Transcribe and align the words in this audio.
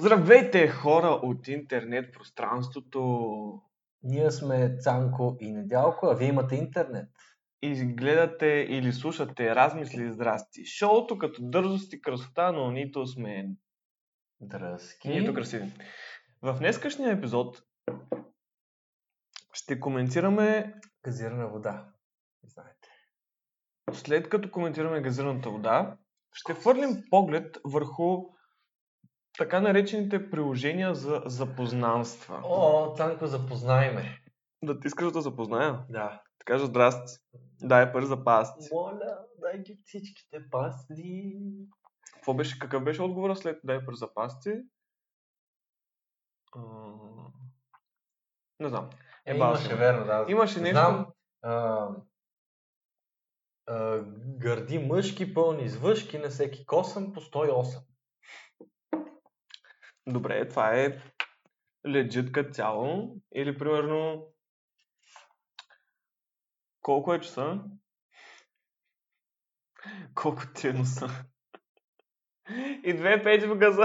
Здравейте, 0.00 0.68
хора 0.68 1.08
от 1.08 1.48
интернет 1.48 2.12
пространството! 2.12 3.62
Ние 4.02 4.30
сме 4.30 4.76
Цанко 4.80 5.36
и 5.40 5.52
Недялко, 5.52 6.06
а 6.06 6.14
вие 6.14 6.28
имате 6.28 6.54
интернет. 6.56 7.08
И 7.62 7.84
гледате 7.84 8.46
или 8.46 8.92
слушате 8.92 9.54
Размисли 9.54 10.12
здрасти. 10.12 10.64
Шоуто 10.64 11.18
като 11.18 11.42
дързост 11.42 11.92
и 11.92 12.00
красота, 12.00 12.52
но 12.52 12.70
нито 12.70 13.06
сме 13.06 13.50
Дръзки. 14.40 15.08
нито 15.08 15.34
красиви. 15.34 15.72
В 16.42 16.58
днескашния 16.58 17.12
епизод 17.12 17.62
ще 19.52 19.80
коментираме, 19.80 20.74
Газирана 21.04 21.48
вода. 21.48 21.88
Знаете. 22.44 22.88
след 23.92 24.28
като 24.28 24.50
коментираме 24.50 25.00
газираната 25.00 25.50
вода, 25.50 25.96
ще 26.32 26.54
хвърлим 26.54 27.02
поглед 27.10 27.58
върху 27.64 28.37
така 29.38 29.60
наречените 29.60 30.30
приложения 30.30 30.94
за 30.94 31.22
запознанства. 31.26 32.40
О, 32.44 32.94
Цанко, 32.96 33.26
запознай 33.26 33.94
ме. 33.94 34.22
Да 34.64 34.80
ти 34.80 34.86
искаш 34.86 35.12
да 35.12 35.20
запозная? 35.22 35.72
Да. 35.88 36.22
Да 36.38 36.44
кажа 36.44 36.66
здрасти. 36.66 37.12
Дай 37.62 37.92
пари 37.92 38.06
за 38.06 38.24
пасти. 38.24 38.68
Моля, 38.72 39.18
дай 39.38 39.58
ги 39.62 39.78
всичките 39.84 40.50
пасти. 40.50 41.36
Какво 42.14 42.34
беше, 42.34 42.58
какъв 42.58 42.84
беше 42.84 43.02
отговора 43.02 43.36
след 43.36 43.60
дай 43.64 43.84
пари 43.84 43.96
за 43.96 44.14
пасти? 44.14 44.50
А, 46.56 46.60
Не 48.60 48.68
знам. 48.68 48.90
Е, 49.26 49.38
важно. 49.38 49.64
имаше, 49.64 49.76
верно, 49.76 50.06
да. 50.06 50.26
Имаше 50.28 50.60
нещо- 50.60 50.80
Знам, 50.80 51.06
а, 51.42 51.88
а, 53.66 54.02
гърди 54.38 54.78
мъжки, 54.78 55.34
пълни 55.34 55.68
с 55.68 55.76
въшки, 55.76 56.18
на 56.18 56.28
всеки 56.28 56.66
косъм 56.66 57.12
по 57.12 57.20
108. 57.20 57.80
Добре, 60.08 60.48
това 60.48 60.74
е 60.74 60.98
легит 61.86 62.32
като 62.32 62.50
цяло. 62.50 63.16
Или 63.34 63.58
примерно 63.58 64.26
колко 66.80 67.14
е 67.14 67.20
часа? 67.20 67.60
Колко 70.14 70.42
ти 70.54 70.68
е 70.68 70.72
носа? 70.72 71.08
И 72.84 72.94
две 72.96 73.22
пети 73.22 73.46
в 73.46 73.56
газа. 73.56 73.84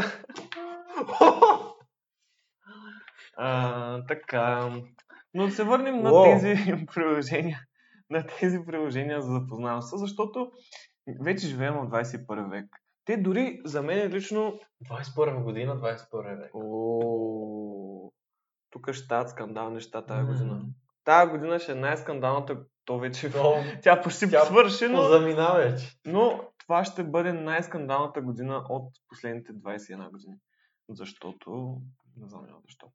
а, 3.37 4.05
така. 4.05 4.71
Но 5.33 5.45
да 5.45 5.51
се 5.51 5.63
върнем 5.63 6.01
на 6.01 6.13
Уау. 6.13 6.23
тези 6.23 6.85
приложения. 6.93 7.61
На 8.09 8.25
тези 8.39 8.59
приложения 8.65 9.21
за 9.21 9.31
запознанство, 9.31 9.97
защото 9.97 10.51
вече 11.21 11.47
живеем 11.47 11.73
в 11.73 11.89
21 11.89 12.49
век. 12.49 12.82
Те 13.05 13.17
дори 13.17 13.61
за 13.65 13.81
мен 13.81 14.13
лично 14.13 14.59
21 14.89 15.43
година, 15.43 15.77
21 15.77 16.37
век. 16.37 16.51
О, 16.53 18.11
тук 18.69 18.91
ще 18.91 19.05
стават 19.05 19.29
скандални 19.29 19.73
неща 19.73 20.05
тази 20.05 20.25
година. 20.25 20.61
Тази 21.03 21.31
година 21.31 21.59
ще 21.59 21.71
е 21.71 21.75
най-скандалната, 21.75 22.65
то 22.85 22.99
вече 22.99 23.31
То, 23.31 23.55
тя 23.83 24.01
почти 24.01 24.29
Тя 24.29 24.45
свърши, 24.45 24.87
но, 24.87 24.97
позамина 24.97 25.53
вече. 25.53 25.99
но 26.05 26.49
това 26.57 26.85
ще 26.85 27.03
бъде 27.03 27.33
най-скандалната 27.33 28.21
година 28.21 28.65
от 28.69 28.93
последните 29.09 29.53
21 29.53 30.11
години. 30.11 30.35
Защото, 30.89 31.77
не 32.17 32.27
знам 32.27 32.45
защо. 32.65 32.87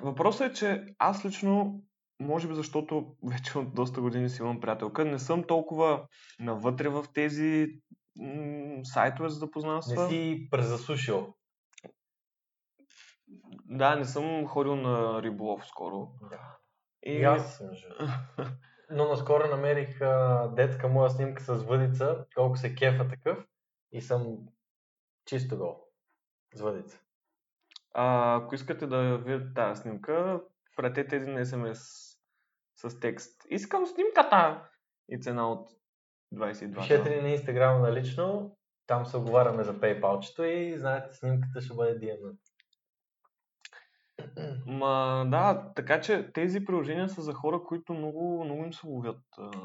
Въпросът 0.00 0.52
е, 0.52 0.54
че 0.54 0.84
аз 0.98 1.24
лично, 1.24 1.82
може 2.20 2.48
би 2.48 2.54
защото 2.54 3.14
вече 3.24 3.58
от 3.58 3.74
доста 3.74 4.00
години 4.00 4.28
си 4.28 4.42
имам 4.42 4.60
приятелка, 4.60 5.04
не 5.04 5.18
съм 5.18 5.44
толкова 5.44 6.06
навътре 6.40 6.88
в 6.88 7.04
тези 7.14 7.66
м- 8.18 8.80
сайтове 8.84 9.28
за 9.28 9.36
Не 9.36 9.38
запознанства. 9.38 10.08
си 10.08 10.48
презасушил. 10.50 11.34
Да, 13.64 13.96
не 13.96 14.04
съм 14.04 14.46
ходил 14.46 14.76
на 14.76 15.22
риболов 15.22 15.66
скоро. 15.66 16.08
Да. 16.30 16.56
И, 17.02 17.12
И 17.12 17.24
аз, 17.24 17.58
другото. 17.62 18.12
Но 18.90 19.08
наскоро 19.08 19.48
намерих 19.48 20.00
а, 20.00 20.48
детска 20.56 20.88
моя 20.88 21.10
снимка 21.10 21.42
с 21.42 21.48
въдица, 21.64 22.26
колко 22.34 22.56
се 22.56 22.74
кефа 22.74 23.08
такъв 23.08 23.46
и 23.92 24.00
съм 24.00 24.36
чисто 25.26 25.58
гол. 25.58 25.84
С 26.54 26.60
въдица. 26.60 27.00
А, 27.94 28.36
ако 28.36 28.54
искате 28.54 28.86
да 28.86 29.18
видите 29.18 29.54
тази 29.54 29.80
снимка, 29.82 30.40
пратете 30.76 31.16
един 31.16 31.36
SMS 31.36 31.78
с 32.76 33.00
текст. 33.00 33.42
Искам 33.50 33.86
снимката! 33.86 34.68
И 35.08 35.20
цена 35.20 35.50
от 35.50 35.70
22. 36.34 36.74
Пишете 36.74 37.16
ни 37.16 37.22
на 37.22 37.28
Инстаграм 37.28 37.82
налично, 37.82 38.56
там 38.86 39.06
се 39.06 39.16
оговаряме 39.16 39.64
за 39.64 39.74
PayPal-чето 39.80 40.42
и 40.42 40.78
знаете, 40.78 41.14
снимката 41.14 41.60
ще 41.60 41.74
бъде 41.74 42.00
DM. 42.00 42.36
Ма, 44.66 45.26
да, 45.30 45.72
така 45.76 46.00
че 46.00 46.32
тези 46.32 46.64
приложения 46.64 47.08
са 47.08 47.22
за 47.22 47.32
хора, 47.32 47.62
които 47.64 47.94
много, 47.94 48.44
много 48.44 48.64
им 48.64 48.72
се 48.72 48.86
ловят. 48.86 49.22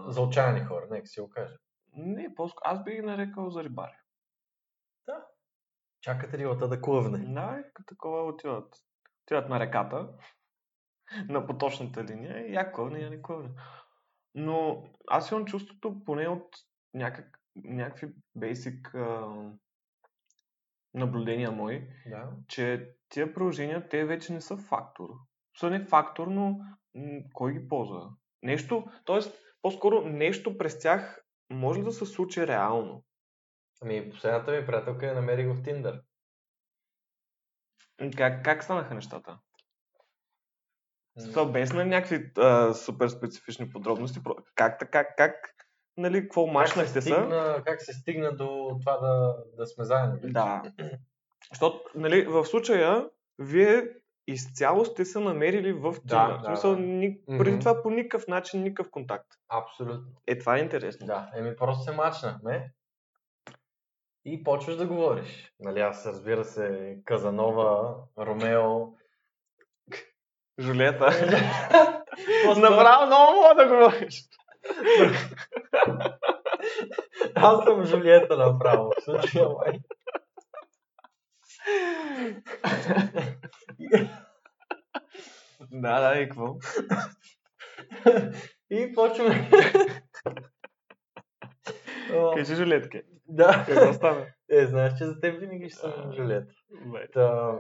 За 0.08 0.22
отчаяни 0.22 0.60
хора, 0.60 0.88
нека 0.92 1.08
си 1.08 1.22
го 1.22 1.30
кажа. 1.30 1.58
Не, 1.96 2.36
по 2.36 2.50
аз 2.64 2.84
би 2.84 2.92
ги 2.92 3.02
нарекал 3.02 3.50
за 3.50 3.64
рибари. 3.64 3.96
Чакате 6.02 6.38
рилата 6.38 6.68
да 6.68 6.82
клъвне. 6.82 7.18
Да, 7.18 7.64
такова 7.88 8.24
отиват. 8.24 8.76
Отиват 9.26 9.50
на 9.50 9.60
реката, 9.60 10.10
на 11.30 11.48
поточната 11.48 12.04
линия 12.04 12.48
и 12.48 12.54
я 12.54 12.72
клъвне, 12.72 13.00
я 13.00 13.10
не 13.10 13.22
клъвне. 13.22 13.50
Но 14.36 14.84
аз 15.08 15.32
имам 15.32 15.46
чувството, 15.46 16.04
поне 16.06 16.28
от 16.28 16.48
някак, 16.94 17.40
някакви 17.56 18.14
basic 18.38 18.96
а, 18.96 19.36
наблюдения 20.94 21.52
мои, 21.52 21.88
Да. 22.06 22.30
че 22.48 22.92
тия 23.10 23.34
приложения, 23.34 23.90
те 23.90 24.06
вече 24.06 24.34
не 24.34 24.42
са 24.42 24.58
фактор. 24.58 25.10
Са 25.60 25.70
не 25.70 25.86
фактор, 25.86 26.28
но 26.28 26.60
м, 26.96 27.22
кой 27.34 27.54
ги 27.54 27.68
ползва? 27.68 28.10
Нещо, 28.42 28.86
т.е. 29.06 29.20
по-скоро 29.62 30.02
нещо 30.02 30.58
през 30.58 30.80
тях 30.80 31.24
може 31.50 31.80
ли 31.80 31.84
да 31.84 31.92
се 31.92 32.06
случи 32.06 32.48
реално? 32.48 33.04
Ами, 33.82 34.10
последната 34.10 34.52
ми 34.52 34.66
приятелка 34.66 35.06
я 35.06 35.14
намерих 35.14 35.48
в 35.48 35.62
Tinder. 35.64 36.02
Как, 38.18 38.44
как 38.46 38.64
станаха 38.64 38.94
нещата? 38.94 39.40
Това 41.34 41.46
без 41.46 41.74
на 41.74 41.86
някакви 41.86 42.32
а, 42.38 42.74
супер 42.74 43.08
специфични 43.08 43.70
подробности. 43.70 44.20
Как 44.56 44.80
така, 44.80 45.08
как, 45.18 45.36
нали, 45.98 46.22
какво 46.22 46.48
мачнахте 46.48 47.02
са? 47.02 47.62
как 47.66 47.82
се 47.82 47.94
стигна 47.94 48.36
до 48.36 48.78
това 48.80 48.98
да, 48.98 49.36
да 49.58 49.68
сме 49.68 49.84
заедно? 49.84 50.20
Да. 50.24 50.62
Защото, 51.50 51.80
нали, 51.96 52.26
в 52.26 52.46
случая, 52.46 53.10
вие 53.40 53.84
изцяло 54.28 54.86
сте 54.86 55.06
се 55.06 55.20
намерили 55.20 55.74
в 55.74 55.82
Да, 56.06 56.16
Tinder. 56.16 56.32
да, 56.32 56.40
В 56.40 56.46
смисъл, 56.46 56.72
да. 56.76 56.82
ни, 56.82 57.20
преди 57.28 57.52
Мгм. 57.52 57.60
това 57.60 57.82
по 57.84 57.90
никакъв 57.90 58.28
начин, 58.28 58.64
никакъв 58.64 58.92
контакт. 58.92 59.28
Абсолютно. 59.50 60.12
Е, 60.28 60.40
това 60.40 60.58
е 60.58 60.60
интересно. 60.60 61.08
Да, 61.08 61.32
еми 61.36 61.56
просто 61.56 61.84
се 61.84 61.92
мачнахме 61.92 62.72
и 64.26 64.44
почваш 64.44 64.76
да 64.76 64.88
говориш. 64.88 65.54
Нали, 65.60 65.80
аз 65.80 66.06
разбира 66.06 66.46
се, 66.46 66.98
Казанова, 67.06 67.96
Ромео. 68.18 68.88
Жулета. 70.60 71.06
Направо 72.58 73.06
много 73.06 73.34
мога 73.34 73.56
да 73.56 73.68
говориш. 73.68 74.24
Аз 77.36 77.64
съм 77.64 77.86
Жулиета 77.86 78.38
направо. 78.38 78.92
В 78.98 79.04
случая, 79.04 79.50
май. 79.50 79.80
да, 85.72 86.00
да, 86.00 86.20
и 86.20 86.30
какво? 86.30 86.56
И 88.70 88.94
почваме. 88.94 89.50
Кажи 92.36 92.56
Жулетке. 92.56 93.04
Да. 93.28 93.66
Какво 93.68 93.94
стана? 93.94 94.26
Е, 94.50 94.66
знаеш, 94.66 94.94
че 94.98 95.06
за 95.06 95.20
теб 95.20 95.40
винаги 95.40 95.70
ще 95.70 95.80
съм. 95.80 96.14
Та, 97.14 97.58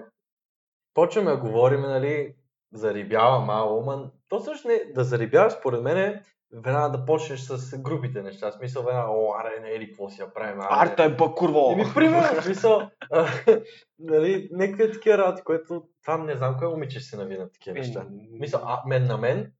почваме 0.94 1.31
да 1.31 1.38
говорим, 1.38 1.81
нали, 1.81 2.36
зарибява 2.74 3.40
мало, 3.40 3.84
ма 3.84 4.12
то 4.30 4.40
също 4.40 4.68
не, 4.68 4.81
да 4.96 5.04
зарибяваш, 5.04 5.54
според 5.54 5.81
мен 5.81 5.98
е 5.98 6.24
веднага 6.54 6.98
да 6.98 7.06
почнеш 7.06 7.40
с 7.40 7.78
групите 7.78 8.22
неща. 8.22 8.52
В 8.52 8.54
смисъл 8.54 8.84
веднага, 8.84 9.12
о, 9.12 9.34
аре, 9.40 9.60
не, 9.62 9.70
или 9.70 9.88
какво 9.88 10.10
си 10.10 10.22
я 10.22 10.34
правим, 10.34 10.60
аре. 10.62 10.68
Арта 10.70 11.04
е 11.04 11.16
бакурво. 11.16 11.72
Еми, 11.72 11.84
примерно, 11.96 12.42
в 12.42 12.44
смисъл, 12.44 12.90
а, 13.12 13.28
нали, 14.00 14.50
някакви 14.52 14.92
такива 14.92 15.18
работи, 15.18 15.42
което 15.44 15.84
това 16.02 16.18
не 16.18 16.36
знам 16.36 16.58
кое 16.58 16.68
момиче 16.68 17.00
ще 17.00 17.10
се 17.10 17.18
нави 17.18 17.38
на 17.38 17.52
такива 17.52 17.74
неща. 17.74 18.06
Мисъл, 18.31 18.62
а 18.64 18.81
мен 18.88 19.06
на 19.06 19.18
мен, 19.18 19.52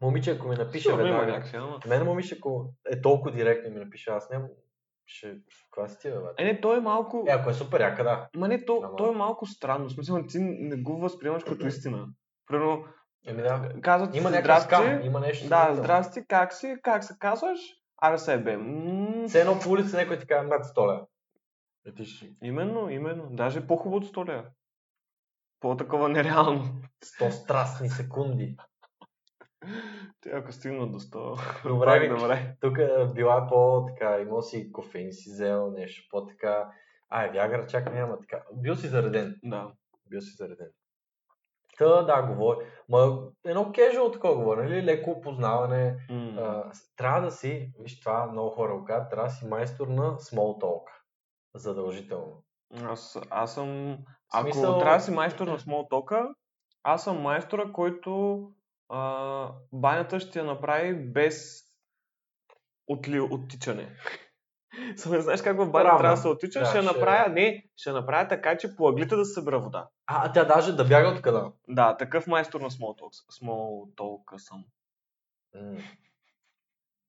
момиче, 0.00 0.30
ако 0.30 0.48
ми 0.48 0.56
напише 0.56 0.82
Сигурно 0.88 1.04
веднага, 1.04 1.26
някакви, 1.26 1.56
ама. 1.56 1.78
мен 1.88 2.04
момиче, 2.04 2.34
ако 2.38 2.72
е 2.90 3.00
толкова 3.00 3.30
директно 3.30 3.74
ми 3.74 3.80
напише, 3.80 4.10
аз 4.10 4.30
нямам, 4.30 4.48
ще, 5.06 5.36
каква 5.64 5.88
си 5.88 5.98
ти, 6.00 6.10
бе? 6.10 6.16
Е, 6.38 6.44
не, 6.44 6.60
той 6.60 6.76
е 6.76 6.80
малко... 6.80 7.24
Е, 7.28 7.32
ако 7.32 7.50
е 7.50 7.54
супер 7.54 7.80
яка, 7.80 8.04
да. 8.04 8.28
Ма 8.36 8.48
не, 8.48 8.64
то, 8.64 8.80
Ама- 8.84 8.96
то 8.96 9.12
е 9.12 9.16
малко 9.16 9.46
странно. 9.46 9.88
В 9.88 9.92
смисъл, 9.92 10.26
ти 10.26 10.38
не 10.40 10.76
го 10.76 10.96
възприемаш 10.98 11.44
като 11.44 11.66
истина. 11.66 12.06
Примерно, 12.48 12.84
Еми 13.26 13.42
да. 13.42 13.72
казват 13.82 14.16
Има 14.16 14.28
здрасти, 14.28 14.74
има 15.02 15.20
нещо. 15.20 15.48
Да, 15.48 15.74
здрасти, 15.74 16.24
как 16.28 16.52
си, 16.54 16.76
как 16.82 17.04
се 17.04 17.14
казваш? 17.18 17.58
Аре 18.02 18.18
се 18.18 18.38
бе. 18.38 18.56
М, 18.56 19.28
Все 19.28 19.40
едно 19.40 19.58
по 19.60 19.70
улица 19.70 19.96
някой 19.96 20.18
ти 20.18 20.26
казва 20.26 20.48
над 20.48 20.64
100 20.64 20.92
лева. 20.92 21.06
Е, 21.86 21.94
ти 21.94 22.04
ще... 22.04 22.30
Именно, 22.42 22.90
именно. 22.90 23.26
Даже 23.30 23.66
по-хубаво 23.66 23.96
от 23.96 24.14
100 24.14 24.28
лева. 24.28 24.44
По-такова 25.60 26.08
нереално. 26.08 26.64
100 27.20 27.30
страстни 27.30 27.90
секунди. 27.90 28.56
Те 30.20 30.30
ако 30.30 30.52
стигна 30.52 30.86
до 30.86 31.00
100. 31.00 31.62
Добре, 31.68 31.86
пак 31.86 32.18
добре. 32.18 32.56
Тук 32.60 32.78
е 32.78 33.06
била 33.14 33.46
по-така, 33.48 34.20
имал 34.20 34.42
си 34.42 34.72
кофеин 34.72 35.12
си 35.12 35.30
взел, 35.30 35.70
нещо 35.70 36.08
по-така. 36.10 36.70
Ай, 37.08 37.30
Вягра 37.30 37.66
чак 37.66 37.92
няма 37.94 38.18
така. 38.20 38.42
Бил 38.54 38.76
си 38.76 38.88
зареден. 38.88 39.40
Да. 39.44 39.72
Бил 40.10 40.20
си 40.20 40.30
зареден. 40.36 40.68
Та, 41.78 42.02
да, 42.02 42.22
говори. 42.22 42.66
Ма, 42.88 43.18
едно 43.46 43.72
кежуал 43.72 44.10
такова 44.10 44.34
говори, 44.34 44.62
нали? 44.62 44.84
Леко 44.84 45.10
опознаване. 45.10 45.96
М. 46.10 46.32
А, 46.38 46.72
трябва 46.96 47.20
да 47.20 47.30
си, 47.30 47.72
виж 47.80 48.00
това 48.00 48.26
много 48.26 48.50
хора 48.50 48.78
го 48.78 48.84
казват, 48.84 49.10
трябва 49.10 49.28
да 49.28 49.34
си 49.34 49.46
майстор 49.46 49.88
на 49.88 50.02
small 50.12 50.62
talk. 50.62 50.82
Задължително. 51.54 52.44
Аз, 52.82 53.18
аз 53.30 53.54
съм... 53.54 53.98
Ако 54.32 54.44
смисъл- 54.44 54.78
трябва 54.78 54.96
да 54.96 55.04
си 55.04 55.10
майстор 55.10 55.46
на 55.46 55.58
small 55.58 55.90
talk 55.90 56.34
аз 56.82 57.04
съм 57.04 57.20
майстора, 57.20 57.72
който 57.72 58.40
а, 58.88 59.52
банята 59.72 60.20
ще 60.20 60.38
я 60.38 60.44
направи 60.44 60.94
без 60.94 61.62
отли, 62.86 63.20
оттичане. 63.20 63.96
Само 64.96 65.20
знаеш 65.20 65.42
как 65.42 65.56
в 65.56 65.60
Равна. 65.60 65.72
трябва 65.72 66.10
да 66.10 66.16
се 66.16 66.28
оттича? 66.28 66.60
Да, 66.60 66.66
ще 66.66 66.82
ще- 66.82 66.86
направя, 66.86 67.28
не, 67.32 67.64
ще 67.76 67.92
направя 67.92 68.28
така, 68.28 68.58
че 68.58 68.76
по 68.76 68.88
ъглите 68.88 69.16
да 69.16 69.24
се 69.24 69.32
събира 69.34 69.60
вода. 69.60 69.88
А, 70.10 70.32
тя 70.32 70.44
даже 70.44 70.72
да 70.72 70.84
бяга 70.84 71.08
от 71.08 71.22
къда. 71.22 71.52
Да, 71.68 71.96
такъв 71.96 72.26
майстор 72.26 72.60
на 72.60 72.70
small 72.70 73.00
talk, 73.00 73.42
small 73.42 73.94
talk 73.94 74.36
съм. 74.36 74.64
М. 75.54 75.76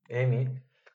Еми, 0.10 0.50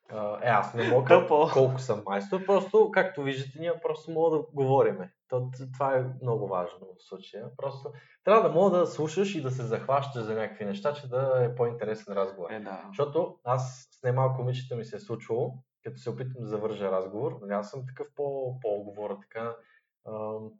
а, 0.08 0.38
е, 0.42 0.48
аз 0.48 0.74
не 0.74 0.88
мога 0.88 1.08
Тъпо. 1.08 1.48
колко 1.52 1.78
съм 1.78 2.02
майстор, 2.06 2.46
просто, 2.46 2.90
както 2.90 3.22
виждате, 3.22 3.60
ние 3.60 3.72
просто 3.82 4.10
мога 4.10 4.36
да 4.36 4.42
говориме. 4.52 5.12
То, 5.28 5.50
това 5.72 5.96
е 5.96 6.04
много 6.22 6.48
важно 6.48 6.78
в 6.78 7.08
случая. 7.08 7.46
Просто 7.56 7.92
трябва 8.24 8.48
да 8.48 8.54
мога 8.54 8.78
да 8.78 8.86
слушаш 8.86 9.34
и 9.34 9.42
да 9.42 9.50
се 9.50 9.62
захващаш 9.62 10.22
за 10.22 10.34
някакви 10.34 10.64
неща, 10.64 10.94
че 10.94 11.08
да 11.08 11.44
е 11.44 11.54
по-интересен 11.54 12.14
разговор. 12.14 12.50
Е, 12.50 12.60
да. 12.60 12.84
Защото 12.88 13.36
аз 13.44 13.88
с 13.90 14.02
немалко 14.02 14.40
момичета 14.42 14.76
ми 14.76 14.84
се 14.84 14.96
е 14.96 15.00
случвало, 15.00 15.54
като 15.84 15.98
се 15.98 16.10
опитам 16.10 16.42
да 16.42 16.48
завържа 16.48 16.90
разговор, 16.90 17.38
нали, 17.42 17.52
аз 17.52 17.70
съм 17.70 17.86
такъв 17.86 18.06
по, 18.16 18.58
по-говоря 18.60 19.18
така, 19.20 19.54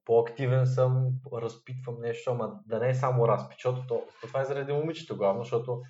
по-активен 0.05 0.67
съм, 0.67 1.11
разпитвам 1.33 2.01
нещо, 2.01 2.31
ама 2.31 2.61
да 2.67 2.79
не 2.79 2.89
е 2.89 2.95
само 2.95 3.29
разпит, 3.29 3.57
защото 3.57 3.87
то, 3.87 4.03
това 4.23 4.41
е 4.41 4.45
заради 4.45 4.73
момичето 4.73 5.17
главно, 5.17 5.43
защото 5.43 5.83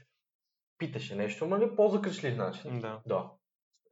питаше 0.78 1.14
нещо, 1.16 1.44
ама 1.44 1.58
не 1.58 1.76
по-закришлив 1.76 2.36
начин. 2.36 2.80
Да. 2.80 3.00
Да. 3.06 3.30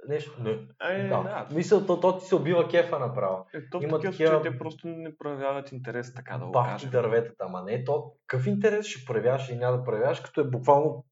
Нещо, 0.09 0.43
не. 0.43 0.51
Е, 0.83 1.09
да. 1.09 1.23
да. 1.23 1.49
Мисъл, 1.53 1.87
то, 1.87 2.01
то 2.01 2.19
ти 2.19 2.25
се 2.25 2.35
убива 2.35 2.69
кефа 2.69 2.99
направо. 2.99 3.47
Е, 3.55 3.71
то 3.71 3.83
Има 3.83 4.01
такива 4.01 4.13
такива- 4.13 4.43
те 4.43 4.59
просто 4.59 4.89
не 4.89 5.17
проявяват 5.17 5.73
интерес, 5.73 6.15
така 6.15 6.39
да 6.39 6.47
го 6.47 6.53
Бахти 6.53 6.73
кажем. 6.73 6.91
дърветата, 6.91 7.45
ама 7.45 7.63
не 7.63 7.85
то. 7.85 8.13
Какъв 8.27 8.47
интерес 8.47 8.87
ще 8.87 9.05
проявяваш 9.05 9.49
и 9.49 9.57
няма 9.57 9.77
да 9.77 9.85
проявяваш, 9.85 10.21
като 10.21 10.41
е 10.41 10.45
буквално 10.45 11.05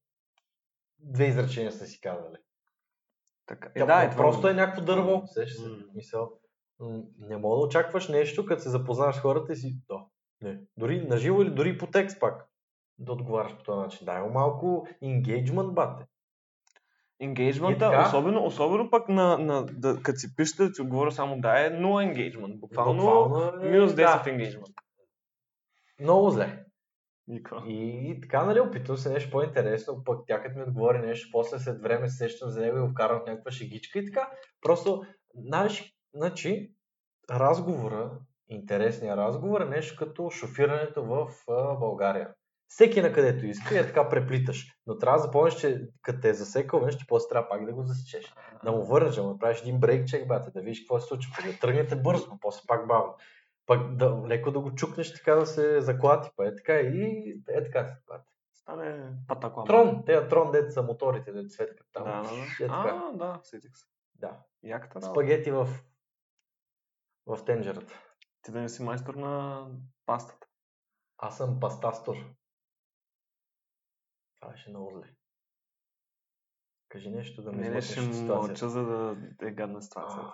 две 0.99 1.26
изречения 1.26 1.73
сте 1.73 1.87
си 1.87 2.00
казали. 2.00 2.37
Така. 3.47 3.69
Е, 3.76 3.81
Е, 3.81 3.87
да, 3.87 4.02
е, 4.02 4.06
е, 4.06 4.11
просто 4.11 4.41
това... 4.41 4.50
е 4.50 4.55
някакво 4.55 4.82
дърво. 4.82 5.23
Сеш 5.26 5.52
се, 5.52 5.69
М. 5.69 5.76
мисъл. 5.94 6.32
Не 7.19 7.37
мога 7.37 7.56
да 7.56 7.67
очакваш 7.67 8.09
нещо, 8.09 8.47
като 8.47 8.62
се 8.62 8.71
запознаваш 8.71 9.17
с 9.17 9.21
хората 9.21 9.53
и 9.53 9.56
си, 9.56 9.77
да, 9.88 10.05
не. 10.43 10.61
Дори 10.77 11.06
на 11.06 11.17
живо 11.17 11.43
или 11.43 11.50
дори 11.50 11.79
по 11.79 11.87
текст 11.87 12.21
пак. 12.21 12.47
Да 12.99 13.12
отговаряш 13.12 13.56
по 13.56 13.62
този 13.62 13.79
начин. 13.81 14.05
Дай 14.05 14.23
малко 14.23 14.87
engagement, 15.03 15.73
бате. 15.73 16.06
Енгейджмента, 17.21 17.87
И 17.87 17.91
така? 17.91 18.09
особено, 18.09 18.44
особено 18.44 18.91
пък 18.91 19.09
на, 19.09 19.38
на 19.38 19.67
да, 19.67 20.03
като 20.03 20.19
си 20.19 20.37
пишете 20.37 20.62
да 20.62 20.73
ти 20.73 20.82
отговоря 20.82 21.12
само 21.12 21.41
да 21.41 21.67
е 21.67 21.71
0 21.71 22.03
енгейджмент. 22.03 22.61
Буквално, 22.61 23.03
Буквално 23.03 23.67
е, 23.67 23.71
минус 23.71 23.93
10 23.93 23.97
да, 23.97 24.31
енгейджмент. 24.31 24.75
Много 26.00 26.31
зле. 26.31 26.65
Никога. 27.26 27.62
И 27.67 28.19
така, 28.23 28.44
нали, 28.44 28.61
опитвам 28.61 28.97
се 28.97 29.11
нещо 29.11 29.31
по-интересно, 29.31 30.05
пък 30.05 30.21
тя 30.26 30.43
като 30.43 30.59
ми 30.59 30.65
отговори 30.65 30.99
нещо, 30.99 31.29
после 31.33 31.59
след 31.59 31.83
време 31.83 32.09
се 32.09 32.17
сещам 32.17 32.50
за 32.50 32.61
него 32.61 32.79
и 32.79 32.81
го 32.81 32.88
вкарам 32.88 33.21
в 33.21 33.26
някаква 33.26 33.50
шегичка 33.50 33.99
и 33.99 34.06
така. 34.06 34.31
Просто, 34.62 35.05
знаеш, 35.35 35.94
значи, 36.15 36.75
разговора, 37.31 38.19
интересният 38.49 39.19
разговор 39.19 39.61
е 39.61 39.69
нещо 39.69 39.97
като 39.99 40.31
шофирането 40.31 41.05
в 41.05 41.29
а, 41.49 41.75
България. 41.75 42.35
Всеки 42.69 43.03
на 43.03 43.12
където 43.12 43.47
иска 43.47 43.75
и 43.75 43.79
е 43.79 43.87
така 43.87 44.09
преплиташ. 44.09 44.67
Но 44.87 44.99
трябва 44.99 45.19
да 45.19 45.25
запомниш, 45.25 45.55
че 45.55 45.89
като 46.03 46.21
те 46.21 46.29
е 46.29 46.35
засекал 46.35 46.81
нещо, 46.81 47.05
после 47.09 47.29
трябва 47.29 47.49
пак 47.49 47.65
да 47.65 47.73
го 47.73 47.83
засечеш. 47.83 48.35
Да 48.65 48.73
му 48.73 48.85
върнеш, 48.85 49.15
да 49.15 49.23
му 49.23 49.29
направиш 49.29 49.61
един 49.61 49.81
брейк 49.81 50.09
чек, 50.09 50.29
бате, 50.29 50.51
да 50.51 50.61
видиш 50.61 50.81
какво 50.81 51.01
се 51.01 51.07
случва, 51.07 51.53
да 51.53 51.59
тръгнете 51.59 51.97
бързо, 51.97 52.39
после 52.41 52.61
пак 52.67 52.87
бавно. 52.87 53.15
Пък 53.67 53.97
да, 53.97 54.23
леко 54.27 54.51
да 54.51 54.61
го 54.61 54.75
чукнеш 54.75 55.12
така 55.12 55.35
да 55.35 55.47
се 55.47 55.81
заклати, 55.81 56.31
па 56.37 56.49
е 56.49 56.55
така 56.55 56.75
и 56.75 57.31
е 57.49 57.65
така 57.65 57.85
се 57.85 57.97
клати. 58.07 58.33
Стане 58.55 59.12
патаклама. 59.29 59.67
Трон, 59.67 60.03
те 60.07 60.29
трон, 60.29 60.51
дете 60.51 60.71
са 60.71 60.83
моторите, 60.83 61.33
дете 61.33 61.49
светкат 61.49 61.87
там. 61.93 62.05
Да, 62.05 62.23
да, 62.23 62.65
Е 62.65 62.69
да. 62.69 62.83
така. 62.83 63.03
А, 63.12 63.17
да, 63.17 63.41
сетих 63.43 63.77
се. 63.77 63.87
Да. 64.15 64.39
Яката. 64.62 65.03
Спагети 65.03 65.51
в, 65.51 65.69
в 67.37 67.44
тенджерата. 67.44 67.94
Ти 68.43 68.53
да 68.53 68.61
не 68.61 68.69
си 68.69 68.82
майстор 68.82 69.15
на 69.15 69.67
пастата. 70.06 70.47
Аз 71.19 71.37
съм 71.37 71.61
пастастор. 71.61 72.17
Това 74.41 74.53
беше 74.53 74.71
много 74.71 74.91
зле. 74.91 75.15
Кажи 76.88 77.11
нещо 77.11 77.43
да 77.43 77.53
ме 77.53 77.62
Не, 77.62 77.71
не 77.71 77.81
ще 77.81 78.00
мълча, 78.00 78.69
за 78.69 78.85
да 78.85 79.17
е 79.43 79.50
гадна 79.50 79.82
ситуацията. 79.82 80.32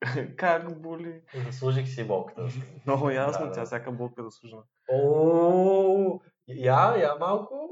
Как 0.36 0.82
боли? 0.82 1.22
Заслужих 1.46 1.88
си 1.88 2.06
болката. 2.06 2.48
Много 2.86 3.10
ясно, 3.10 3.46
Да, 3.46 3.52
тя 3.52 3.60
да. 3.60 3.66
всяка 3.66 3.92
болка 3.92 4.22
да 4.22 4.30
служа. 4.30 4.56
О, 4.92 6.20
я, 6.48 6.96
я 6.96 7.14
малко 7.14 7.68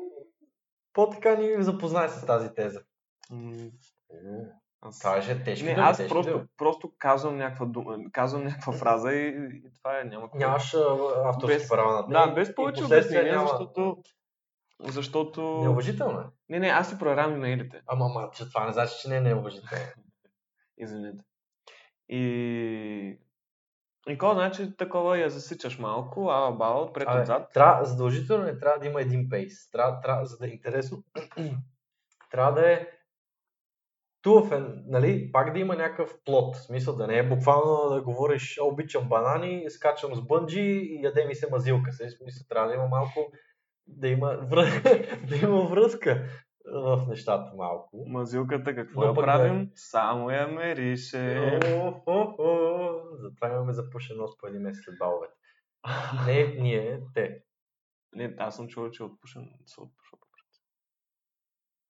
по-така 0.93 1.37
ни 1.37 1.63
запознай 1.63 2.09
с 2.09 2.27
тази 2.27 2.55
теза. 2.55 2.83
Аз... 4.81 4.99
Това 4.99 5.15
беше 5.17 5.45
тежко. 5.45 5.67
Не, 5.67 5.75
да, 5.75 5.81
аз 5.81 6.09
просто, 6.09 6.39
да. 6.39 6.47
просто 6.57 6.93
казвам 6.99 7.37
някаква, 7.37 7.67
дума, 7.67 7.99
казвам 8.13 8.45
някаква 8.45 8.73
фраза 8.73 9.13
и, 9.13 9.29
и 9.55 9.73
това 9.79 10.01
е 10.01 10.05
няма 10.05 10.23
какво. 10.25 10.39
Нямаш 10.39 10.75
авторски 11.25 11.57
Без- 11.59 11.69
права 11.69 11.93
на 11.93 12.07
Да, 12.27 12.33
без 12.33 12.55
повече 12.55 12.85
обяснение, 12.85 13.33
няма- 13.33 13.49
защото... 13.49 13.97
Защото... 14.81 15.59
Неуважително 15.63 16.21
е. 16.21 16.25
Не, 16.49 16.59
не, 16.59 16.69
аз 16.69 16.89
си 16.91 16.99
проверявам 16.99 17.37
имейлите. 17.37 17.83
Ама, 17.87 18.05
ама, 18.05 18.31
че 18.35 18.49
това 18.49 18.67
не 18.67 18.73
значи, 18.73 18.95
че 19.03 19.09
не 19.09 19.17
е 19.17 19.21
неуважително. 19.21 19.85
Извинете. 20.79 21.25
И... 22.09 23.19
И 24.09 24.17
значи 24.21 24.77
такова 24.77 25.19
я 25.19 25.31
засичаш 25.31 25.79
малко, 25.79 26.29
ала 26.31 26.53
бала, 26.53 26.93
пред 26.93 27.09
Абе, 27.09 27.23
отзад. 27.23 27.53
трябва, 27.53 27.85
задължително 27.85 28.45
не 28.45 28.59
трябва 28.59 28.79
да 28.79 28.87
има 28.87 29.01
един 29.01 29.29
пейс. 29.29 29.71
Трябва, 29.71 30.01
трябва, 30.01 30.27
за 30.27 30.39
да 30.39 30.47
е 30.47 30.51
интересно, 30.51 31.03
трябва 32.31 32.53
да 32.61 32.73
е 32.73 32.87
туафен, 34.23 34.85
нали, 34.87 35.33
пак 35.33 35.53
да 35.53 35.59
има 35.59 35.77
някакъв 35.77 36.15
плод. 36.25 36.57
В 36.57 36.63
смисъл 36.63 36.97
да 36.97 37.07
не 37.07 37.19
е 37.19 37.29
буквално 37.29 37.95
да 37.95 38.03
говориш, 38.03 38.59
«О, 38.63 38.69
обичам 38.69 39.09
банани, 39.09 39.65
скачам 39.69 40.15
с 40.15 40.23
бънджи 40.23 40.61
и 40.61 41.05
яде 41.05 41.25
ми 41.25 41.35
се 41.35 41.51
мазилка. 41.51 41.93
Се, 41.93 42.07
в 42.07 42.13
смисъл 42.13 42.47
трябва 42.49 42.69
да 42.69 42.75
има 42.75 42.87
малко, 42.87 43.33
да 43.87 44.09
има, 44.09 44.37
да 45.29 45.37
има 45.43 45.67
връзка 45.67 46.25
в 46.73 47.07
нещата 47.09 47.53
малко. 47.57 48.05
Мазилката 48.07 48.75
какво 48.75 49.01
Но 49.01 49.07
я 49.07 49.15
пък 49.15 49.25
правим? 49.25 49.71
Само 49.75 50.31
я 50.31 50.49
мерише. 50.49 51.61
Затова 53.13 53.49
имаме 53.49 53.73
запушен 53.73 54.17
нос 54.17 54.39
по 54.39 54.47
един 54.47 54.63
месец 54.63 54.85
след 54.85 54.99
баловете. 54.99 55.35
Не 56.27 56.63
ние, 56.63 57.01
те. 57.15 57.43
Не, 58.13 58.35
аз 58.39 58.57
съм 58.57 58.69
чувал, 58.69 58.91
че 58.91 59.03
е 59.03 59.07
отпушен 59.07 59.51
се 59.67 59.81
отпушва. 59.81 60.19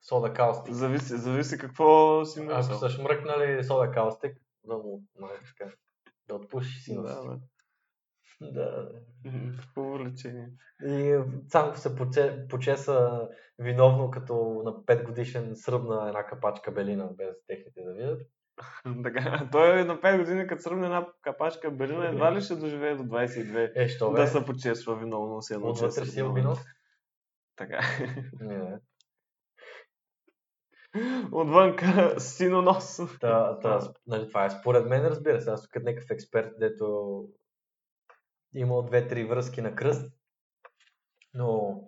Сода 0.09 0.33
каустик. 0.33 0.75
Зависи, 0.75 1.17
зависи 1.17 1.59
какво 1.59 2.25
си 2.25 2.41
Ако 2.41 2.55
мърсал. 2.55 2.79
са 2.79 2.91
шмръкнали 2.91 3.65
сода 3.65 3.91
каустик, 3.91 4.37
да 4.65 4.77
му, 4.77 5.03
така, 5.19 5.73
да 6.29 6.35
отпуши 6.35 6.81
си 6.81 6.95
Да, 6.95 7.01
носа. 7.01 7.39
да. 8.41 8.89
Хубаво 9.75 10.05
лечение. 10.05 10.49
И 10.85 11.19
Цанков 11.49 11.81
се 11.81 11.97
поче, 11.97 12.47
почеса 12.49 13.29
виновно, 13.59 14.11
като 14.11 14.35
на 14.65 14.73
5 14.73 15.05
годишен 15.05 15.57
сръбна 15.57 16.09
една 16.09 16.27
капачка 16.27 16.73
белина, 16.73 17.09
без 17.17 17.47
техните 17.47 17.81
да 17.83 17.93
видят. 17.93 18.23
Така, 19.03 19.49
той 19.53 19.81
е 19.81 19.85
на 19.85 20.01
5 20.01 20.19
години, 20.19 20.47
като 20.47 20.63
сръбне 20.63 20.87
една 20.87 21.07
капачка 21.23 21.71
белина, 21.71 22.09
едва 22.09 22.35
ли 22.35 22.41
ще 22.41 22.57
доживее 22.57 22.95
до 22.95 23.03
22 23.03 23.73
Е, 23.75 23.89
що 23.89 24.13
бе? 24.13 24.21
да 24.21 24.27
се 24.27 24.45
почесва 24.45 24.97
виновно 24.97 25.43
си 25.43 25.55
едно 25.55 25.67
Отвътре 25.67 26.07
си 26.07 26.21
е? 26.21 26.25
Така. 27.57 27.81
Не. 28.41 28.79
Отвънка 31.33 32.21
синонос. 32.21 33.01
Та, 33.21 33.59
та, 33.59 33.93
нали, 34.07 34.29
това 34.29 34.45
е 34.45 34.51
според 34.51 34.87
мен, 34.87 35.07
разбира 35.07 35.41
се. 35.41 35.51
Аз 35.51 35.63
тук 35.63 35.71
като 35.73 35.87
някакъв 35.87 36.11
експерт, 36.11 36.53
дето 36.59 37.25
имал 38.55 38.83
две-три 38.83 39.25
връзки 39.25 39.63
на 39.63 39.75
кръст. 39.75 40.13
Но, 41.35 41.81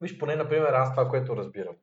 виж, 0.00 0.18
поне, 0.18 0.36
например, 0.36 0.72
аз 0.72 0.90
това, 0.90 1.08
което 1.08 1.36
разбирам. 1.36 1.76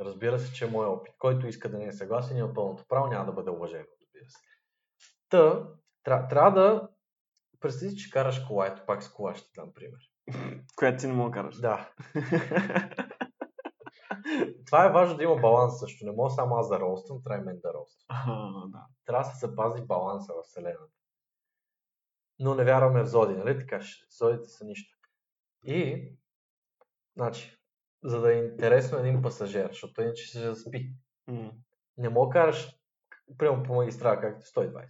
Разбира 0.00 0.38
се, 0.38 0.52
че 0.52 0.64
е 0.64 0.70
мой 0.70 0.86
опит. 0.86 1.14
Който 1.18 1.46
иска 1.46 1.70
да 1.70 1.78
не 1.78 1.86
е 1.86 1.92
съгласен, 1.92 2.36
има 2.36 2.54
пълното 2.54 2.84
право, 2.88 3.06
няма 3.06 3.26
да 3.26 3.32
бъде 3.32 3.50
уважен, 3.50 3.86
разбира 4.00 4.30
се. 4.30 4.38
Та, 5.28 5.68
тря- 6.04 6.28
трябва 6.28 6.60
да... 6.60 6.88
Представи 7.60 7.96
че 7.96 8.10
караш 8.10 8.40
кола, 8.40 8.66
ето 8.66 8.82
пак 8.86 9.02
с 9.02 9.12
кола 9.12 9.34
ще 9.34 9.50
дам 9.56 9.72
пример. 9.74 10.00
Която 10.76 10.98
ти 10.98 11.06
не 11.06 11.12
мога 11.12 11.30
караш. 11.30 11.56
Да. 11.56 11.92
Това 14.66 14.86
е 14.86 14.92
важно 14.92 15.16
да 15.16 15.22
има 15.22 15.36
баланс 15.36 15.78
също. 15.78 16.04
Не 16.06 16.12
мога 16.12 16.30
само 16.30 16.56
аз 16.56 16.68
да 16.68 16.80
роствам, 16.80 17.22
трябва 17.22 17.42
и 17.42 17.44
мен 17.44 17.60
да 17.62 17.74
роствам. 17.74 18.06
А, 18.08 18.66
да. 18.68 18.86
Трябва 19.06 19.24
да 19.24 19.30
се 19.30 19.46
запази 19.46 19.82
баланса 19.82 20.32
в 20.32 20.42
Вселената. 20.42 20.92
Но 22.38 22.54
не 22.54 22.64
вярваме 22.64 23.02
в 23.02 23.06
зоди, 23.08 23.34
нали 23.34 23.58
така? 23.58 23.80
Зодите 24.18 24.48
са 24.48 24.64
нищо. 24.64 24.98
И, 25.66 26.08
значи, 27.16 27.58
за 28.04 28.20
да 28.20 28.34
е 28.34 28.38
интересно 28.38 28.98
един 28.98 29.22
пасажир, 29.22 29.68
защото 29.68 30.02
иначе 30.02 30.24
ще 30.24 30.38
се 30.38 30.54
заспи. 30.54 30.92
Не 31.98 32.08
мога 32.08 32.32
караш, 32.32 32.78
прямо 33.38 33.62
по 33.62 33.74
магистрала, 33.74 34.20
както 34.20 34.46
120. 34.46 34.88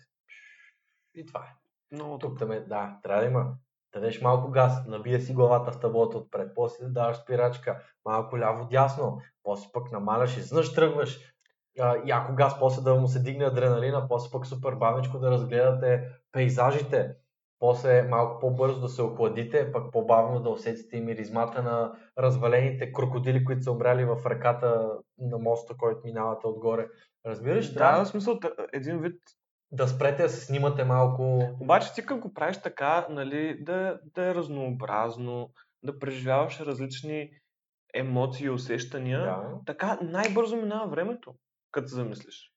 И 1.15 1.27
това 1.27 1.41
е. 1.41 1.55
Много 1.95 2.19
Тук 2.19 2.31
тук. 2.31 2.39
там 2.39 2.53
е, 2.53 2.61
да, 2.61 2.99
трябва 3.03 3.23
да 3.23 3.29
има. 3.29 3.57
Дадеш 3.95 4.21
малко 4.21 4.51
газ, 4.51 4.87
набия 4.87 5.21
си 5.21 5.35
главата 5.35 5.73
в 5.73 5.81
таблото 5.81 6.19
отпред, 6.19 6.55
после 6.55 6.85
да 6.85 6.91
даваш 6.91 7.17
спирачка, 7.17 7.83
малко 8.05 8.39
ляво-дясно, 8.39 9.21
после 9.43 9.69
пък 9.73 9.93
намаляш, 9.93 10.37
изведнъж 10.37 10.75
тръгваш, 10.75 11.35
а, 11.81 11.97
яко 12.07 12.35
газ, 12.35 12.59
после 12.59 12.83
да 12.83 12.95
му 12.95 13.09
се 13.09 13.23
дигне 13.23 13.45
адреналина, 13.45 14.09
после 14.09 14.31
пък 14.31 14.47
супер 14.47 14.75
бавничко 14.75 15.19
да 15.19 15.31
разгледате 15.31 16.09
пейзажите, 16.33 17.15
после 17.59 18.03
малко 18.03 18.41
по-бързо 18.41 18.81
да 18.81 18.89
се 18.89 19.03
охладите, 19.03 19.73
пък 19.73 19.93
по-бавно 19.93 20.41
да 20.41 20.51
усетите 20.51 20.97
и 20.97 21.01
миризмата 21.01 21.63
на 21.63 21.93
развалените 22.19 22.93
крокодили, 22.93 23.45
които 23.45 23.63
са 23.63 23.73
умряли 23.73 24.05
в 24.05 24.27
ръката 24.27 24.91
на 25.19 25.39
моста, 25.39 25.75
който 25.77 26.01
минавате 26.05 26.47
отгоре. 26.47 26.87
Разбираш? 27.27 27.73
Да, 27.73 27.79
Трябва 27.79 28.05
в 28.05 28.09
смисъл, 28.09 28.39
един 28.73 29.01
вид. 29.01 29.21
Да 29.75 29.89
спрете 29.89 30.23
да 30.23 30.29
се 30.29 30.47
снимате 30.47 30.85
малко. 30.85 31.39
Обаче 31.61 31.95
ти 31.95 32.07
като 32.07 32.21
го 32.21 32.35
правиш 32.35 32.59
така, 32.63 33.07
нали, 33.11 33.59
да, 33.61 34.01
да 34.15 34.27
е 34.27 34.35
разнообразно, 34.35 35.51
да 35.83 35.99
преживяваш 35.99 36.61
различни 36.61 37.31
емоции 37.95 38.47
и 38.47 38.51
усещания, 38.51 39.21
Да. 39.21 39.43
така 39.67 39.99
най-бързо 40.03 40.57
минава 40.57 40.87
времето, 40.87 41.35
като 41.71 41.89
се 41.89 41.95
замислиш. 41.95 42.53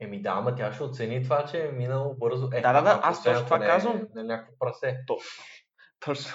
Еми 0.00 0.22
да, 0.22 0.30
ама 0.30 0.54
тя 0.54 0.72
ще 0.72 0.82
оцени 0.82 1.22
това, 1.22 1.44
че 1.44 1.66
е 1.66 1.72
минало 1.72 2.14
бързо. 2.14 2.48
Е, 2.52 2.60
Да, 2.60 2.72
да, 2.72 2.82
да, 2.82 3.00
аз 3.02 3.24
точно 3.24 3.44
това 3.44 3.58
не 3.58 3.66
казвам. 3.66 4.08
Не 4.14 4.20
е 4.20 4.24
някакво 4.24 4.58
прасе. 4.58 4.98
Точно, 6.00 6.32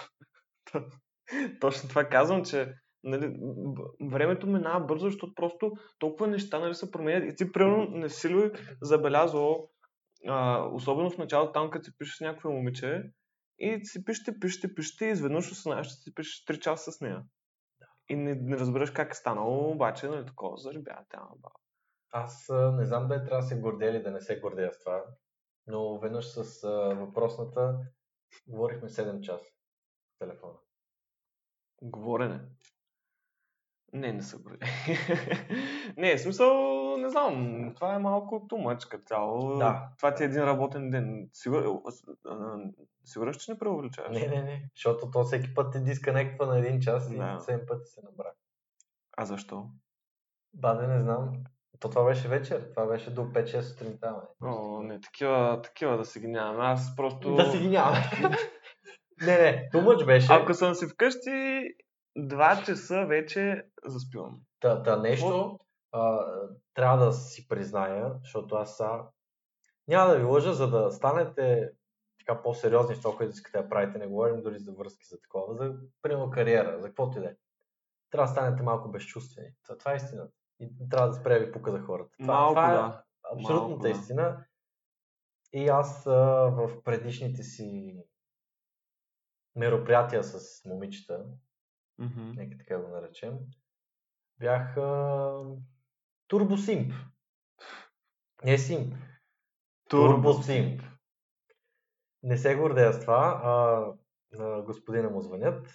точно 1.61 1.89
това 1.89 2.03
казвам, 2.03 2.45
че 2.45 2.73
нали, 3.03 3.35
времето 4.11 4.47
минава 4.47 4.85
бързо, 4.85 5.05
защото 5.05 5.33
просто 5.35 5.71
толкова 5.99 6.27
неща 6.27 6.59
нали, 6.59 6.75
се 6.75 6.91
променят. 6.91 7.23
И 7.31 7.35
ти, 7.35 7.51
примерно, 7.51 7.87
не 7.89 8.09
си 8.09 8.29
ли 8.29 8.51
забелязал, 8.81 9.69
а, 10.27 10.69
особено 10.73 11.09
в 11.09 11.17
началото, 11.17 11.51
там, 11.51 11.69
като 11.69 11.85
си 11.85 11.97
пишеш 11.97 12.17
с 12.17 12.21
някакво 12.21 12.51
момиче, 12.51 13.11
и 13.59 13.85
си 13.85 14.05
пишете, 14.05 14.39
пишете, 14.39 14.75
пишете, 14.75 15.05
и 15.05 15.09
изведнъж 15.09 15.51
осъзнаеш, 15.51 15.87
че 15.87 15.93
си 15.93 16.13
пишеш 16.13 16.45
3 16.45 16.59
часа 16.59 16.91
с 16.91 17.01
нея. 17.01 17.23
И 18.09 18.15
не, 18.15 18.35
не 18.35 18.57
разбираш 18.57 18.91
как 18.91 19.11
е 19.11 19.15
станало, 19.15 19.71
обаче, 19.71 20.07
нали, 20.07 20.25
такова 20.25 20.57
заребя, 20.57 20.97
тя. 21.09 21.21
Аз 22.11 22.49
а, 22.49 22.71
не 22.71 22.85
знам 22.85 23.07
дали 23.07 23.25
трябва 23.25 23.41
да 23.41 23.47
се 23.47 23.59
гордея 23.59 23.91
или 23.91 24.03
да 24.03 24.11
не 24.11 24.21
се 24.21 24.39
гордея 24.39 24.73
с 24.73 24.79
това, 24.79 25.03
но 25.67 25.99
веднъж 25.99 26.25
с 26.25 26.63
а, 26.63 26.69
въпросната 26.69 27.79
говорихме 28.47 28.89
7 28.89 29.21
часа 29.21 29.45
в 30.15 30.19
телефона. 30.19 30.57
Говорене. 31.81 32.41
Не, 33.93 34.13
не 34.13 34.21
са 34.21 34.37
добре. 34.37 34.57
не, 35.97 36.17
в 36.17 36.21
смисъл, 36.21 36.53
не 36.97 37.09
знам, 37.09 37.71
това 37.75 37.95
е 37.95 37.99
малко 37.99 38.47
като 38.89 39.05
цяло. 39.05 39.57
Да. 39.57 39.89
Това 39.97 40.13
ти 40.13 40.23
е 40.23 40.25
един 40.25 40.43
работен 40.43 40.89
ден. 40.89 41.29
Сигур... 41.33 41.81
а, 42.25 42.57
Сигурен, 43.05 43.33
че 43.33 43.51
не 43.51 43.59
преувеличаваш? 43.59 44.19
Не, 44.19 44.27
не, 44.27 44.43
не, 44.43 44.69
защото 44.75 45.11
то 45.11 45.23
всеки 45.23 45.53
път 45.53 45.73
те 45.73 45.79
дисконектва 45.79 46.45
на 46.45 46.59
един 46.59 46.79
час 46.79 47.11
и 47.11 47.17
Да. 47.17 47.37
7 47.39 47.67
пъти 47.67 47.85
се 47.85 48.01
набра. 48.03 48.31
А 49.17 49.25
защо? 49.25 49.69
Баде, 50.53 50.87
не 50.87 51.01
знам. 51.01 51.33
То 51.79 51.89
това 51.89 52.05
беше 52.05 52.27
вечер, 52.27 52.67
това 52.69 52.85
беше 52.85 53.13
до 53.13 53.21
5-6 53.21 53.61
сутринта. 53.61 54.15
О, 54.43 54.81
не, 54.83 55.01
такива, 55.01 55.61
такива 55.63 55.97
да 55.97 56.05
си 56.05 56.19
ги 56.19 56.27
нямаме. 56.27 56.65
Аз 56.65 56.95
просто... 56.95 57.35
Да 57.35 57.51
си 57.51 57.57
ги 57.57 57.69
няма. 57.69 57.95
не, 59.21 59.37
не, 59.37 59.69
тумъч 59.71 60.05
беше. 60.05 60.27
Ако 60.29 60.53
съм 60.53 60.75
си 60.75 60.87
вкъщи, 60.87 61.63
два 62.17 62.63
часа 62.65 63.05
вече 63.05 63.65
заспивам. 63.85 64.39
Та, 64.59 64.83
та 64.83 64.97
нещо 64.97 65.59
а, 65.91 66.25
трябва 66.73 67.05
да 67.05 67.13
си 67.13 67.47
призная, 67.47 68.13
защото 68.23 68.55
аз 68.55 68.77
са... 68.77 68.99
Няма 69.87 70.11
да 70.11 70.17
ви 70.17 70.23
лъжа, 70.23 70.53
за 70.53 70.69
да 70.69 70.91
станете 70.91 71.71
така 72.19 72.41
по-сериозни 72.41 72.95
в 72.95 73.01
това, 73.01 73.17
което 73.17 73.33
искате 73.33 73.61
да 73.61 73.69
правите, 73.69 73.97
не 73.97 74.07
говорим 74.07 74.41
дори 74.41 74.59
за 74.59 74.73
връзки, 74.73 75.05
за 75.05 75.21
такова, 75.21 75.55
за 75.55 75.75
примерно 76.01 76.31
кариера, 76.31 76.79
за 76.81 76.87
каквото 76.87 77.17
и 77.17 77.21
да 77.21 77.27
е. 77.27 77.35
Трябва 78.11 78.27
да 78.27 78.31
станете 78.31 78.63
малко 78.63 78.89
безчувствени. 78.89 79.49
Това, 79.63 79.77
това 79.77 79.93
е 79.93 79.95
истината. 79.95 80.33
И 80.59 80.89
трябва 80.89 81.07
да 81.07 81.13
спре 81.13 81.39
ви 81.39 81.51
пука 81.51 81.71
за 81.71 81.79
хората. 81.79 82.09
Това, 82.19 82.33
Малко, 82.33 82.53
това 82.53 82.71
е 82.71 82.73
да. 82.73 83.03
абсолютната 83.33 83.69
Малко, 83.69 83.81
да. 83.81 83.89
истина. 83.89 84.45
И 85.53 85.67
аз 85.67 86.07
а, 86.07 86.11
в 86.49 86.83
предишните 86.83 87.43
си 87.43 87.97
мероприятия 89.55 90.23
с 90.23 90.65
момичета, 90.65 91.25
Мгм. 91.99 92.31
нека 92.35 92.57
така 92.57 92.79
го 92.79 92.87
наречем, 92.87 93.37
бях 94.39 94.77
а, 94.77 95.41
турбосимп. 96.27 96.93
Не 98.43 98.57
симп, 98.57 98.93
турбосимп. 99.89 100.81
Не 102.23 102.37
се 102.37 102.55
гордея 102.55 102.93
с 102.93 103.01
това, 103.01 103.41
а, 103.43 103.51
на 104.37 104.61
господина 104.61 105.09
му 105.09 105.21
звънят. 105.21 105.73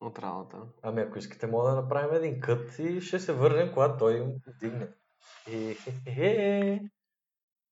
От 0.00 0.18
работа. 0.18 0.56
Ами 0.82 1.00
ако 1.00 1.18
искате, 1.18 1.46
мога 1.46 1.70
да 1.70 1.76
направим 1.76 2.14
един 2.14 2.40
кът 2.40 2.78
и 2.78 3.00
ще 3.00 3.18
се 3.18 3.32
върнем, 3.32 3.72
когато 3.74 3.98
той 3.98 4.18
им 4.18 4.32
дигне. 4.60 4.88
И 5.50 5.74
хе-хе-хе. 5.74 6.80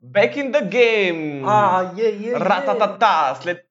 Back 0.05 0.35
in 0.35 0.53
the 0.53 0.69
game! 0.69 1.45
А, 1.47 1.93
е, 1.99 2.03
е, 2.03 2.29
е. 2.29 2.41
Рататата! 2.41 3.41
След 3.43 3.67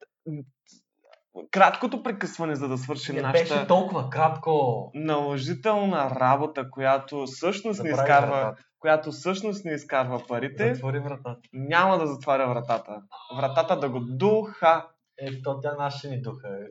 краткото 1.52 2.04
прекъсване, 2.04 2.56
за 2.56 2.68
да 2.68 2.78
свършим 2.78 3.16
Не 3.16 3.22
нашата 3.22 3.54
беше 3.56 3.68
толкова 3.68 4.10
кратко. 4.10 4.92
наложителна 4.94 6.10
работа, 6.10 6.70
която 6.72 7.26
всъщност 7.26 7.84
не 7.84 7.90
Затваряй 7.90 8.16
изкарва, 8.16 8.36
вратата. 8.36 8.64
която 8.80 9.12
всъщност 9.12 9.66
не 9.66 9.74
изкарва 9.74 10.28
парите, 10.28 10.74
Затвори 10.74 11.00
вратата. 11.00 11.40
няма 11.54 11.98
да 11.98 12.08
затваря 12.08 12.48
вратата. 12.48 13.02
Вратата 13.38 13.80
да 13.80 13.90
го 13.90 14.00
духа. 14.00 14.88
Ето, 15.18 15.60
тя 15.62 15.76
наша 15.78 16.10
ни 16.10 16.22
духа. 16.22 16.48
е. 16.48 16.66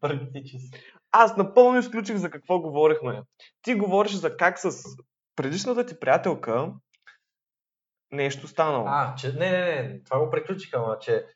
Практически. 0.00 0.80
Аз 1.12 1.36
напълно 1.36 1.78
изключих 1.78 2.16
за 2.16 2.30
какво 2.30 2.60
говорихме. 2.60 3.22
Ти 3.62 3.74
говориш 3.74 4.12
за 4.12 4.36
как 4.36 4.58
с 4.58 4.84
предишната 5.36 5.86
ти 5.86 6.00
приятелка 6.00 6.72
нещо 8.12 8.48
станало. 8.48 8.84
А, 8.88 9.14
че, 9.14 9.32
не, 9.32 9.50
не, 9.50 9.82
не, 9.82 10.02
това 10.04 10.18
го 10.18 10.30
приключиха, 10.30 10.76
ама, 10.76 10.98
че 10.98 11.26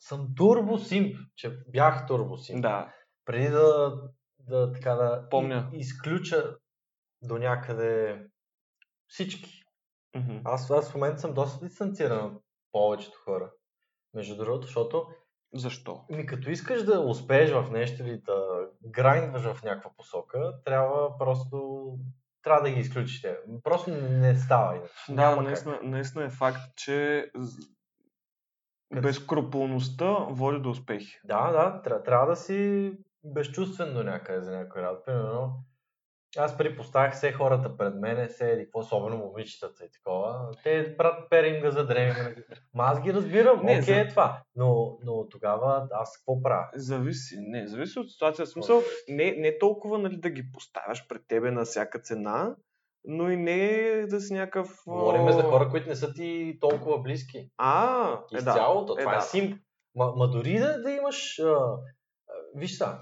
съм 0.00 0.34
турбосимп, 0.36 1.16
че 1.36 1.58
бях 1.68 2.06
турбосимп. 2.06 2.62
Да. 2.62 2.94
Преди 3.24 3.48
да, 3.48 4.00
да, 4.38 4.72
така 4.72 4.94
да 4.94 5.28
Помня. 5.30 5.70
изключа 5.72 6.56
до 7.22 7.38
някъде 7.38 8.22
всички. 9.06 9.62
Мгм. 10.16 10.38
Аз, 10.44 10.70
аз 10.70 10.90
в 10.90 10.94
момента 10.94 11.20
съм 11.20 11.34
доста 11.34 11.66
дистанциран 11.66 12.26
от 12.26 12.42
повечето 12.72 13.18
хора. 13.24 13.52
Между 14.14 14.36
другото, 14.36 14.66
защото 14.66 15.06
Защо? 15.54 16.04
ми 16.10 16.26
като 16.26 16.50
искаш 16.50 16.82
да 16.82 17.00
успееш 17.00 17.50
в 17.50 17.70
нещо 17.72 18.02
или 18.02 18.20
да 18.20 18.68
грайндваш 18.84 19.42
в 19.42 19.62
някаква 19.62 19.90
посока, 19.96 20.62
трябва 20.64 21.18
просто 21.18 21.88
трябва 22.42 22.62
да 22.62 22.70
ги 22.70 22.80
изключиш. 22.80 23.22
те. 23.22 23.36
Просто 23.62 23.90
не 23.90 24.36
става. 24.36 24.88
Да, 25.08 25.14
Няма 25.14 25.42
наистина, 25.42 25.78
наистина 25.82 26.24
е 26.24 26.30
факт, 26.30 26.60
че 26.76 27.30
безкруполността 28.94 30.10
води 30.30 30.58
до 30.58 30.70
успехи. 30.70 31.20
Да, 31.24 31.50
да, 31.52 31.82
трябва, 31.82 32.02
трябва 32.02 32.26
да 32.26 32.36
си 32.36 32.92
безчувствен 33.24 33.94
до 33.94 34.02
някъде 34.04 34.40
за 34.40 34.50
някой 34.56 34.82
работа. 34.82 35.04
Примерно, 35.04 35.64
аз 36.38 36.58
преди 36.58 36.76
поставях 36.76 37.14
все 37.14 37.32
хората 37.32 37.76
пред 37.76 37.94
мене, 37.94 38.28
все 38.28 38.50
еди, 38.52 38.64
какво, 38.64 38.78
особено 38.78 39.16
момичетата 39.16 39.84
и 39.84 39.90
такова. 39.90 40.50
Те, 40.62 40.94
брат, 40.98 41.30
перим 41.30 41.62
га 41.62 41.70
за 41.70 41.86
дреми. 41.86 42.34
Ма 42.74 42.84
аз 42.84 43.00
ги 43.02 43.14
разбирам, 43.14 43.64
Не, 43.64 43.72
окей 43.72 43.94
за- 43.94 44.00
е 44.00 44.08
това. 44.08 44.42
Но, 44.56 44.98
но 45.04 45.28
тогава 45.28 45.88
аз 45.92 46.16
какво 46.18 46.42
правя? 46.42 46.68
Зависи, 46.74 47.36
не, 47.38 47.66
зависи 47.66 47.98
от 47.98 48.10
ситуация. 48.10 48.46
В 48.46 48.48
смисъл, 48.48 48.82
не, 49.08 49.32
не 49.32 49.58
толкова 49.58 49.98
нали, 49.98 50.16
да 50.16 50.30
ги 50.30 50.52
поставяш 50.52 51.08
пред 51.08 51.22
тебе 51.28 51.50
на 51.50 51.64
всяка 51.64 51.98
цена, 51.98 52.56
но 53.04 53.30
и 53.30 53.36
не 53.36 54.06
да 54.06 54.20
си 54.20 54.34
някакъв... 54.34 54.82
Говорим 54.86 55.32
за 55.32 55.42
хора, 55.42 55.68
които 55.70 55.88
не 55.88 55.96
са 55.96 56.12
ти 56.12 56.58
толкова 56.60 57.02
близки. 57.02 57.50
А, 57.56 58.12
е, 58.12 58.42
да. 58.42 58.50
Изцяло, 58.50 58.82
Е, 58.82 58.86
това 58.86 59.12
е, 59.12 59.16
да. 59.16 59.20
симп. 59.20 59.60
Ма, 59.94 60.12
ма 60.16 60.30
дори 60.30 60.58
да, 60.58 60.82
да 60.82 60.90
имаш... 60.90 61.38
А, 61.38 61.44
а, 61.46 61.78
виж 62.54 62.76
са, 62.76 62.98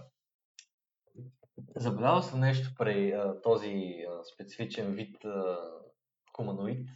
Забелязал 1.76 2.22
съм 2.22 2.40
нещо 2.40 2.70
при 2.78 3.12
а, 3.12 3.40
този 3.42 4.04
а, 4.10 4.24
специфичен 4.24 4.92
вид 4.92 5.24
а, 5.24 5.58
хуманоид, 6.36 6.88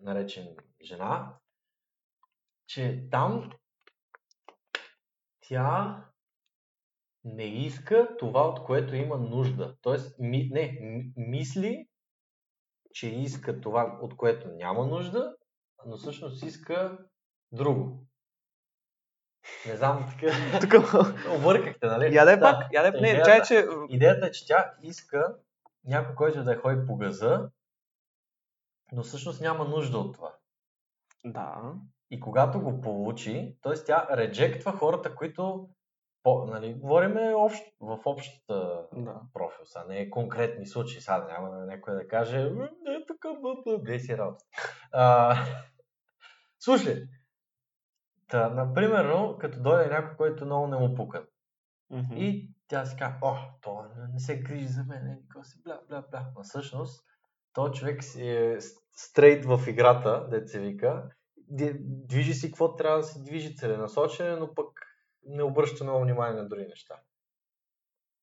наречен 0.00 0.56
жена, 0.82 1.34
че 2.66 3.08
там 3.10 3.50
тя 5.40 6.04
не 7.26 7.44
иска 7.44 8.16
това, 8.18 8.48
от 8.48 8.64
което 8.64 8.96
има 8.96 9.16
нужда. 9.16 9.76
Тоест, 9.82 10.18
ми, 10.18 10.48
не, 10.52 10.78
мисли, 11.16 11.88
че 12.92 13.08
иска 13.08 13.60
това, 13.60 13.98
от 14.02 14.16
което 14.16 14.48
няма 14.48 14.86
нужда, 14.86 15.36
но 15.86 15.96
всъщност 15.96 16.44
иска 16.44 16.98
друго. 17.52 18.06
Не 19.66 19.76
знам, 19.76 20.06
така. 20.60 20.76
Объркахте, 21.38 21.86
нали? 21.86 22.14
Я 22.14 22.24
да 22.24 22.40
пак, 22.40 22.72
я 22.72 22.82
да 22.82 22.88
е. 22.88 23.00
Не, 23.00 23.08
идеята, 23.08 23.24
чай, 23.24 23.42
че... 23.42 23.66
идеята 23.88 24.26
е, 24.26 24.30
че 24.30 24.46
тя 24.46 24.74
иска 24.82 25.36
някой, 25.84 26.14
който 26.14 26.44
да 26.44 26.56
ходи 26.56 26.86
по 26.86 26.96
газа, 26.96 27.50
но 28.92 29.02
всъщност 29.02 29.40
няма 29.40 29.64
нужда 29.64 29.98
от 29.98 30.14
това. 30.14 30.36
Да. 31.24 31.74
И 32.10 32.20
когато 32.20 32.60
го 32.60 32.80
получи, 32.80 33.56
т.е. 33.62 33.74
тя 33.74 34.08
реджектва 34.10 34.72
хората, 34.72 35.14
които 35.14 35.68
по, 36.26 36.46
нали, 36.46 36.74
говориме 36.74 37.34
общ, 37.34 37.62
в 37.80 38.00
общата 38.04 38.86
да. 38.92 39.20
профил, 39.32 39.64
са, 39.64 39.84
не 39.88 39.98
е 39.98 40.10
конкретни 40.10 40.66
случаи, 40.66 41.00
сега 41.00 41.26
няма 41.26 41.66
някой 41.66 41.94
да 41.94 42.08
каже, 42.08 42.50
не 42.84 42.94
е 42.94 43.06
така, 43.08 43.28
бе 43.78 43.98
си 43.98 44.18
работа. 44.18 44.44
Слушай, 46.60 47.06
та, 48.28 48.48
например, 48.48 49.14
като 49.40 49.62
дойде 49.62 49.90
някой, 49.90 50.16
който 50.16 50.44
много 50.44 50.66
не 50.66 50.76
му 50.76 50.94
пука. 50.94 51.26
Mm-hmm. 51.92 52.14
И 52.14 52.50
тя 52.68 52.84
си 52.84 52.96
казва, 52.98 53.18
о, 53.22 53.34
то 53.60 53.84
не 54.12 54.20
се 54.20 54.38
грижи 54.38 54.66
за 54.66 54.84
мен, 54.84 55.06
никога 55.08 55.44
си 55.44 55.62
бля, 55.64 55.80
бля, 55.88 56.04
бля. 56.10 56.26
Но 56.36 56.42
всъщност, 56.42 57.04
този 57.52 57.72
човек 57.72 58.04
си 58.04 58.28
е 58.28 58.58
стрейт 58.92 59.44
в 59.44 59.60
играта, 59.66 60.42
се 60.46 60.60
вика, 60.60 61.08
движи 61.80 62.34
си 62.34 62.50
какво 62.50 62.76
трябва 62.76 62.98
да 62.98 63.04
се 63.04 63.22
движи 63.22 63.56
целенасочено, 63.56 64.36
но 64.36 64.54
пък 64.54 64.85
не 65.28 65.42
обръща 65.42 65.84
много 65.84 66.00
внимание 66.00 66.42
на 66.42 66.48
други 66.48 66.66
неща. 66.66 66.94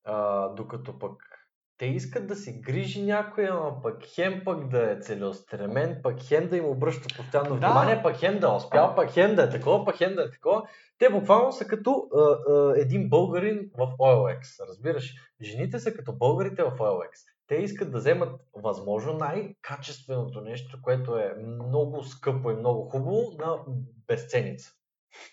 А, 0.04 0.48
докато 0.48 0.98
пък 0.98 1.34
те 1.78 1.86
искат 1.86 2.26
да 2.26 2.36
се 2.36 2.60
грижи 2.60 3.02
някой, 3.02 3.48
ама 3.48 3.82
пък 3.82 4.04
хем 4.14 4.42
пък 4.44 4.68
да 4.68 4.92
е 4.92 5.00
целеустремен, 5.00 6.00
пък 6.02 6.20
хем 6.22 6.48
да 6.48 6.56
им 6.56 6.64
обръща 6.64 7.16
постоянно 7.16 7.48
да. 7.48 7.54
внимание, 7.54 8.02
пък 8.02 8.16
хем 8.16 8.38
да 8.40 8.46
е 8.46 8.56
успял, 8.56 8.94
пък 8.94 9.10
хем 9.10 9.34
да 9.34 9.42
е 9.42 9.50
такова, 9.50 9.84
пък 9.84 9.96
хем 9.96 10.14
да 10.14 10.22
е 10.22 10.30
такова. 10.30 10.62
Те 10.98 11.10
буквално 11.10 11.52
са 11.52 11.64
като 11.64 12.08
а, 12.14 12.20
а, 12.20 12.74
един 12.76 13.08
българин 13.08 13.70
в 13.78 13.86
OLX. 13.98 14.68
Разбираш, 14.68 15.14
жените 15.42 15.78
са 15.78 15.94
като 15.94 16.12
българите 16.12 16.62
в 16.62 16.70
OLX. 16.70 17.10
Те 17.46 17.54
искат 17.54 17.92
да 17.92 17.98
вземат 17.98 18.40
възможно 18.54 19.12
най-качественото 19.12 20.40
нещо, 20.40 20.78
което 20.82 21.16
е 21.16 21.34
много 21.38 22.02
скъпо 22.02 22.50
и 22.50 22.56
много 22.56 22.88
хубаво 22.88 23.32
на 23.38 23.58
безценица. 24.06 24.70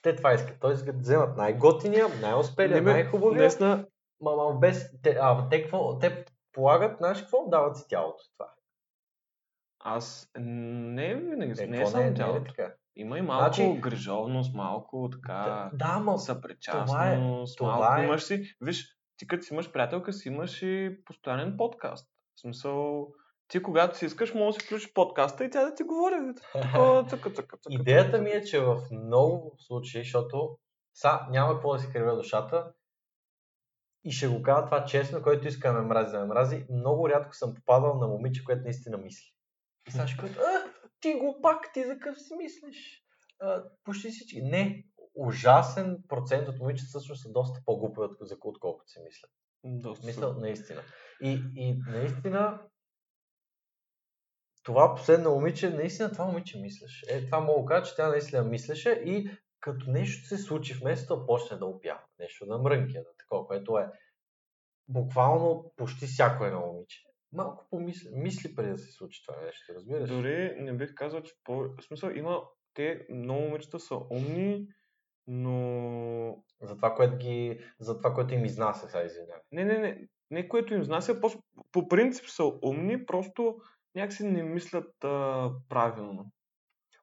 Те 0.03 0.15
това 0.15 0.33
искат. 0.33 0.59
Той 0.59 0.73
искат 0.73 0.95
да 0.95 1.01
вземат 1.01 1.38
най-готиния, 1.38 2.07
най-успелия, 2.21 2.81
най-хубавия. 2.81 3.41
Днесна... 3.41 3.85
Ма, 4.21 4.35
ма, 4.35 4.59
без... 4.59 5.01
Те, 5.01 5.17
а, 5.21 5.50
те, 5.50 5.61
какво, 5.61 6.00
те 6.00 6.25
полагат, 6.53 6.97
знаеш 6.97 7.21
какво? 7.21 7.50
Дават 7.50 7.77
си 7.77 7.85
тялото. 7.89 8.23
Това. 8.38 8.53
Аз 9.79 10.31
не 10.35 11.15
винаги, 11.15 11.63
е, 11.63 11.67
не 11.67 11.81
е 11.81 11.85
само 11.85 12.03
не, 12.03 12.13
тялото. 12.13 12.39
Не 12.39 12.45
е 12.45 12.47
така. 12.47 12.73
Има 12.95 13.17
и 13.17 13.21
малко 13.21 13.55
значи, 13.55 13.79
грижовност, 13.79 14.53
малко 14.53 15.09
така 15.11 15.69
да, 15.73 15.93
да 15.93 16.00
ма, 16.00 16.19
съпричастност, 16.19 16.88
това 16.88 17.11
е, 17.11 17.17
това 17.57 17.77
малко 17.77 18.01
е... 18.01 18.05
имаш 18.05 18.23
си, 18.23 18.55
виж, 18.61 18.97
ти 19.17 19.27
като 19.27 19.43
си 19.43 19.53
имаш 19.53 19.71
приятелка, 19.71 20.13
си 20.13 20.29
имаш 20.29 20.61
и 20.61 20.97
постоянен 21.05 21.57
подкаст. 21.57 22.09
В 22.35 22.41
смисъл, 22.41 23.07
ти 23.51 23.63
когато 23.63 23.98
си 23.98 24.05
искаш, 24.05 24.34
може 24.34 24.55
да 24.55 24.62
си 24.62 24.65
включиш 24.65 24.93
подкаста 24.93 25.46
и 25.46 25.50
тя 25.50 25.65
да 25.65 25.75
ти 25.75 25.84
говори. 25.84 26.15
Идеята 27.70 28.22
ми 28.22 28.29
е, 28.29 28.43
че 28.43 28.60
в 28.60 28.81
много 28.91 29.55
случаи, 29.60 30.03
защото 30.03 30.58
са, 30.93 31.20
няма 31.29 31.54
какво 31.54 31.73
да 31.73 31.80
си 31.80 31.89
кривя 31.91 32.15
душата, 32.15 32.71
и 34.04 34.12
ще 34.12 34.28
го 34.28 34.41
кажа 34.41 34.65
това 34.65 34.86
честно, 34.86 35.21
който 35.21 35.47
иска 35.47 35.73
да 35.73 35.82
ме 35.82 35.88
мрази, 35.88 36.12
да 36.12 36.19
ме 36.19 36.25
мрази, 36.25 36.65
много 36.69 37.10
рядко 37.10 37.36
съм 37.36 37.56
попадал 37.56 37.97
на 37.97 38.08
момиче, 38.08 38.43
което 38.43 38.63
наистина 38.63 38.97
мисли. 38.97 39.34
И 39.88 39.91
сега 39.91 40.08
ще 40.08 40.36
ти 40.99 41.13
го 41.13 41.39
пак, 41.41 41.73
ти 41.73 41.84
за 41.84 41.99
къв 41.99 42.21
си 42.21 42.36
мислиш? 42.36 43.04
А, 43.39 43.63
почти 43.84 44.10
всички. 44.10 44.41
Не, 44.41 44.86
ужасен 45.15 45.97
процент 46.08 46.47
от 46.47 46.60
момичета 46.60 46.88
всъщност 46.88 47.23
са 47.23 47.32
доста 47.32 47.60
по-глупи, 47.65 47.99
отколкото 48.43 48.91
се 48.91 48.99
мислят. 49.04 49.32
Доста. 49.63 50.06
Мисля, 50.06 50.34
наистина. 50.34 50.82
И, 51.21 51.43
и 51.56 51.80
наистина, 51.88 52.62
това 54.63 54.95
последно 54.95 55.32
момиче, 55.32 55.69
наистина 55.69 56.12
това 56.12 56.26
момиче 56.26 56.60
мислеше. 56.60 57.06
Е, 57.10 57.26
това 57.26 57.39
мога 57.39 57.62
да 57.62 57.65
кажа, 57.65 57.86
че 57.86 57.95
тя 57.95 58.10
наистина 58.10 58.43
мислеше 58.43 58.91
и 58.91 59.30
като 59.60 59.91
нещо 59.91 60.28
се 60.28 60.38
случи, 60.38 60.74
вместо 60.74 61.15
да 61.15 61.26
почне 61.26 61.58
да 61.58 61.65
опя, 61.65 62.00
нещо 62.19 62.45
да 62.45 62.58
мрънки, 62.58 62.93
да 62.93 63.17
такова, 63.19 63.47
което 63.47 63.78
е 63.78 63.91
буквално 64.88 65.74
почти 65.76 66.06
всяко 66.06 66.45
едно 66.45 66.60
момиче. 66.60 67.04
Малко 67.34 67.67
помисли, 67.69 68.10
мисли 68.13 68.56
преди 68.56 68.71
да 68.71 68.78
се 68.78 68.91
случи 68.91 69.24
това 69.26 69.41
нещо, 69.41 69.74
разбираш? 69.76 70.10
Дори 70.10 70.56
не 70.60 70.74
бих 70.74 70.93
казал, 70.95 71.21
че 71.21 71.34
по... 71.43 71.54
В 71.54 71.76
смисъл 71.88 72.10
има, 72.10 72.41
те 72.74 73.06
много 73.10 73.41
момичета 73.41 73.80
са 73.80 73.95
умни, 74.10 74.67
но... 75.28 76.43
За 76.62 76.76
това, 76.76 76.95
което 76.95 77.17
ги... 77.17 77.60
За 77.80 77.97
това, 77.97 78.13
което 78.13 78.34
им 78.34 78.45
изнася, 78.45 78.88
сега 78.88 79.04
извинявай. 79.04 79.41
Не, 79.52 79.65
не, 79.65 79.78
не. 79.78 80.08
Не, 80.32 80.47
което 80.47 80.74
им 80.74 80.82
изнася, 80.82 81.21
по, 81.21 81.30
по 81.71 81.88
принцип 81.88 82.26
са 82.26 82.43
умни, 82.62 83.06
просто 83.06 83.58
някакси 83.95 84.23
не 84.23 84.43
мислят 84.43 85.04
а, 85.04 85.49
правилно. 85.69 86.32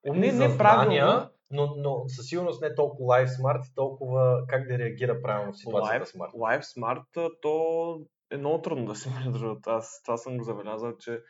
Умни 0.09 0.33
не, 0.33 0.49
не 0.49 0.59
правилно, 0.59 1.31
но, 1.51 1.75
но 1.77 2.09
със 2.09 2.27
сигурност 2.27 2.63
не 2.63 2.75
толкова 2.75 3.15
Live 3.15 3.27
Smart, 3.27 3.75
толкова 3.75 4.45
как 4.49 4.69
да 4.69 4.79
реагира 4.79 5.23
правилно 5.23 5.53
в 5.53 5.59
ситуацията 5.59 6.07
Live, 6.07 6.17
Smart. 6.17 6.33
Live 6.33 6.63
Smart, 6.63 7.31
то 7.43 8.01
е 8.31 8.37
много 8.37 8.63
трудно 8.63 8.85
да 8.85 8.95
си 8.95 9.11
между 9.27 9.57
Аз 9.67 10.03
това 10.05 10.17
съм 10.17 10.39
го 10.39 10.45
забелязал, 10.45 10.97
че 10.97 11.21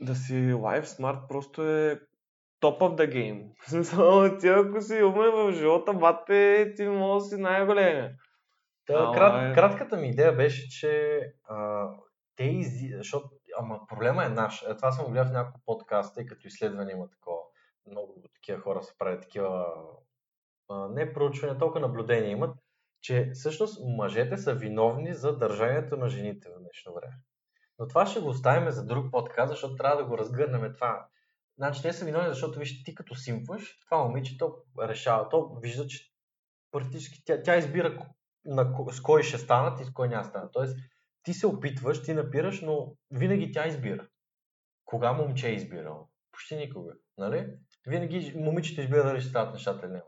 да 0.00 0.14
си 0.14 0.34
Live 0.34 0.84
Smart 0.84 1.28
просто 1.28 1.62
е 1.62 2.00
top 2.62 2.78
of 2.80 2.96
the 2.96 3.12
game. 3.12 3.50
В 3.66 3.70
смисъл, 3.70 4.38
ти 4.38 4.48
ако 4.48 4.80
си 4.80 5.02
умен 5.02 5.30
в 5.32 5.52
живота, 5.52 5.94
бате, 5.94 6.72
ти 6.76 6.88
може 6.88 7.24
да 7.24 7.28
си 7.28 7.36
най-големия. 7.36 8.10
Та, 8.86 9.12
крат, 9.14 9.50
е... 9.50 9.54
Кратката 9.54 9.96
ми 9.96 10.08
идея 10.08 10.32
беше, 10.32 10.68
че 10.68 11.20
а, 11.48 11.88
те 12.36 12.62
защото 12.96 13.30
ама 13.58 13.80
проблема 13.88 14.24
е 14.24 14.28
наш. 14.28 14.62
Е, 14.62 14.76
това 14.76 14.92
съм 14.92 15.04
го 15.04 15.10
гледал 15.10 15.30
в 15.30 15.32
няколко 15.32 15.60
подкаста, 15.66 16.14
тъй 16.14 16.26
като 16.26 16.46
изследване 16.46 16.92
има 16.92 17.10
такова. 17.10 17.38
Много 17.90 18.22
такива 18.34 18.60
хора 18.60 18.82
се 18.82 18.98
правят 18.98 19.22
такива 19.22 19.66
не 20.70 21.12
проучвания, 21.12 21.58
толкова 21.58 21.80
наблюдения 21.80 22.30
имат, 22.30 22.56
че 23.00 23.30
всъщност 23.34 23.80
мъжете 23.96 24.36
са 24.36 24.54
виновни 24.54 25.14
за 25.14 25.38
държанието 25.38 25.96
на 25.96 26.08
жените 26.08 26.48
в 26.48 26.58
днешно 26.58 26.94
време. 26.94 27.14
Но 27.78 27.88
това 27.88 28.06
ще 28.06 28.20
го 28.20 28.28
оставим 28.28 28.70
за 28.70 28.86
друг 28.86 29.10
подкаст, 29.12 29.50
защото 29.50 29.76
трябва 29.76 29.96
да 29.96 30.08
го 30.08 30.18
разгърнем 30.18 30.74
това. 30.74 31.06
Значи 31.58 31.82
те 31.82 31.92
са 31.92 32.04
виновни, 32.04 32.28
защото 32.28 32.58
виж, 32.58 32.84
ти 32.84 32.94
като 32.94 33.14
симпваш, 33.14 33.78
това 33.80 34.04
момиче 34.04 34.38
то 34.38 34.56
решава, 34.80 35.28
то 35.28 35.58
вижда, 35.62 35.86
че 35.86 36.12
практически 36.72 37.24
тя, 37.24 37.42
тя 37.42 37.56
избира 37.56 37.98
на, 38.44 38.74
с 38.90 39.00
кой 39.00 39.22
ще 39.22 39.38
станат 39.38 39.80
и 39.80 39.84
с 39.84 39.92
кой 39.92 40.08
няма 40.08 40.24
станат. 40.24 40.52
Тоест, 40.52 40.76
ти 41.26 41.34
се 41.34 41.46
опитваш, 41.46 42.02
ти 42.02 42.14
напираш, 42.14 42.60
но 42.60 42.92
винаги 43.10 43.52
тя 43.52 43.66
избира. 43.66 44.06
Кога 44.84 45.12
момче 45.12 45.48
е 45.48 45.54
избирал? 45.54 46.08
Почти 46.32 46.56
никога. 46.56 46.92
Нали? 47.18 47.54
Винаги 47.86 48.34
момичето 48.36 48.80
избира 48.80 49.04
дали 49.04 49.20
ще 49.20 49.30
стават 49.30 49.52
нещата 49.52 49.86
или 49.86 49.92
няма 49.92 50.04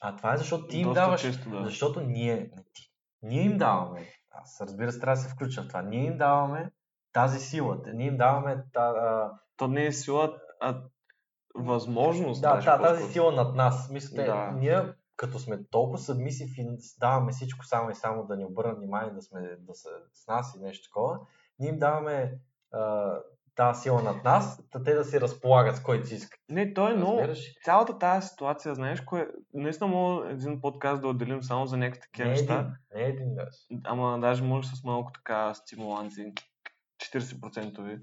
А 0.00 0.16
това 0.16 0.34
е 0.34 0.36
защото 0.36 0.66
ти 0.66 0.78
им 0.78 0.88
Доста 0.88 1.00
даваш. 1.00 1.20
Често, 1.20 1.50
да. 1.50 1.64
Защото 1.64 2.00
ние, 2.00 2.36
не 2.36 2.64
ти, 2.72 2.92
ние 3.22 3.42
им 3.42 3.58
даваме. 3.58 4.08
Аз 4.30 4.60
разбира 4.60 4.92
се, 4.92 5.00
трябва 5.00 5.16
да 5.16 5.22
се 5.22 5.34
включа 5.34 5.62
в 5.62 5.68
това. 5.68 5.82
Ние 5.82 6.04
им 6.04 6.18
даваме 6.18 6.70
тази 7.12 7.38
сила. 7.38 7.82
Ние 7.86 8.06
им 8.06 8.16
даваме. 8.16 8.64
Та, 8.72 8.80
а... 8.80 9.32
То 9.56 9.68
не 9.68 9.86
е 9.86 9.92
сила, 9.92 10.40
а 10.60 10.82
възможност. 11.54 12.42
Да, 12.42 12.56
да 12.56 12.82
тази 12.82 13.12
сила 13.12 13.32
над 13.32 13.54
нас. 13.54 13.90
Мисля, 13.90 14.24
да. 14.24 14.50
ние 14.50 14.94
като 15.16 15.38
сме 15.38 15.64
толкова 15.70 15.98
събмисив 15.98 16.58
и 16.58 16.68
даваме 16.98 17.32
всичко 17.32 17.64
само 17.64 17.90
и 17.90 17.94
само 17.94 18.26
да 18.26 18.36
ни 18.36 18.44
обърнат 18.44 18.78
внимание, 18.78 19.12
да, 19.12 19.22
сме, 19.22 19.56
да 19.58 19.74
са 19.74 19.88
с 20.12 20.26
нас 20.26 20.54
и 20.56 20.62
нещо 20.62 20.88
такова, 20.88 21.20
ние 21.58 21.68
им 21.68 21.78
даваме 21.78 22.38
а, 22.72 23.14
тази 23.54 23.80
сила 23.80 24.02
над 24.02 24.24
нас, 24.24 24.62
да 24.72 24.82
те 24.82 24.94
да 24.94 25.04
си 25.04 25.20
разполагат 25.20 25.76
с 25.76 25.82
който 25.82 26.06
си 26.06 26.14
искат. 26.14 26.40
Не, 26.48 26.74
то 26.74 26.88
е 26.88 26.94
много. 26.94 27.22
Цялата 27.64 27.98
тази 27.98 28.28
ситуация, 28.28 28.74
знаеш, 28.74 29.00
кое... 29.00 29.28
наистина 29.54 29.88
мога 29.88 30.30
един 30.30 30.60
подкаст 30.60 31.02
да 31.02 31.08
отделим 31.08 31.42
само 31.42 31.66
за 31.66 31.76
някакви 31.76 32.00
такива 32.00 32.28
не 32.28 32.34
неща. 32.34 32.54
Един, 32.54 32.72
не 32.94 33.02
един 33.02 33.34
да. 33.34 33.48
Ама 33.84 34.18
даже 34.20 34.42
може 34.42 34.68
с 34.68 34.84
малко 34.84 35.12
така 35.12 35.54
стимуланти. 35.54 36.32
40% 37.02 38.00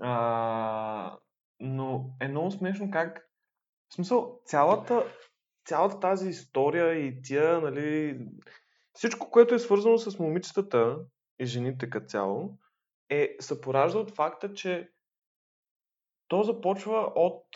а, 0.00 1.16
но 1.60 2.10
е 2.20 2.28
много 2.28 2.50
смешно 2.50 2.90
как 2.90 3.28
в 3.88 3.94
смисъл, 3.94 4.40
цялата, 4.44 5.04
цялата 5.64 6.00
тази 6.00 6.28
история 6.28 7.06
и 7.06 7.22
тия, 7.22 7.60
нали, 7.60 8.18
Всичко, 8.94 9.30
което 9.30 9.54
е 9.54 9.58
свързано 9.58 9.98
с 9.98 10.18
момичетата 10.18 10.98
и 11.38 11.46
жените 11.46 11.90
като 11.90 12.06
цяло, 12.06 12.58
е, 13.08 13.36
се 13.40 13.60
поражда 13.60 13.98
от 13.98 14.10
факта, 14.10 14.54
че 14.54 14.90
то 16.28 16.42
започва 16.42 17.12
от 17.14 17.46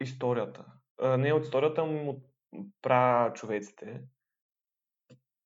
историята. 0.00 0.64
А, 1.00 1.16
не 1.16 1.32
от 1.32 1.44
историята, 1.44 1.80
ами 1.80 2.08
от 2.08 2.24
пра 2.82 3.32
човеците. 3.34 4.02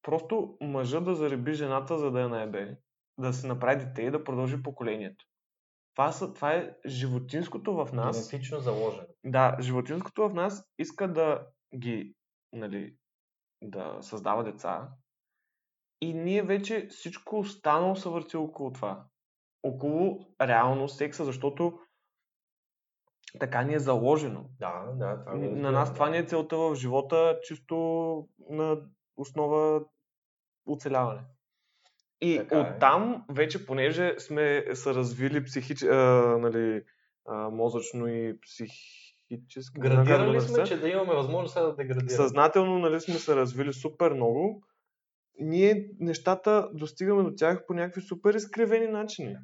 Просто 0.02 0.56
мъжа 0.60 1.00
да 1.00 1.14
зареби 1.14 1.52
жената, 1.52 1.98
за 1.98 2.10
да 2.10 2.20
я 2.20 2.28
наебе, 2.28 2.76
да 3.18 3.32
се 3.32 3.46
направи 3.46 3.84
дете 3.84 4.02
и 4.02 4.10
да 4.10 4.24
продължи 4.24 4.62
поколението. 4.62 5.24
Това, 5.94 6.12
са, 6.12 6.32
това 6.32 6.52
е 6.52 6.76
животинското 6.86 7.74
в 7.74 7.92
нас. 7.92 8.30
Генетично 8.30 8.60
заложено. 8.60 9.06
Да, 9.24 9.56
животинското 9.60 10.28
в 10.28 10.34
нас 10.34 10.64
иска 10.78 11.12
да 11.12 11.46
ги, 11.76 12.14
нали, 12.52 12.96
да 13.62 13.98
създава 14.00 14.44
деца. 14.44 14.88
И 16.00 16.14
ние 16.14 16.42
вече 16.42 16.86
всичко 16.90 17.38
останало 17.38 17.96
се 17.96 18.08
върти 18.08 18.36
около 18.36 18.72
това. 18.72 19.04
Около 19.62 20.26
реално 20.40 20.88
секса, 20.88 21.24
защото 21.24 21.80
така 23.40 23.62
ни 23.62 23.74
е 23.74 23.78
заложено. 23.78 24.44
Да, 24.58 24.92
да. 24.94 25.24
Това 25.24 25.38
го 25.38 25.44
На 25.44 25.70
нас 25.70 25.88
да. 25.88 25.94
това 25.94 26.10
ни 26.10 26.18
е 26.18 26.24
целта 26.26 26.56
в 26.56 26.74
живота, 26.74 27.38
чисто 27.42 27.76
на 28.50 28.82
основа 29.16 29.84
оцеляване. 30.66 31.20
И 32.20 32.36
Така 32.38 32.56
е. 32.56 32.60
оттам, 32.60 33.24
вече 33.28 33.66
понеже 33.66 34.14
сме 34.18 34.64
се 34.74 34.94
развили 34.94 35.44
психич... 35.44 35.82
а, 35.82 35.96
нали, 36.40 36.82
а, 37.26 37.50
мозъчно 37.50 38.06
и 38.06 38.40
психически. 38.40 39.80
Градирали 39.80 40.34
го 40.34 40.40
сме, 40.40 40.64
че 40.64 40.80
да 40.80 40.88
имаме 40.88 41.14
възможност 41.14 41.54
да 41.54 41.76
деградираме. 41.76 42.10
съзнателно 42.10 42.78
нали, 42.78 43.00
сме 43.00 43.14
се 43.14 43.36
развили 43.36 43.72
супер 43.72 44.12
много. 44.12 44.62
Ние 45.38 45.90
нещата 46.00 46.70
достигаме 46.74 47.22
до 47.22 47.34
тях 47.34 47.66
по 47.66 47.74
някакви 47.74 48.00
супер 48.00 48.34
изкривени 48.34 48.86
начини. 48.86 49.36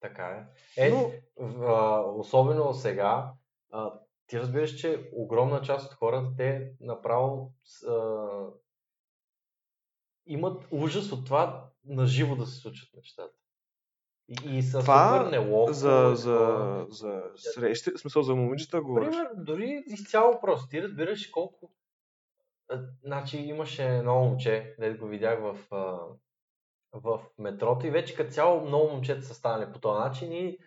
Така 0.00 0.46
е. 0.76 0.86
Е, 0.86 0.90
Но- 0.90 1.10
в, 1.36 1.62
а, 1.62 2.00
особено 2.00 2.74
сега, 2.74 3.32
а, 3.72 3.92
ти 4.26 4.40
разбираш, 4.40 4.74
че 4.74 5.10
огромна 5.12 5.60
част 5.62 5.86
от 5.92 5.94
хората, 5.98 6.30
те 6.36 6.72
направо 6.80 7.52
а, 7.88 7.94
имат 10.26 10.66
ужас 10.70 11.12
от 11.12 11.26
това 11.26 11.67
на 11.88 12.06
живо 12.06 12.36
да 12.36 12.46
се 12.46 12.60
случат 12.60 12.88
нещата. 12.96 13.34
И, 14.28 14.56
и 14.56 14.62
са 14.62 14.80
Това 14.80 15.18
супер 15.18 15.30
неловко. 15.30 15.72
За, 15.72 16.12
за, 16.14 16.38
такова. 16.38 16.86
за 16.90 17.22
срещи, 17.36 17.90
в 17.90 18.00
смисъл 18.00 18.22
за 18.22 18.34
момичета 18.34 18.82
говориш. 18.82 19.08
Пример, 19.08 19.28
дори 19.36 19.82
изцяло 19.86 20.40
просто. 20.40 20.68
Ти 20.68 20.82
разбираш 20.82 21.26
колко... 21.26 21.72
Значи 23.04 23.38
имаше 23.38 23.86
едно 23.86 24.14
момче, 24.14 24.74
дето 24.78 25.00
го 25.00 25.08
видях 25.08 25.40
в, 25.40 25.58
в 26.92 27.20
метрото 27.38 27.86
и 27.86 27.90
вече 27.90 28.14
като 28.14 28.32
цяло 28.32 28.66
много 28.66 28.92
момчета 28.92 29.22
са 29.22 29.34
станали 29.34 29.72
по 29.72 29.78
този 29.78 29.98
начин 29.98 30.32
и, 30.32 30.58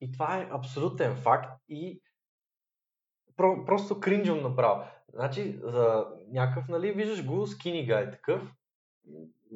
и 0.00 0.12
това 0.12 0.38
е 0.38 0.48
абсолютен 0.50 1.16
факт 1.16 1.62
и 1.68 2.02
про, 3.36 3.64
просто 3.64 4.00
кринжом 4.00 4.42
направо. 4.42 4.84
Значи, 5.14 5.58
за 5.62 6.06
някакъв, 6.28 6.68
нали, 6.68 6.92
виждаш 6.92 7.26
го, 7.26 7.46
скини 7.46 7.86
гай 7.86 8.10
такъв, 8.10 8.42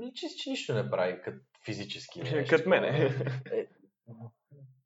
личи, 0.00 0.28
си, 0.28 0.38
че 0.38 0.50
нищо 0.50 0.74
не 0.74 0.90
прави 0.90 1.22
като 1.22 1.38
физически. 1.64 2.22
нещо. 2.22 2.57
Като 2.57 2.68
мене. 2.68 3.11
Е, 3.52 3.66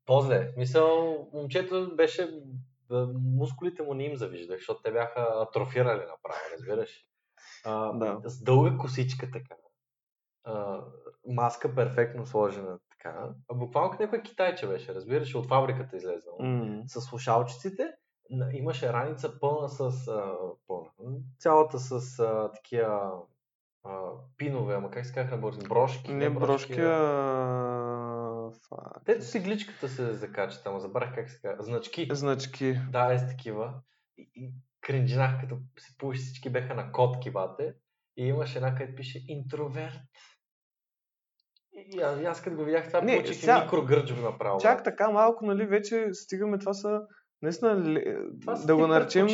По-зле. 0.06 0.48
В 0.48 0.52
Смисъл, 0.54 1.28
момчето 1.32 1.96
беше, 1.96 2.42
мускулите 3.14 3.82
му 3.82 3.94
не 3.94 4.04
им 4.04 4.16
завиждах, 4.16 4.58
защото 4.58 4.82
те 4.82 4.92
бяха 4.92 5.28
атрофирали 5.34 6.00
направо, 6.00 6.40
разбираш. 6.54 7.04
А, 7.64 7.92
Да. 7.92 8.20
С 8.24 8.42
дълга 8.42 8.78
косичка 8.78 9.30
така. 9.30 9.54
А, 10.44 10.84
маска 11.26 11.74
перфектно 11.74 12.26
сложена 12.26 12.78
така. 12.90 13.28
А 13.48 13.54
буквално 13.54 13.90
като 13.90 14.02
някой 14.02 14.22
китайче 14.22 14.66
беше, 14.66 14.94
разбираш, 14.94 15.34
от 15.34 15.46
фабриката 15.46 15.96
излезнал. 15.96 16.36
М. 16.40 16.82
С 16.86 17.00
слушалчиците 17.00 17.92
имаше 18.52 18.92
раница 18.92 19.40
пълна 19.40 19.68
с... 19.68 20.08
А, 20.08 20.34
пълна. 20.66 20.90
Цялата 21.38 21.78
с 21.78 22.18
а, 22.18 22.52
такива 22.52 23.12
а, 23.88 24.10
пинове, 24.36 24.74
ама 24.74 24.90
как 24.90 25.06
се 25.06 25.12
казаха 25.12 25.34
на 25.34 25.40
български? 25.40 25.68
Брошки. 25.68 26.14
Не 26.14 26.30
брошки, 26.30 26.80
а... 26.80 28.50
фак. 28.68 29.04
Те 29.04 29.20
с 29.20 29.34
игличката 29.34 29.88
се 29.88 30.12
закачат, 30.14 30.66
ама 30.66 30.80
забрах 30.80 31.14
как 31.14 31.30
се 31.30 31.40
казва. 31.40 31.64
Значки. 31.64 32.08
Значки. 32.12 32.80
Да, 32.90 33.12
е 33.12 33.18
с 33.18 33.26
такива. 33.28 33.74
И, 34.18 34.30
и 34.34 34.52
кринжинах, 34.80 35.40
като 35.40 35.58
се 35.78 35.96
пуши, 35.98 36.20
всички 36.20 36.50
беха 36.50 36.74
на 36.74 36.92
котки, 36.92 37.30
бате. 37.30 37.74
И 38.16 38.24
имаше 38.26 38.58
една, 38.58 38.74
където 38.74 38.94
пише 38.96 39.24
интроверт. 39.28 40.00
И, 41.72 42.00
аз, 42.00 42.24
аз 42.24 42.42
като 42.42 42.56
го 42.56 42.64
видях 42.64 42.86
това, 42.88 43.00
Не, 43.00 43.16
получих 43.16 43.36
сега- 43.36 43.62
микрогърджо 43.62 44.16
направо. 44.16 44.60
Чак 44.60 44.84
така 44.84 45.10
малко, 45.10 45.46
нали, 45.46 45.66
вече 45.66 46.08
стигаме, 46.12 46.58
това 46.58 46.74
са 46.74 47.00
наистина, 47.42 48.00
Това 48.40 48.54
да 48.54 48.76
го 48.76 48.86
наречем... 48.86 49.26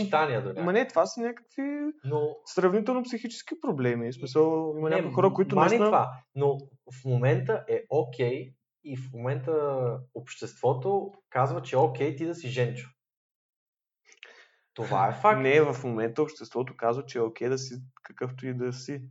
Ма 0.64 0.72
не, 0.72 0.88
това 0.88 1.06
са 1.06 1.20
някакви 1.20 1.62
Но 2.04 2.36
сравнително 2.44 3.02
психически 3.02 3.60
проблеми. 3.60 4.12
Смисъл, 4.12 4.74
има 4.78 4.90
не, 4.90 4.96
някои 4.96 5.12
хора, 5.12 5.32
които 5.32 5.54
мани 5.56 5.68
наистина... 5.68 5.86
това, 5.86 6.10
но 6.34 6.58
в 7.00 7.04
момента 7.04 7.64
е 7.68 7.82
окей 7.90 8.54
и 8.84 8.96
в 8.96 9.12
момента 9.12 9.78
обществото 10.14 11.12
казва, 11.30 11.62
че 11.62 11.76
е 11.76 11.78
окей 11.78 12.16
ти 12.16 12.26
да 12.26 12.34
си 12.34 12.48
женчо. 12.48 12.88
Това 14.74 15.08
е 15.08 15.12
факт. 15.22 15.40
Не, 15.40 15.60
в 15.60 15.84
момента 15.84 16.22
обществото 16.22 16.76
казва, 16.76 17.06
че 17.06 17.18
е 17.18 17.22
окей 17.22 17.48
да 17.48 17.58
си 17.58 17.74
какъвто 18.02 18.46
и 18.46 18.54
да 18.54 18.72
си. 18.72 19.02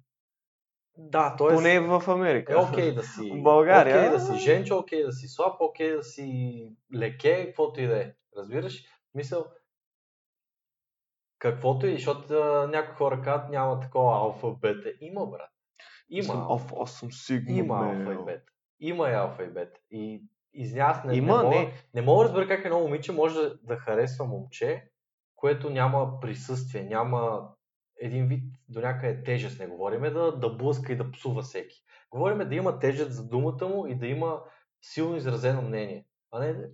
Да, 0.97 1.35
т.е. 1.35 1.47
Поне 1.47 1.79
в 1.79 2.03
Америка. 2.07 2.53
е 2.53 2.55
окей 2.55 2.93
да 2.93 3.03
си. 3.03 3.31
В 3.39 3.41
България- 3.43 3.97
Окей 3.97 4.09
да 4.09 4.19
си 4.19 4.39
женчо, 4.39 4.77
окей 4.77 5.03
да 5.03 5.11
си 5.11 5.27
слаб, 5.27 5.55
окей 5.59 5.91
да 5.95 6.03
си 6.03 6.67
леке, 6.95 7.45
каквото 7.45 7.81
и 7.81 7.87
да 7.87 8.01
е. 8.01 8.13
Разбираш? 8.37 8.83
Мисъл, 9.15 9.45
каквото 11.39 11.87
и, 11.87 11.93
защото 11.93 12.33
а, 12.33 12.67
някои 12.67 12.95
хора 12.95 13.21
казват 13.21 13.49
няма 13.49 13.79
такова 13.79 14.15
алфа, 14.15 14.51
бета. 14.51 14.91
Има, 15.01 15.25
брат. 15.25 15.49
Има. 16.09 16.23
Съм, 16.23 16.41
алфа. 16.41 16.75
Аз 16.79 16.99
съм 16.99 17.11
сигма, 17.11 17.53
Има 17.53 17.75
алфа 17.75 18.13
и 18.13 18.25
бета. 18.25 18.51
Има 18.79 19.09
и 19.09 19.13
алфа 19.13 19.43
и 19.43 19.47
бета. 19.47 19.79
И 19.91 20.23
из 20.53 20.73
нас 20.73 21.03
не, 21.03 21.15
Има, 21.15 21.37
не, 21.37 21.43
мога, 21.43 21.55
не. 21.55 21.73
не 21.93 22.01
мога 22.01 22.23
да 22.23 22.29
разбера 22.29 22.47
как 22.47 22.65
едно 22.65 22.79
момиче 22.79 23.11
може 23.11 23.35
да, 23.35 23.57
да 23.63 23.77
харесва 23.77 24.25
момче, 24.25 24.89
което 25.35 25.69
няма 25.69 26.19
присъствие, 26.19 26.83
няма 26.83 27.49
един 27.99 28.27
вид 28.27 28.43
до 28.69 28.81
някъде 28.81 29.23
тежест, 29.23 29.59
не 29.59 29.67
говориме 29.67 30.09
да, 30.09 30.39
да 30.39 30.49
блъска 30.49 30.93
и 30.93 30.95
да 30.95 31.11
псува 31.11 31.41
всеки. 31.41 31.83
Говориме 32.11 32.45
да 32.45 32.55
има 32.55 32.79
тежест 32.79 33.11
за 33.11 33.27
думата 33.27 33.67
му 33.67 33.87
и 33.87 33.95
да 33.95 34.07
има 34.07 34.41
силно 34.81 35.15
изразено 35.15 35.61
мнение. 35.61 36.05
А 36.31 36.39
не 36.39 36.53
да- 36.53 36.69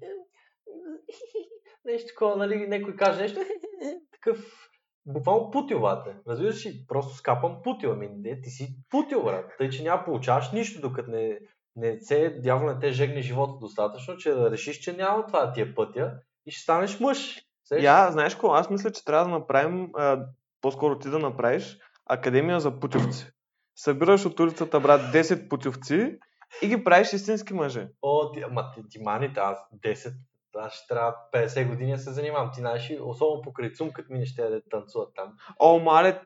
нещо 1.92 2.08
такова, 2.08 2.36
нали, 2.36 2.68
някой 2.68 2.96
каже 2.96 3.22
нещо, 3.22 3.40
такъв 4.12 4.70
буквално 5.06 5.52
путил, 5.52 5.82
бате. 5.82 6.16
Разбираш 6.28 6.66
ли, 6.66 6.86
просто 6.88 7.16
скапам 7.16 7.58
путил. 7.64 7.92
Ами, 7.92 8.10
не, 8.18 8.42
ти 8.42 8.50
си 8.50 8.76
путил, 8.90 9.24
брат. 9.24 9.52
Тъй, 9.58 9.70
че 9.70 9.84
няма 9.84 10.06
получаваш 10.06 10.52
нищо, 10.52 10.82
докато 10.82 11.12
не, 11.12 11.40
не 11.76 12.00
се, 12.00 12.30
дявол 12.30 12.68
не 12.68 12.80
те 12.80 12.92
жегне 12.92 13.22
живота 13.22 13.54
достатъчно, 13.62 14.18
че 14.18 14.32
да 14.32 14.52
решиш, 14.52 14.78
че 14.78 14.94
няма 14.94 15.26
това 15.26 15.46
да 15.46 15.54
ти 15.54 15.62
е 15.62 15.76
пътя 15.76 16.14
и 16.46 16.52
ще 16.52 16.62
станеш 16.62 17.00
мъж. 17.00 17.46
Сещаш? 17.64 17.84
Я, 17.84 18.12
знаеш 18.12 18.34
какво? 18.34 18.52
Аз 18.52 18.70
мисля, 18.70 18.92
че 18.92 19.06
трябва 19.06 19.26
да 19.26 19.32
направим, 19.32 19.90
а, 19.96 20.26
по-скоро 20.62 21.00
ти 21.00 21.10
да 21.10 21.20
направиш, 21.20 21.78
академия 22.06 22.60
за 22.60 22.80
путевци. 22.80 23.32
Събираш 23.76 24.26
от 24.26 24.40
улицата, 24.40 24.80
брат, 24.80 25.02
10 25.02 25.50
путевци 25.50 26.18
и 26.62 26.68
ги 26.68 26.84
правиш 26.84 27.14
истински 27.14 27.54
мъже. 27.54 27.88
О, 28.02 28.32
ти, 28.32 28.42
ама 28.42 28.72
ти, 28.76 28.82
ти 28.90 29.00
маните, 29.04 29.40
аз 29.40 29.58
10, 29.84 30.14
аз 30.56 30.74
ще 30.74 30.88
трябва 30.88 31.16
50 31.34 31.68
години 31.68 31.92
да 31.92 31.98
се 31.98 32.12
занимавам. 32.12 32.52
Ти 32.54 32.60
знаеш, 32.60 32.94
особено 33.02 33.42
покрай 33.42 33.74
цум, 33.74 33.92
като 33.92 34.14
минеш 34.14 34.36
те 34.36 34.42
да 34.42 34.62
танцуват 34.62 35.10
там. 35.16 35.34
О, 35.60 35.80
мале, 35.80 36.22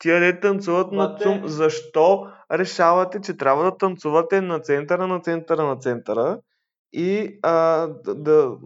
тия 0.00 0.20
де 0.20 0.40
танцуват 0.40 0.92
на 0.92 1.08
Ма 1.08 1.16
те- 1.16 1.22
цум, 1.22 1.42
защо 1.44 2.26
решавате, 2.52 3.20
че 3.20 3.36
трябва 3.36 3.64
да 3.64 3.76
танцувате 3.76 4.40
на 4.40 4.60
центъра, 4.60 5.06
на 5.06 5.20
центъра, 5.20 5.64
на 5.64 5.76
центъра 5.76 6.40
и 6.92 7.38
а, 7.42 7.86
да, 7.86 8.14
да... 8.14 8.56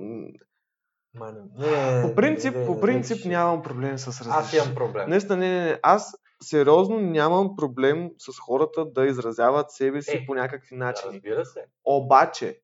Мани, 1.15 1.39
не, 1.59 2.03
По 2.03 2.15
принцип, 2.15 2.55
не, 2.57 2.67
по 2.67 2.75
не, 2.75 2.81
принцип 2.81 3.25
не, 3.25 3.31
нямам 3.31 3.63
проблем 3.63 3.99
с 3.99 4.07
различни. 4.07 4.33
Аз 4.33 4.53
имам 4.55 4.75
проблем. 4.75 5.11
Наистина, 5.11 5.37
не, 5.37 5.49
не, 5.49 5.65
не. 5.65 5.79
Аз 5.83 6.13
сериозно 6.43 7.01
нямам 7.01 7.57
проблем 7.57 8.11
с 8.19 8.39
хората 8.39 8.85
да 8.85 9.07
изразяват 9.07 9.71
себе 9.71 10.03
си 10.03 10.17
Е, 10.17 10.27
по 10.27 10.35
някакви 10.35 10.77
Да, 10.79 10.85
начини. 10.85 11.15
разбира 11.15 11.45
се. 11.45 11.65
Обаче, 11.85 12.61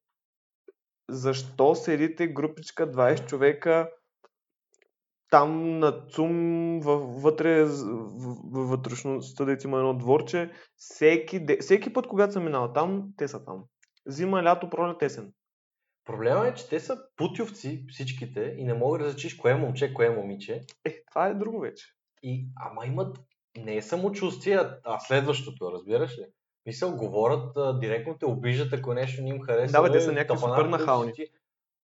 защо 1.08 1.74
седите 1.74 2.28
групичка 2.28 2.92
20 2.92 3.26
човека 3.26 3.90
там 5.30 5.78
на 5.78 6.06
ЦУМ, 6.08 6.80
вътре, 6.80 7.64
във 7.64 8.68
вътрешността, 8.68 9.44
да 9.44 9.56
има 9.64 9.78
едно 9.78 9.94
дворче, 9.94 10.50
всеки, 10.76 11.46
всеки 11.60 11.92
път, 11.92 12.06
когато 12.06 12.32
съм 12.32 12.44
минал 12.44 12.72
там, 12.72 13.12
те 13.16 13.28
са 13.28 13.44
там. 13.44 13.64
Зима, 14.06 14.42
лято, 14.42 14.70
пролет, 14.70 15.02
есен. 15.02 15.32
Проблема 16.04 16.46
е, 16.46 16.54
че 16.54 16.68
те 16.68 16.80
са 16.80 16.98
путевци 17.16 17.86
всичките 17.88 18.54
и 18.58 18.64
не 18.64 18.74
мога 18.74 18.98
да 18.98 19.04
различиш 19.04 19.34
кое 19.34 19.52
е 19.52 19.56
момче, 19.56 19.94
кое 19.94 20.06
е 20.06 20.10
момиче. 20.10 20.60
Е, 20.84 21.04
това 21.10 21.26
е 21.26 21.34
друго 21.34 21.60
вече. 21.60 21.86
И, 22.22 22.48
ама 22.56 22.86
имат 22.86 23.16
не 23.56 23.76
е 23.76 23.82
самочувствие, 23.82 24.58
а 24.84 25.00
следващото, 25.00 25.72
разбираш 25.72 26.18
ли? 26.18 26.24
Мисъл, 26.66 26.96
говорят, 26.96 27.57
а, 27.57 27.79
директно 27.79 28.18
те 28.18 28.27
обиждат, 28.27 28.72
ако 28.72 28.94
нещо 28.94 29.22
не 29.22 29.29
им 29.29 29.42
харесва. 29.42 29.83
Да, 29.83 29.88
бе, 29.88 29.92
те 29.92 30.00
са 30.00 30.12
някакви 30.12 30.38
супер 30.38 30.64
нахални. 30.64 31.12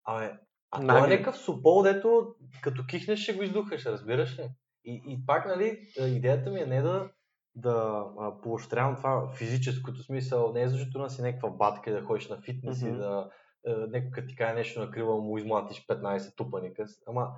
Абе, 0.05 0.33
а 0.71 0.83
Нагли. 0.83 1.13
е 1.13 1.17
някакъв 1.17 1.37
супол, 1.37 1.83
дето 1.83 2.35
като 2.63 2.87
кихнеш 2.87 3.21
ще 3.21 3.33
го 3.33 3.43
издухаш, 3.43 3.87
разбираш 3.87 4.39
ли? 4.39 4.49
И, 4.85 5.03
и 5.07 5.27
пак, 5.27 5.47
нали, 5.47 5.89
идеята 5.99 6.51
ми 6.51 6.61
е 6.61 6.67
не 6.67 6.83
да, 6.83 7.11
да 7.55 8.05
поощрявам 8.43 8.97
това 8.97 9.31
физическото 9.33 10.03
смисъл, 10.03 10.53
не 10.53 10.63
е 10.63 10.69
защото 10.69 11.11
си 11.11 11.23
някаква 11.23 11.51
батка 11.51 11.93
да 11.93 12.03
ходиш 12.03 12.29
на 12.29 12.41
фитнес 12.43 12.83
Мгм. 12.83 12.95
и 12.95 12.99
да 12.99 13.31
някой 13.67 14.27
ти 14.27 14.37
каже 14.37 14.55
нещо 14.55 14.81
на 14.81 14.91
крива 14.91 15.17
му 15.17 15.39
измлатиш 15.39 15.87
15 15.87 16.37
тупаника. 16.37 16.87
Ама, 17.07 17.31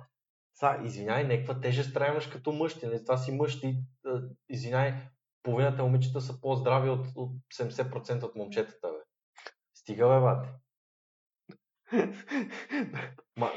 са, 0.53 0.77
извиняй, 0.83 1.23
някаква 1.23 1.59
тежест 1.59 1.93
трябва 1.93 2.11
да 2.11 2.13
имаш 2.13 2.27
като 2.27 2.51
мъж, 2.51 2.79
ти, 2.79 2.85
нали? 2.85 3.05
това 3.05 3.17
си 3.17 3.31
мъж, 3.31 3.59
ти, 3.59 3.75
а, 4.05 4.21
извиняй, 4.49 4.93
половината 5.47 5.83
момичета 5.83 6.21
са 6.21 6.41
по-здрави 6.41 6.89
от, 6.89 7.07
от 7.15 7.31
70% 7.53 8.23
от 8.23 8.35
момчетата, 8.35 8.87
бе. 8.87 8.97
Стига, 9.73 10.07
бе, 10.07 10.19
бате. 10.19 10.49
Ма, 13.37 13.49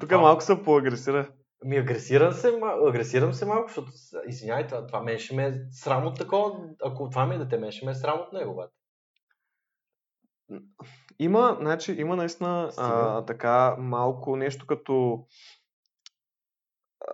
Тук 0.00 0.10
малко 0.10 0.42
се 0.42 0.62
поагресира. 0.62 1.30
ми 1.64 1.76
агресирам 1.76 2.32
се, 2.32 2.60
агресирам 2.88 3.32
се 3.32 3.46
малко, 3.46 3.68
защото, 3.68 3.92
извинявай, 4.26 4.66
това, 4.66 4.86
това 4.86 5.00
мен 5.00 5.18
ще 5.18 5.34
ме 5.34 5.46
е 5.46 5.52
срам 5.70 6.06
от 6.06 6.18
такова, 6.18 6.68
ако 6.84 7.10
това 7.10 7.26
ми 7.26 7.34
е 7.34 7.38
дете, 7.38 7.58
мен 7.58 7.72
ще 7.72 7.86
ме 7.86 7.90
е 7.92 7.94
срам 7.94 8.20
от 8.20 8.32
него, 8.32 8.56
бе. 8.56 8.64
Има, 11.18 11.56
значи, 11.60 11.92
има 11.92 12.16
наистина 12.16 12.72
а, 12.76 13.24
така 13.24 13.76
малко 13.78 14.36
нещо 14.36 14.66
като 14.66 15.26
а, 17.00 17.12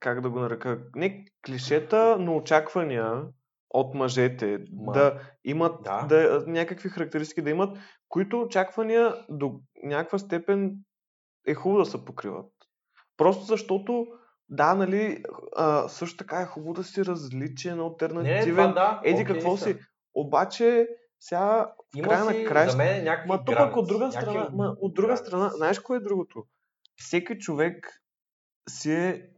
как 0.00 0.20
да 0.20 0.30
го 0.30 0.40
нарека, 0.40 0.82
не 0.94 1.24
клишета, 1.46 2.16
но 2.20 2.36
очаквания 2.36 3.22
от 3.72 3.94
мъжете 3.94 4.58
Ма, 4.72 4.92
да 4.92 5.20
имат 5.44 5.82
да. 5.84 6.06
да, 6.08 6.44
някакви 6.46 6.88
характеристики 6.88 7.42
да 7.42 7.50
имат, 7.50 7.78
които 8.08 8.40
очаквания 8.40 9.14
до 9.28 9.60
някаква 9.82 10.18
степен 10.18 10.72
е 11.46 11.54
хубаво 11.54 11.78
да 11.78 11.90
се 11.90 12.04
покриват. 12.04 12.52
Просто 13.16 13.44
защото 13.44 14.06
да, 14.48 14.74
нали, 14.74 15.22
а, 15.56 15.88
също 15.88 16.16
така 16.16 16.40
е 16.40 16.46
хубаво 16.46 16.72
да 16.72 16.84
си 16.84 17.04
различен, 17.04 17.76
Не, 17.76 17.82
не, 17.82 17.82
альтернативен, 17.82 18.54
това 18.54 18.72
да. 18.72 19.00
еди 19.04 19.24
какво 19.24 19.56
са. 19.56 19.64
си. 19.64 19.78
Обаче, 20.14 20.88
сега 21.20 21.72
в 21.94 21.98
Има 21.98 22.08
края 22.08 22.30
си, 22.30 22.42
на 22.42 22.48
краища, 22.48 22.70
за 22.70 22.78
мен, 22.78 23.04
някакви 23.04 23.28
Ма 23.28 23.44
пък 23.44 23.56
граници, 23.56 23.78
от 23.78 23.88
друга 23.88 24.04
някакви 24.04 24.22
страна, 24.22 24.50
ма, 24.52 24.76
от 24.80 24.94
друга 24.94 25.06
граници. 25.06 25.26
страна, 25.26 25.48
знаеш 25.48 25.78
кое 25.78 25.96
е 25.96 26.00
другото? 26.00 26.44
Всеки 26.96 27.38
човек 27.38 28.02
си 28.68 28.92
е, 28.92 29.30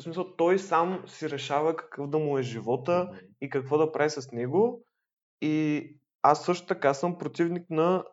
в 0.00 0.02
смисъл, 0.02 0.36
той 0.36 0.58
сам 0.58 1.02
си 1.06 1.30
решава 1.30 1.76
какъв 1.76 2.08
да 2.08 2.18
му 2.18 2.38
е 2.38 2.42
живота. 2.42 3.10
И 3.42 3.50
какво 3.50 3.78
да 3.78 3.92
прави 3.92 4.10
с 4.10 4.32
него. 4.32 4.84
И 5.40 5.86
аз 6.22 6.44
също 6.44 6.66
така 6.66 6.94
съм 6.94 7.18
противник 7.18 7.70
на 7.70 8.04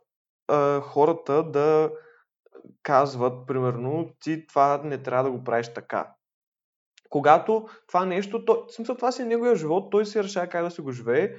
а, 0.48 0.82
хората 0.82 1.44
да 1.44 1.92
казват, 2.84 3.48
примерно, 3.48 4.16
ти 4.20 4.48
това 4.48 4.82
не 4.84 5.04
трябва 5.04 5.24
да 5.24 5.38
го 5.38 5.44
правиш 5.44 5.74
така. 5.74 6.14
Когато 7.10 7.68
това 7.88 8.06
нещо, 8.06 8.46
той, 8.46 8.58
в 8.68 8.74
смисъл, 8.74 8.96
това 8.96 9.12
си 9.12 9.22
е 9.22 9.26
неговия 9.26 9.56
живот, 9.56 9.92
той 9.92 10.06
си 10.06 10.24
решава 10.24 10.48
как 10.48 10.64
да 10.64 10.72
си 10.72 10.82
го 10.82 10.92
живее. 10.92 11.36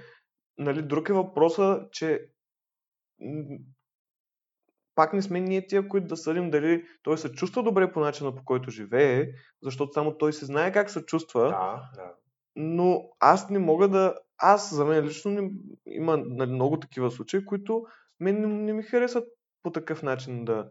Нали, 0.58 0.82
друг 0.82 1.08
е 1.08 1.12
въпросът, 1.12 1.92
че 1.92 2.26
пак 4.94 5.12
не 5.12 5.22
сме 5.22 5.40
ние 5.40 5.66
тия, 5.66 5.88
които 5.88 6.06
да 6.06 6.16
съдим 6.16 6.50
дали 6.50 6.84
той 7.02 7.18
се 7.18 7.32
чувства 7.32 7.62
добре 7.62 7.92
по 7.92 8.00
начина 8.00 8.34
по 8.34 8.44
който 8.44 8.70
живее, 8.70 9.32
защото 9.62 9.92
само 9.92 10.18
той 10.18 10.32
се 10.32 10.44
знае 10.44 10.72
как 10.72 10.90
се 10.90 11.06
чувства, 11.06 11.48
Да, 11.48 11.90
да. 11.94 12.14
Но 12.56 13.08
аз 13.20 13.50
не 13.50 13.58
мога 13.58 13.88
да... 13.88 14.14
Аз, 14.38 14.74
за 14.74 14.84
мен 14.84 15.04
лично, 15.04 15.30
не, 15.30 15.50
има 15.86 16.16
нали, 16.16 16.50
много 16.50 16.80
такива 16.80 17.10
случаи, 17.10 17.46
които 17.46 17.86
мен 18.20 18.40
не, 18.40 18.46
не 18.46 18.72
ми 18.72 18.82
харесват 18.82 19.28
по 19.62 19.72
такъв 19.72 20.02
начин 20.02 20.44
да... 20.44 20.70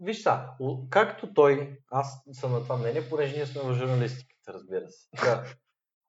Виж 0.00 0.22
са, 0.22 0.48
както 0.90 1.34
той, 1.34 1.78
аз 1.90 2.22
съм 2.32 2.52
на 2.52 2.62
това 2.62 2.76
мнение, 2.76 3.08
понеже 3.10 3.36
ние 3.36 3.46
сме 3.46 3.62
в 3.62 3.74
журналистиката, 3.74 4.52
разбира 4.52 4.88
се. 4.88 5.08
Да. 5.24 5.44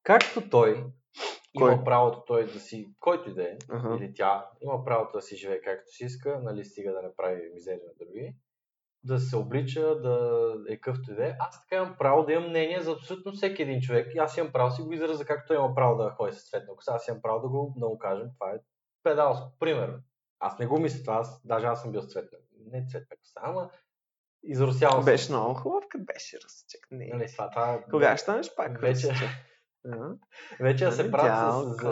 Както 0.04 0.50
той 0.50 0.86
има 1.54 1.76
Кой? 1.76 1.84
правото 1.84 2.24
той 2.28 2.46
да 2.46 2.60
си, 2.60 2.94
който 3.00 3.30
и 3.30 3.34
да 3.34 3.44
е, 3.44 3.58
или 3.98 4.14
тя, 4.14 4.50
има 4.62 4.84
правото 4.86 5.18
да 5.18 5.22
си 5.22 5.38
живее 5.38 5.62
както 5.62 5.92
си 5.92 6.06
иска, 6.06 6.40
нали, 6.40 6.66
стига 6.66 6.94
да 6.94 7.02
не 7.02 7.16
прави 7.16 7.50
мизерия 7.54 7.82
на 7.88 8.06
други, 8.06 8.36
да 9.04 9.20
се 9.20 9.36
облича, 9.36 10.02
да 10.02 10.56
е 10.70 10.76
какъвто 10.76 11.12
и 11.12 11.16
да 11.16 11.28
е. 11.28 11.36
Аз 11.40 11.62
така 11.62 11.76
имам 11.76 11.96
право 11.98 12.26
да 12.26 12.34
имам 12.34 12.50
мнение 12.50 12.82
за 12.82 12.92
абсолютно 12.92 13.32
всеки 13.32 13.62
един 13.62 13.82
човек 13.82 14.16
и 14.16 14.18
аз 14.18 14.38
имам 14.38 14.52
право 14.52 14.72
си 14.72 14.82
го 14.82 14.94
изразя, 14.94 15.26
както 15.26 15.48
той 15.48 15.56
има 15.56 15.76
право 15.76 15.98
да 15.98 16.10
ходи 16.10 16.34
с 16.34 16.50
цветна 16.50 16.76
коса, 16.76 16.94
аз 16.96 17.08
имам 17.08 17.22
право 17.22 17.42
да 17.42 17.48
го, 17.48 17.74
да 17.78 17.86
му 17.86 17.98
кажем, 17.98 18.28
това 18.40 18.52
е 18.52 18.60
педалско. 19.04 19.52
Примерно. 19.60 20.00
Аз 20.40 20.60
не 20.60 20.68
го 20.68 20.80
мисля 20.80 21.04
това, 21.04 21.16
аз, 21.16 21.42
даже 21.46 21.66
аз 21.66 21.82
съм 21.82 21.92
бил 21.92 22.02
с 22.02 22.12
цветна, 22.12 22.38
не 22.72 22.88
цветна 22.88 23.18
коса, 23.18 23.40
ама 23.44 23.70
изросявал 24.44 24.96
съм. 24.96 25.06
Беше 25.06 25.32
много 25.32 25.54
хубав, 25.54 25.84
като 25.90 26.06
беше 26.06 26.38
разчек. 26.46 26.88
Не. 26.92 27.10
Нали, 27.14 27.28
това, 27.32 27.50
това, 27.50 27.84
Кога 27.92 28.18
ще 28.18 28.24
станеш 28.24 28.56
пак 28.56 28.82
Вече-? 28.82 29.14
А? 29.86 30.16
Вече 30.60 30.86
да 30.86 30.92
се 30.92 31.02
Нали, 31.02 31.12
правят 31.12 31.80
с... 31.80 31.84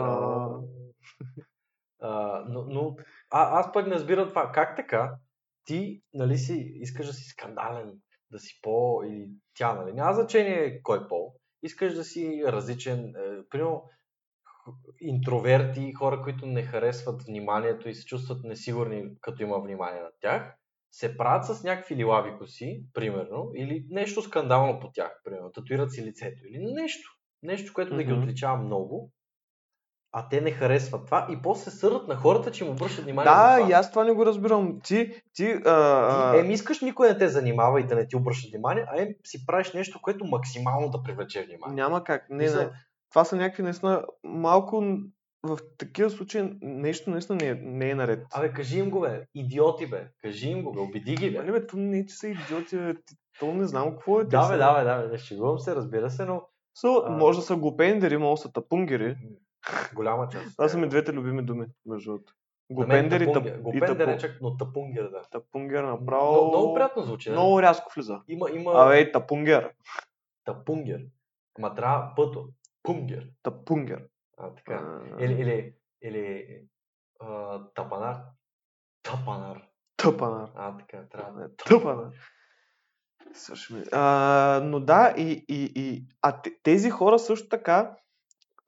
А, 2.00 2.43
но, 2.48 2.65
но 2.67 2.96
а, 3.30 3.60
аз 3.60 3.74
пък 3.74 3.88
не 3.88 3.96
разбирам 3.96 4.30
това. 4.30 4.52
Как 4.52 4.76
така 4.76 5.17
ти 5.67 6.01
нали, 6.13 6.38
си, 6.38 6.71
искаш 6.75 7.08
да 7.08 7.13
си 7.13 7.23
скандален, 7.23 7.93
да 8.32 8.39
си 8.39 8.60
по... 8.62 9.03
или 9.03 9.30
тя, 9.53 9.73
нали? 9.73 9.93
Няма 9.93 10.13
значение 10.13 10.82
кой 10.84 11.08
пол. 11.08 11.34
Искаш 11.63 11.93
да 11.93 12.03
си 12.03 12.43
различен. 12.45 12.99
Е, 12.99 13.47
примерно, 13.49 13.84
интроверти, 15.01 15.93
хора, 15.93 16.21
които 16.21 16.45
не 16.45 16.63
харесват 16.63 17.23
вниманието 17.23 17.89
и 17.89 17.95
се 17.95 18.06
чувстват 18.06 18.43
несигурни, 18.43 19.10
като 19.21 19.43
има 19.43 19.60
внимание 19.60 20.01
над 20.01 20.13
тях, 20.19 20.56
се 20.91 21.17
правят 21.17 21.45
с 21.45 21.63
някакви 21.63 21.95
лилави 21.95 22.38
коси, 22.38 22.84
примерно, 22.93 23.51
или 23.56 23.86
нещо 23.89 24.21
скандално 24.21 24.80
по 24.80 24.91
тях, 24.91 25.21
примерно, 25.23 25.51
татуират 25.51 25.91
си 25.91 26.06
лицето, 26.06 26.47
или 26.47 26.73
нещо, 26.73 27.10
нещо, 27.43 27.73
което 27.73 27.95
да 27.95 28.03
ги 28.03 28.13
отличава 28.13 28.58
много, 28.58 29.12
а 30.19 30.30
те 30.30 30.41
не 30.41 30.51
харесват 30.51 31.06
това 31.06 31.27
и 31.32 31.41
после 31.41 31.71
се 31.71 31.77
сърдат 31.77 32.08
на 32.08 32.15
хората, 32.15 32.51
че 32.51 32.65
им 32.65 32.71
обръщат 32.71 33.03
внимание 33.03 33.32
Да, 33.32 33.69
и 33.69 33.71
аз 33.71 33.89
това 33.91 34.03
не 34.03 34.12
го 34.12 34.25
разбирам. 34.25 34.80
Ти, 34.84 35.21
ти, 35.34 35.56
а, 35.65 36.34
Ти, 36.34 36.39
ем, 36.39 36.51
искаш 36.51 36.82
никой 36.82 37.08
не 37.08 37.17
те 37.17 37.27
занимава 37.27 37.82
и 37.82 37.84
да 37.84 37.95
не 37.95 38.08
ти 38.08 38.15
обръща 38.15 38.49
внимание, 38.51 38.86
а 38.88 39.01
ем 39.01 39.08
си 39.23 39.45
правиш 39.45 39.73
нещо, 39.73 39.99
което 40.01 40.25
максимално 40.25 40.89
да 40.89 41.03
привлече 41.03 41.45
внимание. 41.45 41.75
няма 41.75 42.03
как. 42.03 42.30
Не, 42.30 42.49
не. 42.49 42.69
Това 43.10 43.23
са 43.23 43.36
някакви 43.36 43.63
наистина 43.63 44.03
малко 44.23 44.84
в 45.43 45.58
такива 45.77 46.10
случаи 46.10 46.49
нещо 46.62 47.10
наистина 47.10 47.38
не 47.41 47.47
е, 47.47 47.56
не 47.56 47.89
е 47.89 47.95
наред. 47.95 48.25
Абе, 48.34 48.53
кажи 48.53 48.80
им 48.80 48.89
го, 48.89 48.99
бе. 48.99 49.25
Идиоти, 49.36 49.88
бе. 49.89 50.08
Кажи 50.21 50.49
им 50.49 50.63
го, 50.63 50.71
бе. 50.71 50.80
Убеди 50.80 51.15
ги, 51.15 51.32
бе. 51.32 51.38
Нали, 51.38 51.51
бе, 51.51 51.67
то 51.67 51.77
не, 51.77 52.06
че 52.06 52.15
са 52.15 52.27
идиоти, 52.27 52.77
бе. 52.77 52.93
То 53.39 53.53
не 53.53 53.65
знам 53.65 53.91
какво 53.91 54.19
е. 54.19 54.23
Да, 54.23 54.49
бе, 54.49 54.58
да, 54.58 54.77
бе, 54.77 54.84
да, 54.84 55.01
бе. 55.01 55.08
Не 55.12 55.17
шегувам 55.17 55.60
се, 55.60 55.75
разбира 55.75 56.10
се, 56.10 56.25
но 56.25 56.41
So, 56.84 57.03
А. 57.06 57.10
може 57.10 57.39
да 57.39 57.45
са 57.45 57.56
глупендери, 57.56 58.17
може 58.17 58.39
да 58.39 58.47
са 58.47 58.53
тапунгери. 58.53 59.17
Голяма 59.93 60.30
част. 60.30 60.56
Това 60.56 60.69
са 60.69 60.77
ми 60.77 60.89
двете 60.89 61.13
любими 61.13 61.41
думи, 61.41 61.65
между 61.86 62.12
другото. 62.12 62.34
Глупендер 62.71 63.21
и, 63.21 63.23
и 63.23 63.27
Глупендер 63.62 63.97
тапу, 63.97 64.10
е 64.12 64.17
чак, 64.17 64.38
но 64.41 64.58
тапунгер, 64.58 65.10
да. 65.10 65.21
тапунгер 65.21 65.84
направо. 65.84 66.32
Много, 66.32 66.47
много 66.47 66.73
приятно 66.73 67.03
звучи. 67.03 67.32
Много... 67.32 67.62
Рязко 67.62 67.91
влиза. 67.95 68.21
Има, 68.27 68.49
има 68.51 68.71
Абе, 68.75 69.12
тапунгер. 69.12 69.73
тапунгер. 70.45 71.01
Ама 71.58 71.75
трябва 71.75 72.13
пъто. 72.15 72.49
Пунгер. 72.84 73.30
Тапунгер. 73.43 74.06
А, 74.38 74.53
така. 74.56 75.01
Или, 75.19 75.34
или, 75.34 75.73
или 76.01 76.47
а, 77.19 77.60
тапанар. 77.73 78.17
Тапанар. 79.03 79.67
Тъпанар. 79.97 80.49
А, 80.56 80.77
така, 80.77 81.03
трябва. 81.12 81.41
Не, 81.41 81.47
Тъпанар. 81.67 82.12
Слушай 83.34 83.77
ми. 83.77 83.86
А, 83.91 84.62
но 84.63 84.80
да, 84.80 85.13
и, 85.17 85.45
и, 85.47 85.71
и 85.75 86.06
а 86.21 86.41
те- 86.41 86.58
тези 86.63 86.89
хора 86.89 87.19
също 87.19 87.49
така, 87.49 87.95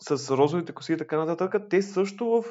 с 0.01 0.38
розовите 0.38 0.73
коси 0.73 0.93
и 0.93 0.97
така 0.97 1.25
нататък, 1.25 1.69
те 1.69 1.81
също 1.81 2.25
в 2.25 2.43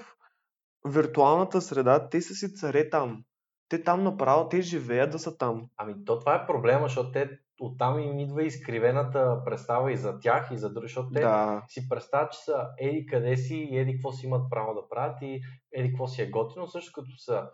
виртуалната 0.86 1.60
среда, 1.60 2.08
те 2.08 2.20
са 2.20 2.34
си 2.34 2.54
царе 2.54 2.90
там. 2.90 3.24
Те 3.68 3.82
там 3.82 4.02
направо, 4.02 4.48
те 4.48 4.60
живеят 4.60 5.10
да 5.10 5.18
са 5.18 5.36
там. 5.36 5.68
Ами 5.76 6.04
то 6.04 6.18
това 6.18 6.34
е 6.34 6.46
проблема, 6.46 6.82
защото 6.82 7.12
те 7.12 7.30
оттам 7.60 8.00
им 8.00 8.18
идва 8.18 8.44
изкривената 8.44 9.42
представа 9.44 9.92
и 9.92 9.96
за 9.96 10.20
тях, 10.20 10.48
и 10.52 10.58
за 10.58 10.72
други, 10.72 10.86
защото 10.86 11.10
те 11.14 11.20
Да. 11.20 11.64
си 11.68 11.88
представят, 11.88 12.32
че 12.32 12.38
са 12.38 12.68
еди 12.78 13.06
къде 13.06 13.36
си 13.36 13.56
и 13.56 13.78
еди 13.78 13.92
какво 13.92 14.12
си 14.12 14.26
имат 14.26 14.50
право 14.50 14.74
да 14.74 14.88
правят 14.88 15.22
и 15.22 15.42
еди 15.72 15.88
какво 15.88 16.06
си 16.06 16.22
е 16.22 16.30
готино, 16.30 16.66
също 16.66 16.92
като 16.92 17.16
са 17.16 17.50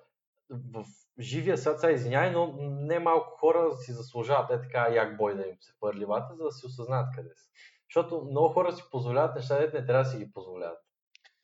в 0.50 0.84
живия 1.20 1.58
свят, 1.58 1.80
сега 1.80 1.92
извинявай, 1.92 2.30
но 2.30 2.56
не 2.60 2.98
малко 2.98 3.38
хора 3.40 3.72
си 3.76 3.92
заслужават 3.92 4.50
е 4.50 4.60
така 4.60 4.88
як 4.88 5.16
бой 5.16 5.34
да 5.34 5.42
им 5.42 5.56
се 5.60 5.72
хвърли 5.72 6.04
вата, 6.04 6.34
за 6.36 6.44
да 6.44 6.52
си 6.52 6.66
осъзнаят 6.66 7.06
къде 7.16 7.28
са. 7.36 7.48
Защото 7.94 8.24
много 8.24 8.48
хора 8.48 8.72
си 8.72 8.82
позволяват 8.90 9.36
неща, 9.36 9.58
дето 9.58 9.76
не 9.76 9.86
трябва 9.86 10.04
да 10.04 10.10
си 10.10 10.18
ги 10.18 10.32
позволяват. 10.32 10.78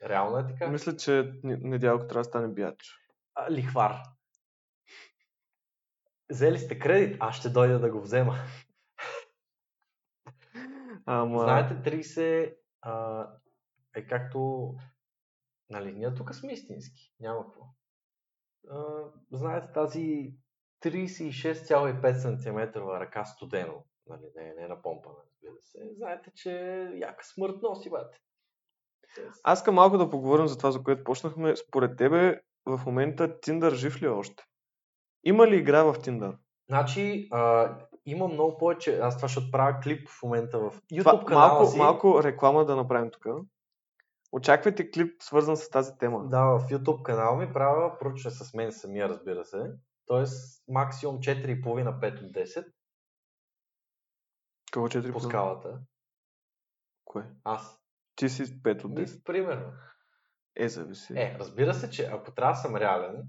Реално 0.02 0.38
е 0.38 0.46
така. 0.46 0.68
Мисля, 0.68 0.96
че 0.96 1.32
не- 1.44 1.56
недялко 1.56 2.06
трябва 2.06 2.20
да 2.20 2.24
стане 2.24 2.48
бияч. 2.48 2.94
А, 3.34 3.50
лихвар. 3.50 3.96
Взели 6.30 6.58
сте 6.58 6.78
кредит, 6.78 7.16
аз 7.20 7.36
ще 7.36 7.50
дойда 7.50 7.78
да 7.78 7.90
го 7.90 8.00
взема. 8.00 8.34
Ама... 11.06 11.38
Знаете, 11.38 11.90
30 11.90 12.56
а, 12.80 13.26
е 13.94 14.06
както, 14.06 14.74
нали, 15.70 15.92
ние 15.92 16.14
тук 16.14 16.34
сме 16.34 16.52
истински, 16.52 17.14
няма 17.20 17.44
какво. 17.44 17.64
А, 18.70 19.04
знаете 19.32 19.72
тази 19.72 20.34
36,5 20.82 22.36
см 22.36 22.78
ръка 22.78 23.24
студено, 23.24 23.84
нали, 24.06 24.30
не, 24.36 24.54
не 24.54 24.62
е 24.62 24.68
напомпана, 24.68 25.18
разбира 25.42 25.62
се. 25.62 25.94
Знаете, 25.96 26.30
че 26.34 26.52
яка 26.94 27.24
смърт 27.24 27.62
носи, 27.62 27.90
бате. 27.90 28.18
Аз 29.42 29.58
искам 29.58 29.74
малко 29.74 29.98
да 29.98 30.10
поговорим 30.10 30.46
за 30.46 30.58
това, 30.58 30.70
за 30.70 30.82
което 30.82 31.04
почнахме. 31.04 31.56
Според 31.56 31.96
тебе, 31.96 32.40
в 32.66 32.80
момента 32.86 33.28
Tinder 33.40 33.74
жив 33.74 34.02
ли 34.02 34.06
е 34.06 34.08
още? 34.08 34.44
Има 35.24 35.46
ли 35.46 35.56
игра 35.56 35.82
в 35.82 35.94
Tinder? 35.94 36.36
Значи, 36.68 37.28
а, 37.30 37.74
има 38.06 38.28
много 38.28 38.58
повече. 38.58 38.98
Аз 38.98 39.16
това 39.16 39.28
ще 39.28 39.40
отправя 39.40 39.80
клип 39.82 40.08
в 40.08 40.22
момента 40.22 40.58
в 40.58 40.72
YouTube 40.92 40.98
Това, 40.98 41.24
канала 41.24 41.48
малко, 41.48 41.66
си. 41.66 41.78
малко 41.78 42.22
реклама 42.22 42.64
да 42.64 42.76
направим 42.76 43.10
тук. 43.10 43.26
Очаквайте 44.32 44.90
клип, 44.90 45.22
свързан 45.22 45.56
с 45.56 45.70
тази 45.70 45.98
тема. 45.98 46.28
Да, 46.28 46.44
в 46.44 46.68
YouTube 46.70 47.02
канала 47.02 47.36
ми 47.36 47.52
правя 47.52 47.98
проучване 47.98 48.34
с 48.34 48.54
мен 48.54 48.72
самия, 48.72 49.08
разбира 49.08 49.44
се. 49.44 49.72
Тоест, 50.06 50.64
максимум 50.68 51.18
4,5-5 51.18 52.24
от 52.24 52.32
10 52.32 52.64
Какво 54.72 54.88
4 54.88 55.12
по 55.12 55.20
скалата. 55.20 55.80
Кое? 57.04 57.24
Аз. 57.44 57.80
Ти 58.16 58.28
си 58.28 58.44
5 58.44 58.84
от 58.84 58.92
10. 58.92 59.14
Ми, 59.14 59.22
примерно. 59.22 59.72
Е, 60.56 60.68
зависи. 60.68 61.12
Е, 61.16 61.36
разбира 61.38 61.74
се, 61.74 61.90
че 61.90 62.04
ако 62.04 62.34
трябва 62.34 62.52
да 62.52 62.58
съм 62.58 62.76
реален, 62.76 63.28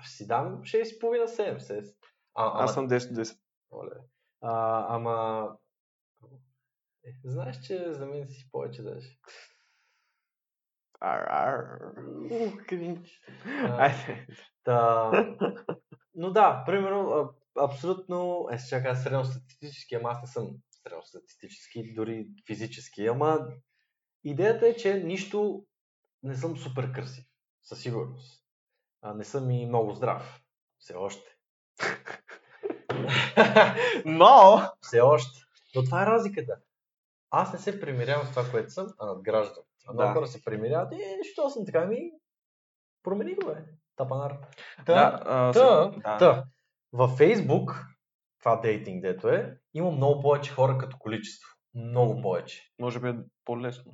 ще 0.00 0.16
си 0.16 0.26
дам 0.26 0.62
6,5-7. 0.62 1.58
сес. 1.58 1.96
А, 2.34 2.46
ама, 2.46 2.64
Аз 2.64 2.74
съм 2.74 2.88
10 2.88 3.10
от 3.10 3.16
10. 3.16 3.38
Оле. 3.70 3.96
А, 4.40 4.86
ама... 4.94 5.48
Е, 7.04 7.10
знаеш, 7.24 7.60
че 7.60 7.92
за 7.92 8.06
мен 8.06 8.28
си 8.28 8.48
повече 8.52 8.82
даже. 8.82 9.18
Ар, 11.00 11.26
ар. 11.28 11.78
Ух, 12.30 12.52
Айде. 13.78 14.26
Та... 14.64 15.10
Но 16.14 16.30
да, 16.30 16.62
примерно, 16.66 17.34
абсолютно, 17.58 18.48
е, 18.52 18.58
ще 18.58 18.82
кажа 18.82 19.00
средностатистически, 19.00 19.94
ама 19.94 20.08
аз 20.08 20.22
не 20.22 20.28
съм 20.28 20.50
средностатистически, 20.82 21.94
дори 21.94 22.28
физически, 22.46 23.06
ама 23.06 23.38
идеята 24.24 24.68
е, 24.68 24.76
че 24.76 24.94
нищо 24.94 25.64
не 26.22 26.36
съм 26.36 26.56
супер 26.56 26.92
красив, 26.92 27.24
със 27.62 27.82
сигурност. 27.82 28.44
А, 29.02 29.14
не 29.14 29.24
съм 29.24 29.50
и 29.50 29.66
много 29.66 29.94
здрав, 29.94 30.40
все 30.78 30.94
още. 30.94 31.36
Но! 34.04 34.60
все 34.80 35.00
още. 35.00 35.40
Но 35.74 35.84
това 35.84 36.02
е 36.02 36.06
разликата. 36.06 36.56
Аз 37.30 37.52
не 37.52 37.58
се 37.58 37.80
примирявам 37.80 38.26
с 38.26 38.30
това, 38.30 38.50
което 38.50 38.70
съм, 38.70 38.86
а 38.98 39.06
надграждам. 39.06 39.64
А 39.86 39.92
много 39.92 40.08
Да. 40.08 40.14
хора 40.14 40.26
се 40.26 40.44
примиряват, 40.44 40.92
е, 40.92 40.96
що 41.32 41.50
съм 41.50 41.66
така, 41.66 41.86
ми 41.86 42.10
промени 43.02 43.34
го, 43.34 43.46
бе. 43.46 43.64
Тапанар. 43.96 44.38
Та, 44.86 44.94
Да, 44.94 45.22
а, 45.24 45.52
Та, 45.52 45.90
да. 46.18 46.44
Във 46.92 47.10
Фейсбук, 47.10 47.86
това 48.38 48.56
дейтинг 48.56 49.02
дето 49.02 49.28
е, 49.28 49.58
има 49.74 49.90
много 49.90 50.22
повече 50.22 50.52
хора 50.52 50.78
като 50.78 50.96
количество. 50.98 51.48
Много 51.74 52.22
повече. 52.22 52.72
Може 52.78 53.00
би 53.00 53.08
е 53.08 53.14
по-лесно. 53.44 53.92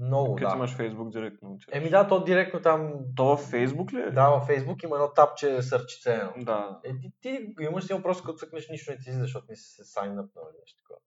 Много, 0.00 0.36
Като 0.36 0.48
да. 0.50 0.56
имаш 0.56 0.74
Фейсбук 0.76 1.10
директно. 1.12 1.58
че- 1.58 1.68
Еми 1.72 1.90
да, 1.90 2.08
то 2.08 2.24
директно 2.24 2.62
там... 2.62 2.94
То 3.16 3.24
във 3.24 3.40
Фейсбук 3.40 3.92
ли 3.92 4.00
е? 4.00 4.10
Да, 4.10 4.30
във 4.30 4.46
Фейсбук 4.46 4.82
има 4.82 4.96
едно 4.96 5.12
тапче 5.12 5.62
сърчице. 5.62 6.20
Да. 6.36 6.80
Е, 6.84 6.90
ти, 7.00 7.12
ти 7.20 7.54
имаш 7.60 7.84
само 7.86 8.02
просто 8.02 8.24
като 8.24 8.38
цъкнеш 8.38 8.68
нищо 8.68 8.90
не 8.90 8.96
ти 8.96 9.02
излиза, 9.02 9.20
защото 9.20 9.46
не 9.48 9.56
си 9.56 9.70
се 9.74 9.84
сайнъпнал 9.84 10.44
или 10.50 10.60
нещо 10.60 10.82
такова. 10.82 11.00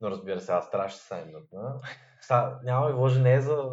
Но 0.00 0.10
разбира 0.10 0.40
се, 0.40 0.52
аз 0.52 0.70
трябваше 0.70 0.96
сайнъпна. 0.96 1.80
Са, 2.20 2.58
няма 2.62 2.90
и 2.90 2.92
вложи 2.92 3.20
не 3.20 3.34
е 3.34 3.40
за 3.40 3.68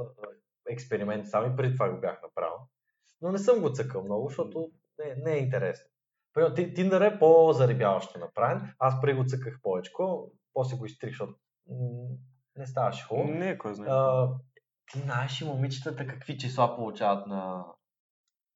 експеримент, 0.70 1.28
само 1.28 1.54
и 1.54 1.56
преди 1.56 1.74
това 1.74 1.90
го 1.90 2.00
бях 2.00 2.22
направил. 2.24 2.58
Но 3.22 3.32
не 3.32 3.38
съм 3.38 3.60
го 3.62 3.70
цъкал 3.74 4.04
много, 4.04 4.28
защото 4.28 4.72
не, 5.00 5.16
не 5.16 5.34
е 5.34 5.40
интересно. 5.40 5.90
Примерно, 6.34 6.56
Ти- 6.56 6.74
Tinder 6.74 7.16
е 7.16 7.20
по-зарибяващо 7.20 8.20
направен. 8.20 8.74
Аз 8.80 9.02
преди 9.02 9.18
го 9.18 9.26
цъках 9.26 9.60
повече, 9.62 9.92
после 10.54 10.78
го 10.78 10.86
изтрих, 10.86 11.10
защото 11.10 11.34
не 12.56 12.68
ставаше 12.68 13.06
хубаво. 13.06 13.30
Не, 13.30 13.58
кой 13.58 13.74
знае. 13.74 13.88
А, 13.90 14.30
ти 14.92 15.00
знаеш 15.00 15.42
и 15.42 15.46
момичетата 15.46 16.08
какви 16.08 16.38
числа 16.38 16.76
получават 16.76 17.28
на, 17.28 17.66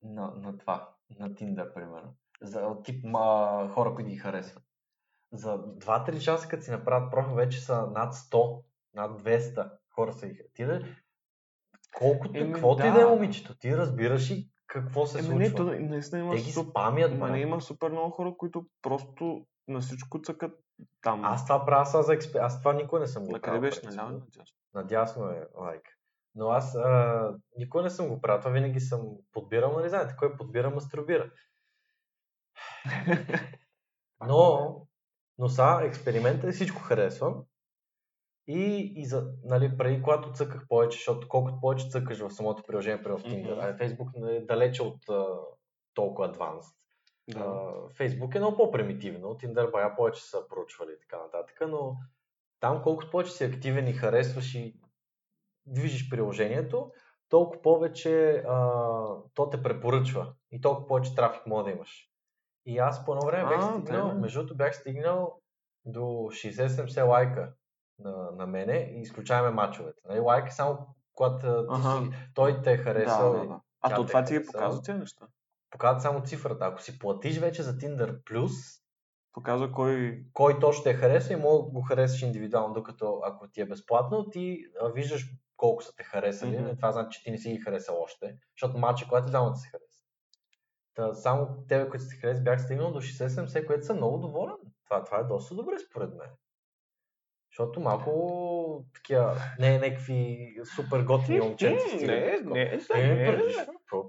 на, 0.03 0.31
на 0.35 0.57
това, 0.57 0.89
на 1.19 1.31
Tinder, 1.31 1.73
примерно. 1.73 2.15
За 2.41 2.81
тип 2.83 3.03
ма, 3.05 3.69
хора, 3.73 3.95
които 3.95 4.09
ги 4.09 4.17
харесват. 4.17 4.63
За 5.33 5.57
2-3 5.57 6.19
часа, 6.19 6.47
като 6.47 6.63
си 6.63 6.71
направят 6.71 7.11
профил, 7.11 7.33
вече 7.35 7.61
са 7.61 7.87
над 7.87 8.13
100, 8.13 8.63
над 8.93 9.21
200 9.21 9.71
хора 9.95 10.13
са 10.13 10.27
ги 10.27 10.43
да, 10.59 10.81
колкото, 11.97 12.39
Еми, 12.39 12.53
каквото 12.53 12.85
и 12.85 12.89
да. 12.89 12.93
да 12.93 13.01
е 13.01 13.05
момичето, 13.05 13.57
ти 13.57 13.77
разбираш 13.77 14.29
и 14.29 14.49
какво 14.73 15.05
се 15.05 15.19
Еми, 15.19 15.27
случва. 15.27 15.39
не, 15.39 15.55
то 15.55 15.63
наистина 15.63 16.21
има 16.21 16.35
Те 16.35 16.41
ги 16.41 16.51
спамят, 16.51 17.17
Ма 17.17 17.29
не 17.29 17.39
има 17.39 17.61
супер 17.61 17.89
много 17.89 18.11
хора, 18.11 18.33
които 18.37 18.65
просто 18.81 19.45
на 19.67 19.81
всичко 19.81 20.21
цъкат 20.21 20.59
там. 21.01 21.25
Аз 21.25 21.45
това 21.45 21.65
правя 21.65 21.85
сега 21.85 22.01
за 22.01 22.13
експеримент. 22.13 22.45
Аз 22.45 22.59
това 22.59 22.73
никой 22.73 22.99
не 22.99 23.07
съм 23.07 23.25
го 23.25 23.31
на 23.31 23.39
къде 23.39 23.51
правил. 23.51 23.61
беше? 23.61 23.85
Наляво 23.85 24.11
надясно? 24.11 24.57
Надясно 24.73 25.29
е 25.29 25.47
лайк. 25.57 25.97
Но 26.35 26.49
аз 26.49 26.75
а, 26.75 27.35
никога 27.57 27.83
не 27.83 27.89
съм 27.89 28.07
го 28.07 28.21
правил. 28.21 28.39
Това 28.39 28.51
винаги 28.51 28.79
съм 28.79 29.01
подбирал, 29.31 29.77
нали 29.77 29.89
знаете, 29.89 30.15
кой 30.19 30.37
подбира, 30.37 30.69
мастурбира. 30.69 31.31
Но, 34.27 34.87
но 35.37 35.49
сега 35.49 35.81
експеримента 35.83 36.47
е 36.47 36.51
всичко 36.51 36.81
харесвам. 36.81 37.43
И, 38.47 38.93
и 38.95 39.05
за, 39.05 39.31
нали, 39.43 39.77
преди 39.77 40.01
когато 40.01 40.31
цъках 40.31 40.67
повече, 40.67 40.97
защото 40.97 41.27
колкото 41.27 41.59
повече 41.59 41.89
цъкаш 41.89 42.19
в 42.19 42.29
самото 42.29 42.63
приложение, 42.63 43.03
при 43.03 43.11
в 43.11 43.23
Tinder, 43.23 43.57
а 43.59 43.77
Facebook 43.77 44.09
не 44.15 44.35
е 44.35 44.45
далече 44.45 44.83
от 44.83 45.09
а, 45.09 45.25
толкова 45.93 46.33
advanced. 46.33 46.75
Да. 47.29 47.39
Uh, 47.39 47.91
Facebook 47.91 48.35
е 48.35 48.39
много 48.39 48.57
по-примитивно, 48.57 49.27
Tinder 49.27 49.71
бая 49.71 49.95
повече 49.95 50.23
са 50.23 50.47
проучвали 50.47 50.91
и 50.91 50.99
така 50.99 51.23
нататък, 51.23 51.61
но 51.69 51.97
там 52.59 52.83
колкото 52.83 53.11
повече 53.11 53.31
си 53.31 53.43
активен 53.43 53.87
и 53.87 53.93
харесваш 53.93 54.55
и 54.55 54.75
движиш 55.65 56.09
приложението, 56.09 56.91
толкова 57.29 57.61
повече 57.61 58.43
uh, 58.47 59.23
то 59.33 59.49
те 59.49 59.63
препоръчва 59.63 60.33
и 60.51 60.61
толкова 60.61 60.87
повече 60.87 61.15
трафик 61.15 61.47
може 61.47 61.63
да 61.63 61.71
имаш. 61.71 62.09
И 62.65 62.77
аз 62.77 63.05
по 63.05 63.11
едно 63.11 63.25
време 63.25 63.49
бях 63.49 63.59
А, 63.59 63.71
стигнал, 63.71 64.07
да, 64.07 64.13
между 64.13 64.39
другото 64.39 64.57
бях 64.57 64.75
стигнал 64.75 65.41
до 65.85 65.99
60-70 65.99 67.07
лайка 67.07 67.53
на, 67.99 68.31
на 68.31 68.47
мене 68.47 68.91
и 68.93 69.01
изключаваме 69.01 69.55
мачовете. 69.55 69.99
Нали, 70.09 70.19
лайк 70.19 70.47
е 70.47 70.51
само 70.51 70.87
когато 71.13 71.47
а, 71.47 71.67
ти 71.67 71.87
Аха. 71.87 72.03
си, 72.03 72.09
той 72.33 72.61
те 72.61 72.71
е 72.71 72.77
харесал 72.77 73.33
да, 73.33 73.39
да, 73.39 73.47
да. 73.47 73.59
А 73.81 73.95
то 73.95 74.05
това 74.05 74.23
ти 74.23 74.35
е 74.35 74.45
показва 74.45 74.81
тези 74.81 74.99
неща. 74.99 75.25
показват 75.71 76.01
само 76.01 76.23
цифрата. 76.23 76.65
Ако 76.65 76.81
си 76.81 76.99
платиш 76.99 77.39
вече 77.39 77.63
за 77.63 77.77
Tinder 77.77 78.23
Plus, 78.23 78.83
Показва 79.33 79.71
кой... 79.71 80.23
кой 80.33 80.59
точно 80.59 80.83
те 80.83 80.93
хареса 80.93 81.33
и 81.33 81.35
мога 81.35 81.65
да 81.65 81.71
го 81.71 81.81
харесаш 81.81 82.21
индивидуално, 82.21 82.73
докато 82.73 83.21
ако 83.23 83.47
ти 83.47 83.61
е 83.61 83.65
безплатно, 83.65 84.29
ти 84.29 84.65
виждаш 84.93 85.29
колко 85.57 85.83
са 85.83 85.95
те 85.95 86.03
харесали. 86.03 86.57
Mm-hmm. 86.57 86.75
Това 86.75 86.91
значи, 86.91 87.17
че 87.17 87.23
ти 87.23 87.31
не 87.31 87.37
си 87.37 87.51
ги 87.51 87.57
харесал 87.57 88.01
още, 88.01 88.37
защото 88.55 88.77
матча, 88.79 89.07
когато 89.07 89.25
двамата 89.25 89.55
се 89.55 89.69
хареса. 89.69 90.03
Та, 90.95 91.13
само 91.13 91.65
тебе, 91.67 91.89
които 91.89 92.05
сте 92.05 92.15
хареса, 92.15 92.41
бях 92.41 92.61
стигнал 92.61 92.91
до 92.91 93.01
60-70, 93.01 93.65
което 93.65 93.85
съм 93.85 93.97
много 93.97 94.17
доволен. 94.17 94.55
Това, 94.85 95.03
това 95.03 95.19
е 95.19 95.23
доста 95.23 95.55
добре 95.55 95.75
според 95.89 96.09
мен. 96.15 96.29
Защото 97.53 97.79
малко 97.79 98.85
такива, 98.93 99.35
не 99.59 99.75
е 99.75 99.79
някакви 99.79 100.49
супер 100.75 101.03
готини 101.03 101.39
момченци. 101.39 102.05
Не, 102.05 102.39
не, 102.45 102.61
Е, 102.95 103.15
не, 103.15 103.37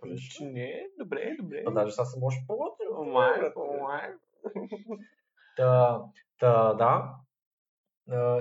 прилиш, 0.03 0.39
не, 0.41 0.87
добре, 0.99 1.37
добре. 1.39 1.63
А 1.67 1.71
даже 1.71 1.93
сега 1.93 2.05
съм 2.05 2.23
още 2.23 2.45
по-готин. 2.47 2.87
Омай, 2.99 3.41
омай. 3.57 4.11
Та, 5.57 6.03
та, 6.39 6.75
да. 6.75 7.15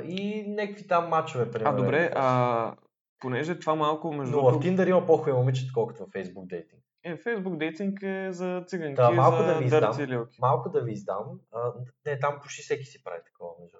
И 0.03 0.45
някакви 0.47 0.87
там 0.87 1.09
мачове, 1.09 1.51
примерно. 1.51 1.77
А, 1.77 1.81
добре, 1.81 2.11
а, 2.15 2.75
понеже 3.19 3.59
това 3.59 3.75
малко 3.75 4.13
между 4.13 4.37
Но 4.37 4.51
в. 4.51 4.59
Tinder 4.59 4.89
има 4.89 5.05
по-хубави 5.05 5.37
момичета, 5.37 5.71
колкото 5.73 6.05
в 6.05 6.09
Facebook 6.09 6.47
дейтинг. 6.47 6.81
Е, 7.03 7.17
Facebook 7.17 7.57
дейтинг 7.57 8.03
е 8.03 8.31
за 8.31 8.63
циганки, 8.67 8.95
Та, 8.95 9.11
малко 9.11 9.37
за 9.37 9.45
да 9.45 9.59
ви 9.59 9.65
издам. 9.65 10.27
Малко 10.39 10.69
да 10.69 10.81
ви 10.81 10.91
издам. 10.91 11.39
А, 11.51 11.73
не, 12.05 12.19
там 12.19 12.39
почти 12.41 12.61
всеки 12.61 12.85
си 12.85 13.03
прави 13.03 13.19
такова, 13.25 13.51
между. 13.61 13.77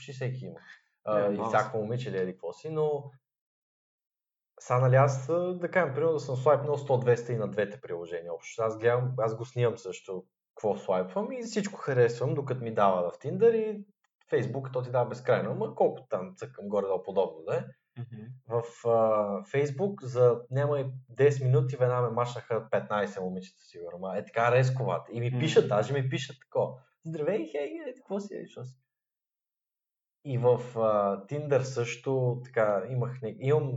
Почти 0.00 0.12
всеки 0.12 0.44
има. 0.44 0.60
А, 1.04 1.28
Не, 1.28 1.34
и 1.34 1.40
всяко 1.48 1.78
момиче 1.78 2.08
или 2.08 2.18
еди 2.18 2.32
какво 2.32 2.52
си, 2.52 2.70
но 2.70 3.10
сега, 4.60 4.80
нали, 4.80 4.96
аз, 4.96 5.26
да 5.54 5.70
кажем, 5.72 5.94
примерно 5.94 6.12
да 6.12 6.20
съм 6.20 6.36
слайпнал 6.36 6.76
100-200 6.76 7.32
и 7.32 7.36
на 7.36 7.48
двете 7.48 7.80
приложения 7.80 8.34
общо. 8.34 8.62
Аз 8.62 8.78
гледам, 8.78 9.14
аз 9.18 9.36
го 9.36 9.44
снимам 9.44 9.78
също 9.78 10.24
какво 10.54 10.76
слайпвам 10.76 11.32
и 11.32 11.42
всичко 11.42 11.80
харесвам, 11.80 12.34
докато 12.34 12.64
ми 12.64 12.74
дава 12.74 13.10
в 13.10 13.18
Tinder 13.18 13.54
и 13.54 13.84
Facebook 14.32 14.72
то 14.72 14.82
ти 14.82 14.90
дава 14.90 15.08
безкрайно, 15.08 15.50
ама 15.50 15.74
колко 15.74 16.06
там 16.10 16.34
цъкам 16.36 16.68
горе-долу 16.68 17.02
подобно 17.02 17.42
да 17.46 17.56
е. 17.56 17.64
Мгм. 17.98 18.26
В 18.48 18.88
а, 18.88 18.90
Facebook 19.42 20.04
за 20.04 20.40
няма 20.50 20.80
и 20.80 20.86
10 21.14 21.44
минути 21.44 21.76
веднага 21.76 22.02
ме 22.08 22.14
машнаха 22.14 22.68
15 22.70 23.20
момичета 23.20 23.60
сигурно. 23.62 23.98
Ма 23.98 24.18
е 24.18 24.24
така 24.24 24.52
резковата. 24.52 25.12
И 25.12 25.20
ми 25.20 25.30
М. 25.30 25.38
пишат, 25.40 25.68
даже 25.68 25.92
ми 25.92 26.08
пишат 26.08 26.36
такова. 26.40 26.74
Здравей, 27.04 27.46
хей, 27.50 27.80
е, 27.88 27.94
какво 27.94 28.20
си, 28.20 28.34
е, 28.34 28.46
си? 28.46 28.76
И 30.24 30.38
в 30.38 30.46
а, 30.76 30.80
Tinder 31.20 31.60
също 31.60 32.40
така 32.44 32.82
имах, 32.90 33.22
не- 33.22 33.36
имам 33.38 33.72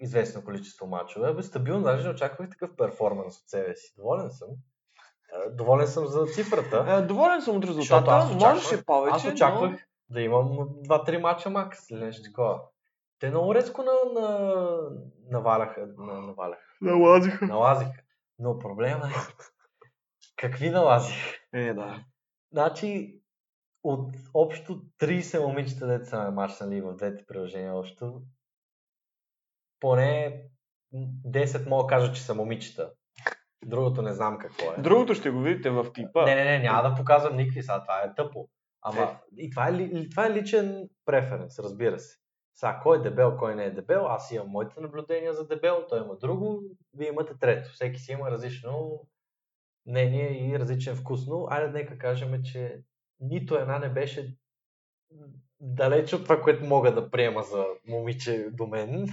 известно 0.00 0.44
количество 0.44 0.86
мачове. 0.86 1.34
Бе, 1.34 1.42
стабилно, 1.42 1.82
даже 1.82 2.04
не 2.04 2.10
очаквах 2.10 2.50
такъв 2.50 2.76
перформанс 2.76 3.36
от 3.36 3.48
себе 3.48 3.76
си. 3.76 3.92
Доволен 3.96 4.30
съм. 4.30 4.48
А, 5.34 5.50
Доволен 5.50 5.86
съм 5.86 6.06
за 6.06 6.26
цифрата. 6.26 6.84
Е, 6.90 7.02
доволен 7.02 7.42
съм 7.42 7.56
от 7.56 7.64
резултата. 7.64 8.10
аз 8.10 8.24
очаквах- 8.26 8.54
Можеш 8.54 8.72
и 8.72 8.84
повече, 8.84 9.14
Аз 9.16 9.24
очаквах 9.24 9.86
да 10.10 10.20
имам 10.20 10.48
2-3 10.48 11.18
мача 11.18 11.50
макс 11.50 11.90
или 11.90 12.04
нещо 12.04 12.22
такова. 12.22 12.60
Те 13.18 13.30
много 13.30 13.54
резко 13.54 13.82
на, 13.82 14.20
на, 14.20 14.78
наваляха, 15.30 15.86
на, 15.98 16.14
наваляха, 16.14 16.62
но... 16.80 16.92
Налазиха. 16.92 17.46
налазиха. 17.46 18.02
Но 18.38 18.58
проблема 18.58 19.06
е, 19.06 19.10
какви 20.36 20.70
налазиха? 20.70 21.36
Е, 21.52 21.74
да. 21.74 22.00
Значи, 22.52 23.20
от 23.82 24.16
общо 24.34 24.82
30 25.00 25.46
момичета, 25.46 25.86
деца 25.86 26.10
са 26.10 26.22
ме 26.24 26.30
мачнали 26.30 26.80
в 26.80 26.94
двете 26.94 27.26
приложения 27.26 27.74
общо, 27.74 28.22
поне 29.80 30.42
10 30.94 31.68
мога 31.68 31.82
да 31.82 31.88
кажа, 31.88 32.12
че 32.12 32.22
са 32.22 32.34
момичета. 32.34 32.92
Другото 33.66 34.02
не 34.02 34.12
знам 34.12 34.38
какво 34.38 34.72
е. 34.72 34.82
Другото 34.82 35.14
ще 35.14 35.30
го 35.30 35.40
видите 35.40 35.70
в 35.70 35.92
клипа. 35.92 36.24
Не, 36.24 36.34
не, 36.34 36.44
не, 36.44 36.58
няма 36.58 36.90
да 36.90 36.94
показвам 36.94 37.36
никакви 37.36 37.62
сега, 37.62 37.82
това 37.82 38.02
е 38.02 38.14
тъпо. 38.14 38.48
Ама 38.82 39.18
и 39.36 39.50
това 39.50 39.68
е, 39.68 40.08
това 40.10 40.26
е 40.26 40.32
личен 40.32 40.88
преференс, 41.04 41.58
разбира 41.58 41.98
се. 41.98 42.18
Сега, 42.54 42.80
кой 42.82 42.98
е 42.98 43.00
дебел, 43.00 43.36
кой 43.36 43.54
не 43.54 43.64
е 43.64 43.70
дебел, 43.70 44.06
аз 44.06 44.30
имам 44.30 44.48
моите 44.48 44.80
наблюдения 44.80 45.32
за 45.32 45.46
дебел, 45.46 45.86
той 45.88 46.00
има 46.00 46.16
друго, 46.16 46.62
вие 46.94 47.08
имате 47.08 47.38
трето. 47.38 47.70
Всеки 47.72 48.00
си 48.00 48.12
има 48.12 48.30
различно 48.30 49.06
мнение 49.86 50.48
и 50.48 50.58
различен 50.58 50.96
вкус, 50.96 51.26
но 51.26 51.46
айде 51.50 51.68
нека 51.68 51.98
кажем, 51.98 52.42
че 52.42 52.82
нито 53.20 53.54
една 53.54 53.78
не 53.78 53.88
беше 53.88 54.36
далеч 55.60 56.12
от 56.12 56.22
това, 56.22 56.42
което 56.42 56.64
мога 56.64 56.94
да 56.94 57.10
приема 57.10 57.42
за 57.42 57.66
момиче 57.88 58.50
до 58.50 58.66
мен. 58.66 59.08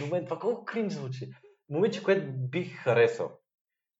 До 0.00 0.06
мен 0.06 0.24
това 0.24 0.38
колко 0.38 0.64
кринж 0.64 0.92
звучи. 0.92 1.30
Момиче, 1.68 2.02
което 2.02 2.32
бих 2.32 2.76
харесал. 2.76 3.38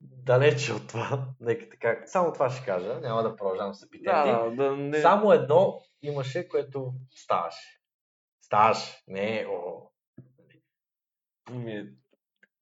Далече 0.01 0.73
от 0.73 0.89
това. 0.89 1.29
Нека 1.41 1.69
така. 1.69 2.03
Само 2.07 2.33
това 2.33 2.51
ще 2.51 2.65
кажа. 2.65 3.01
Няма 3.01 3.23
да 3.23 3.37
продължавам 3.37 3.75
с 3.75 3.83
епитети. 3.83 4.05
да, 4.05 4.51
да, 4.51 4.77
не... 4.77 5.01
Само 5.01 5.33
едно 5.33 5.81
имаше, 6.03 6.49
което 6.49 6.95
ставаше. 7.11 7.81
Ставаше. 8.41 9.03
Не, 9.09 9.47
о. 9.51 9.91
Ми, 11.51 11.89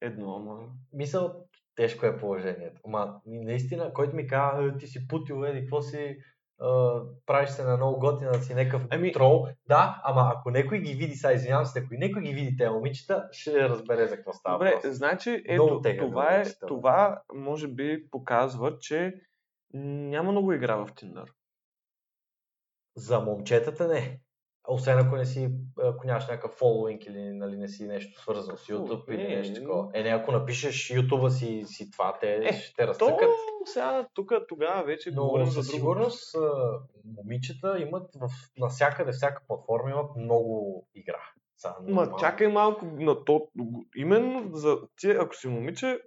едно, 0.00 0.36
ама... 0.36 0.68
Мисъл, 0.92 1.46
тежко 1.74 2.06
е 2.06 2.18
положението. 2.18 2.80
Ма, 2.86 3.20
наистина, 3.26 3.92
който 3.92 4.16
ми 4.16 4.26
каза, 4.26 4.66
«Е, 4.66 4.78
ти 4.78 4.86
си 4.86 5.08
путил, 5.08 5.44
еди, 5.44 5.60
какво 5.60 5.82
си, 5.82 6.18
правиш 7.26 7.50
се 7.50 7.64
на 7.64 7.76
много 7.76 7.98
готина, 8.00 8.30
да 8.30 8.42
си 8.42 8.54
някакъв 8.54 8.82
Ами- 8.90 9.12
трол. 9.12 9.46
Да, 9.66 10.00
ама 10.04 10.32
ако 10.36 10.50
някой 10.50 10.78
ги 10.78 10.94
види, 10.94 11.14
сега 11.14 11.32
извинявам 11.32 11.66
се, 11.66 11.78
ако 11.78 11.88
някой 11.94 12.22
ги 12.22 12.34
види 12.34 12.56
тези 12.56 12.70
момичета, 12.70 13.28
ще 13.32 13.68
разбере 13.68 14.06
за 14.06 14.16
какво 14.16 14.32
става 14.32 14.54
Добре, 14.58 14.72
въпрос. 14.74 14.94
значи, 14.96 15.42
ето, 15.46 15.80
тегаво 15.82 16.10
това 16.10 16.34
е, 16.36 16.44
това 16.68 17.22
може 17.34 17.68
би 17.68 18.10
показва, 18.10 18.78
че 18.78 19.14
няма 19.74 20.30
много 20.30 20.52
игра 20.52 20.76
в 20.76 20.88
Tinder. 20.88 21.28
За 22.96 23.20
момчетата 23.20 23.88
не. 23.88 24.20
Освен 24.68 24.98
ако 24.98 25.16
не 25.16 25.24
си, 25.24 25.50
ако 25.82 26.06
нямаш 26.06 26.28
някакъв 26.28 26.50
фолуинг 26.50 27.06
или 27.06 27.32
нали, 27.32 27.56
не 27.56 27.68
си 27.68 27.86
нещо 27.86 28.20
свързано 28.20 28.56
с 28.56 28.66
YouTube 28.66 29.14
или 29.14 29.28
не, 29.28 29.36
нещо 29.36 29.52
не. 29.52 29.60
такова. 29.60 29.90
Е, 29.94 30.02
не, 30.02 30.08
ако 30.10 30.32
напишеш 30.32 30.88
YouTube 30.88 31.28
си, 31.28 31.62
си 31.66 31.90
това, 31.90 32.18
те 32.20 32.34
Е, 32.42 32.52
ще 32.52 32.74
те 32.74 32.82
То, 32.82 32.88
разтъкат. 32.88 33.28
Сега, 33.68 34.06
тук, 34.14 34.32
тогава 34.48 34.84
вече 34.84 35.10
Но 35.10 35.22
говорим 35.24 35.46
за 35.46 35.60
друго. 35.60 35.64
сигурност 35.64 36.36
момичета 37.04 37.78
имат 37.80 38.10
в, 38.14 38.28
навсякъде, 38.58 39.12
всяка 39.12 39.42
платформа 39.46 39.90
имат 39.90 40.16
много 40.16 40.86
игра. 40.94 41.20
Са, 41.56 41.74
Ма 41.88 42.16
чакай 42.20 42.48
малко 42.48 42.86
на 42.86 43.24
то. 43.24 43.48
Именно 43.96 44.56
за 44.56 44.78
ти, 44.96 45.10
ако 45.10 45.36
си 45.36 45.48
момиче, 45.48 46.00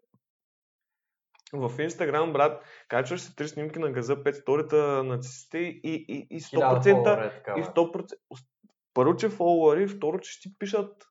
в 1.53 1.81
Инстаграм, 1.83 2.33
брат, 2.33 2.63
качваш 2.87 3.21
си 3.21 3.35
три 3.35 3.47
снимки 3.47 3.79
на 3.79 3.91
газа, 3.91 4.23
пет 4.23 4.35
сторите 4.35 4.75
на 4.75 5.19
циците 5.19 5.57
и, 5.57 5.79
и, 5.83 6.27
и 6.29 6.41
Хиляда 6.41 6.81
100%, 6.81 6.93
фолуара 6.93 7.25
е 7.25 7.29
такава. 7.29 7.59
и 7.59 7.63
100%, 7.63 8.13
първо, 8.93 9.15
че 9.15 9.29
фолуари, 9.29 9.87
второ, 9.87 10.19
че 10.19 10.31
ще 10.31 10.49
ти 10.49 10.55
пишат. 10.59 11.07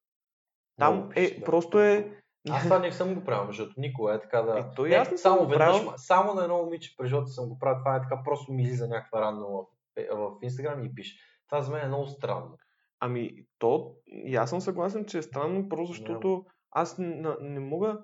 Там 0.78 1.10
е, 1.10 1.14
пишат, 1.14 1.38
да. 1.38 1.44
просто 1.44 1.80
е... 1.80 2.22
Аз 2.50 2.62
това 2.62 2.78
не 2.78 2.92
съм 2.92 3.14
го 3.14 3.24
правил, 3.24 3.46
защото 3.46 3.72
никога 3.76 4.14
е 4.14 4.20
така 4.20 4.42
да... 4.42 4.58
Е, 4.58 4.82
и 4.86 4.88
не, 4.88 4.94
аз 4.94 5.10
не 5.10 5.18
съм 5.18 5.32
само 5.32 5.44
го 5.44 5.50
веднъж, 5.50 5.66
правил. 5.66 5.92
само 5.96 6.34
на 6.34 6.42
едно 6.42 6.56
момиче 6.56 6.94
през 6.96 7.08
живота 7.08 7.26
съм 7.26 7.48
го 7.48 7.58
правил, 7.58 7.78
това 7.78 7.96
е 7.96 8.02
така, 8.02 8.22
просто 8.24 8.52
ми 8.52 8.62
излиза 8.62 8.88
някаква 8.88 9.20
рандом 9.20 9.52
в, 9.52 9.66
в 10.10 10.30
Инстаграм 10.42 10.84
и 10.84 10.94
пише. 10.94 11.18
Това 11.48 11.62
за 11.62 11.72
мен 11.72 11.84
е 11.84 11.88
много 11.88 12.06
странно. 12.06 12.58
Ами, 13.00 13.46
то, 13.58 13.94
и 14.06 14.36
аз 14.36 14.50
съм 14.50 14.60
съгласен, 14.60 15.04
че 15.04 15.18
е 15.18 15.22
странно, 15.22 15.68
просто 15.68 15.92
защото 15.92 16.44
аз 16.70 16.98
не, 16.98 17.28
не 17.40 17.60
мога, 17.60 17.98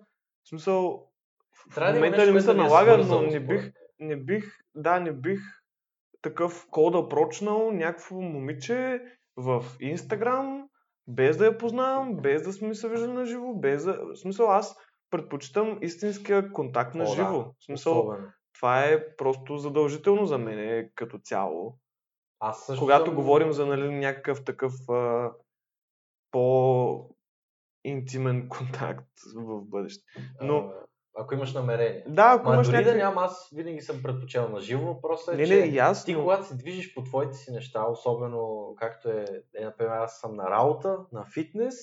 в 0.44 0.48
смисъл, 0.48 1.08
в 1.70 1.74
Трябва 1.74 1.94
момента 1.94 2.26
не 2.26 2.32
ми 2.32 2.40
се 2.40 2.50
е 2.50 2.54
налага, 2.54 2.98
но 2.98 3.22
не 3.22 3.40
бих, 3.40 3.72
не 3.98 4.16
бих, 4.16 4.58
да, 4.74 5.00
не 5.00 5.12
бих 5.12 5.40
такъв 6.22 6.66
код 6.70 6.92
да 6.92 7.08
прочнал 7.08 7.72
някакво 7.72 8.20
момиче 8.20 9.02
в 9.36 9.64
Инстаграм, 9.80 10.68
без 11.08 11.36
да 11.36 11.44
я 11.46 11.58
познавам, 11.58 12.16
без 12.16 12.42
да 12.42 12.52
сме 12.52 12.74
се 12.74 12.88
виждали 12.88 13.12
на 13.12 13.26
живо, 13.26 13.54
без 13.54 13.84
да... 13.84 14.04
В 14.04 14.16
смисъл, 14.16 14.50
аз 14.50 14.76
предпочитам 15.10 15.78
истинския 15.82 16.52
контакт 16.52 16.94
на 16.94 17.04
О, 17.04 17.06
да. 17.06 17.12
живо. 17.14 17.38
В 17.38 17.64
смисъл, 17.64 17.98
Особено. 17.98 18.28
това 18.54 18.84
е 18.84 19.16
просто 19.16 19.56
задължително 19.56 20.26
за 20.26 20.38
мен 20.38 20.90
като 20.94 21.18
цяло. 21.18 21.78
Аз 22.40 22.66
също 22.66 22.80
Когато 22.84 23.04
съм- 23.06 23.14
говорим 23.14 23.52
за 23.52 23.66
нали, 23.66 23.94
някакъв 23.94 24.44
такъв 24.44 24.72
а, 24.88 25.30
по-интимен 27.84 28.48
контакт 28.48 29.08
в 29.36 29.62
бъдеще. 29.64 30.04
Но, 30.40 30.56
А, 30.58 30.72
ако 31.16 31.34
имаш 31.34 31.54
намерение. 31.54 32.04
да, 32.08 32.36
ако 32.36 32.48
Ма 32.48 32.54
имаш 32.54 32.66
дори 32.66 32.76
някакви... 32.76 32.98
да 32.98 33.04
нямам, 33.04 33.24
аз 33.24 33.50
винаги 33.54 33.80
съм 33.80 34.02
предпочел 34.02 34.48
на 34.48 34.60
живо. 34.60 34.86
Въпросът 34.86 35.34
е, 35.34 35.36
Не, 35.36 35.46
че 35.46 35.60
не, 35.60 35.66
ясно. 35.66 36.04
ти 36.04 36.14
когато 36.14 36.46
се 36.46 36.56
движиш 36.56 36.94
по 36.94 37.02
твоите 37.02 37.36
си 37.36 37.52
неща, 37.52 37.86
особено 37.86 38.74
както 38.78 39.08
е, 39.08 39.24
е 39.56 39.64
например, 39.64 39.92
аз 39.92 40.20
съм 40.20 40.36
на 40.36 40.50
работа, 40.50 40.98
на 41.12 41.24
фитнес 41.34 41.74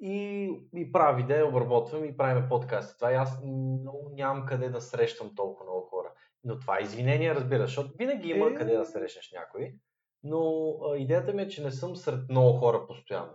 и, 0.00 0.44
и 0.76 0.92
правя 0.92 1.16
видео, 1.16 1.48
обработвам 1.48 2.04
и 2.04 2.16
правим 2.16 2.48
подкасти. 2.48 2.98
Това 2.98 3.12
и 3.12 3.16
аз 3.16 3.42
много 3.42 4.10
нямам 4.14 4.46
къде 4.46 4.68
да 4.68 4.80
срещам 4.80 5.34
толкова 5.34 5.70
много 5.70 5.86
хора. 5.86 6.12
Но 6.44 6.58
това 6.58 6.78
е 6.78 6.82
извинение, 6.82 7.34
разбира, 7.34 7.66
защото 7.66 7.92
винаги 7.98 8.28
има 8.28 8.46
Е. 8.46 8.54
къде 8.54 8.76
да 8.76 8.84
срещнеш 8.84 9.32
някой. 9.32 9.74
Но 10.22 10.72
а, 10.84 10.96
идеята 10.96 11.32
ми 11.32 11.42
е, 11.42 11.48
че 11.48 11.62
не 11.62 11.70
съм 11.70 11.96
сред 11.96 12.28
много 12.28 12.58
хора 12.58 12.86
постоянно. 12.86 13.34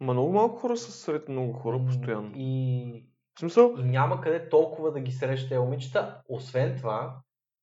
Ма 0.00 0.12
много 0.12 0.32
малко 0.32 0.56
хора 0.56 0.76
са 0.76 0.92
сред 0.92 1.28
много 1.28 1.52
хора 1.52 1.84
постоянно. 1.86 2.32
И, 2.34 3.06
В 3.36 3.40
смисъл, 3.40 3.74
и 3.78 3.82
няма 3.82 4.20
къде 4.20 4.48
толкова 4.48 4.92
да 4.92 5.00
ги 5.00 5.12
среща 5.12 5.48
тези 5.48 5.58
момичета. 5.58 6.22
Освен 6.28 6.76
това, 6.76 7.16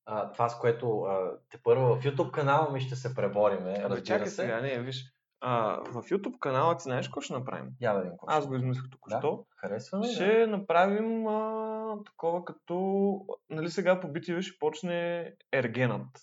а, 0.06 0.32
това 0.32 0.48
с 0.48 0.58
което 0.58 1.00
а, 1.00 1.38
те 1.50 1.58
първо 1.62 1.96
в 1.96 2.04
YouTube 2.04 2.30
канала 2.30 2.72
ми 2.72 2.80
ще 2.80 2.96
се 2.96 3.14
пребориме, 3.14 3.74
Абе, 3.84 4.02
чакай 4.02 4.26
се. 4.26 4.34
сега, 4.34 4.60
не, 4.60 4.78
виж. 4.78 5.14
А, 5.40 5.76
в 5.76 6.02
YouTube 6.02 6.38
канала 6.38 6.76
ти 6.76 6.82
знаеш 6.82 7.08
какво 7.08 7.20
ще 7.20 7.32
направим? 7.32 7.70
Я 7.80 7.92
да 7.92 7.98
видим 8.00 8.12
какво 8.12 8.26
Аз 8.28 8.46
го 8.46 8.54
измислих 8.54 8.90
току-що. 8.90 9.46
Харесва 9.56 9.98
ми, 9.98 10.06
да. 10.06 10.12
Ще 10.12 10.46
направим 10.46 11.26
а, 11.26 11.96
такова 12.06 12.44
като... 12.44 13.20
Нали 13.50 13.70
сега 13.70 14.00
по 14.00 14.08
BTV 14.08 14.40
ще 14.40 14.58
почне 14.58 15.32
Ергенът. 15.52 16.20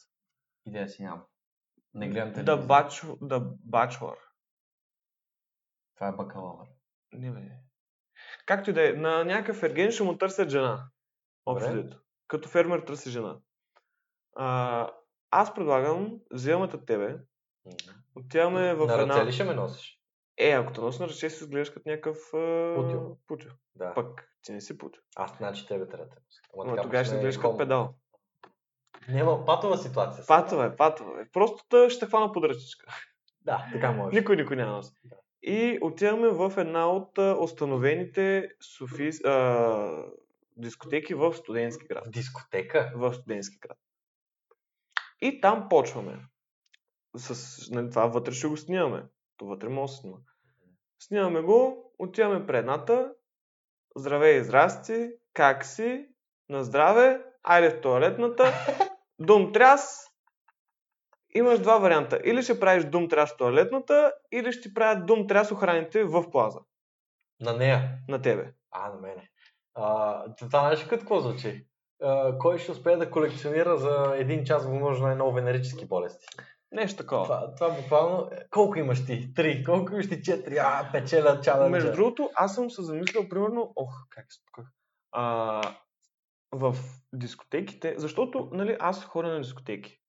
Идея 0.66 0.90
си 0.90 1.04
нямам. 1.04 1.24
Не 1.94 2.10
гледам 2.10 2.30
The, 2.30 2.36
телевизия. 2.36 2.68
Bachelor, 2.68 3.20
The 3.20 3.56
Bachelor. 3.70 4.16
Това 5.96 6.08
е 6.08 6.12
бакалавър. 6.12 6.68
Не 7.14 7.32
бе. 7.32 7.42
Както 8.46 8.70
и 8.70 8.74
да 8.74 8.90
е, 8.90 8.94
на 8.94 9.24
някакъв 9.24 9.64
ерген 9.64 9.92
ще 9.92 10.04
му 10.04 10.18
търсят 10.18 10.50
жена. 10.50 10.86
Общо. 11.46 11.84
Като 12.28 12.50
фермер 12.50 12.80
търси 12.80 13.10
жена. 13.10 13.38
А, 14.36 14.90
аз 15.32 15.54
предлагам, 15.54 16.20
вземаме 16.32 16.70
те 16.70 16.86
тебе, 16.86 17.18
отиваме 18.16 18.74
в 18.74 18.88
На 18.88 18.94
една... 18.94 19.16
ръце 19.16 19.26
ли 19.26 19.32
ще 19.32 19.44
ме 19.44 19.54
носиш? 19.54 20.00
Е, 20.38 20.52
ако 20.52 20.74
те 20.74 20.82
носи 20.82 21.02
на 21.02 21.08
ръце, 21.08 21.30
си 21.30 21.44
изглеждаш 21.44 21.70
като 21.70 21.90
някакъв... 21.90 22.18
Путил. 23.28 23.52
Да. 23.76 23.94
Пък 23.94 24.28
ти 24.42 24.52
не 24.52 24.62
си 24.62 24.78
путил. 24.78 25.02
Аз 25.16 25.38
значи 25.38 25.68
тебе 25.68 25.88
трябва 25.88 26.06
да 26.06 26.16
Но 26.66 26.82
тогава 26.82 27.06
ще 27.06 27.16
изглеждаш 27.16 27.42
като 27.42 27.58
педал. 27.58 27.94
Няма 29.08 29.46
патова 29.46 29.78
ситуация. 29.78 30.26
Патова 30.28 30.66
е, 30.66 30.76
патова 30.76 31.22
е. 31.22 31.26
Просто 31.34 31.90
ще 31.90 32.06
хвана 32.06 32.32
под 32.32 32.44
ръчичка. 32.44 32.86
Да, 33.42 33.70
така 33.72 33.92
може. 33.92 34.18
Никой 34.18 34.36
никой 34.36 34.56
няма 34.56 34.72
носи. 34.72 34.92
Да. 35.04 35.16
И 35.44 35.80
отиваме 35.82 36.30
в 36.30 36.54
една 36.58 36.92
от 36.92 37.18
установените 37.18 38.50
Софи... 38.62 39.10
а, 39.26 40.06
дискотеки 40.58 41.14
в 41.14 41.34
студентски 41.34 41.88
град. 41.88 42.04
Дискотека? 42.08 42.92
в 42.96 43.14
студентски 43.14 43.60
град. 43.60 43.78
И 45.22 45.42
там 45.42 45.70
почваме. 45.70 46.20
С, 47.18 47.70
нали, 47.72 47.90
това 47.90 48.06
вътре 48.06 48.32
ще 48.32 48.48
го 48.48 48.58
снимаме. 48.58 49.04
То 49.38 49.46
вътре 49.46 49.70
може 49.70 49.92
да 49.92 49.98
снима. 49.98 50.18
Снимаме 51.00 51.42
го, 51.42 51.92
отиваме 52.00 52.48
предната. 52.48 53.14
Здравей, 53.96 54.44
здрасти, 54.44 55.12
как 55.34 55.66
си? 55.66 56.08
На 56.50 56.64
здраве, 56.64 57.26
айде 57.44 57.70
в 57.70 57.82
туалетната, 57.82 58.54
дум 59.20 59.54
тряс 59.54 60.11
имаш 61.34 61.60
два 61.60 61.78
варианта. 61.78 62.20
Или 62.24 62.44
ще 62.44 62.60
правиш 62.60 62.84
дум 62.84 63.10
тряс 63.10 63.34
в 63.34 63.38
туалетната, 63.38 64.14
или 64.32 64.52
ще 64.52 64.62
ти 64.62 64.74
правят 64.74 65.06
дум 65.06 65.28
тряс 65.28 65.52
охраните 65.52 66.04
в 66.04 66.32
плаза. 66.32 66.60
На 67.42 67.54
нея. 67.54 67.90
На 68.08 68.22
тебе. 68.22 68.54
А, 68.72 68.90
на 68.90 69.00
мене. 69.00 69.30
А, 69.76 70.24
това 70.36 70.60
знаеш 70.60 70.84
като 70.84 71.00
какво 71.00 71.20
звучи? 71.20 71.68
А, 72.04 72.38
кой 72.38 72.58
ще 72.58 72.72
успее 72.72 72.96
да 72.96 73.12
колекционира 73.12 73.78
за 73.78 74.14
един 74.18 74.44
час 74.44 74.66
възможно 74.66 75.06
най-много 75.06 75.32
венерически 75.32 75.86
болести? 75.86 76.26
Нещо 76.72 76.98
такова. 76.98 77.24
Това, 77.24 77.56
това 77.56 77.70
буквално... 77.70 78.30
Колко 78.50 78.80
имаш 78.80 79.06
ти? 79.06 79.34
Три. 79.34 79.64
Колко 79.64 79.94
имаш 79.94 80.10
ти? 80.10 80.22
Четири. 80.22 80.58
А, 80.58 80.90
печеля 80.92 81.42
чаленджа. 81.42 81.70
Между 81.70 81.92
другото, 81.92 82.30
аз 82.36 82.56
съм 82.56 82.70
се 82.70 82.82
замислил, 82.82 83.30
примерно, 83.30 83.74
ох, 83.76 83.94
как 84.10 84.26
се 84.34 84.40
тук. 84.46 84.66
А, 85.12 85.62
в 86.52 86.76
дискотеките, 87.14 87.96
защото, 87.98 88.50
нали, 88.52 88.78
аз 88.80 89.06
ходя 89.06 89.28
на 89.28 89.42
дискотеки. 89.42 90.01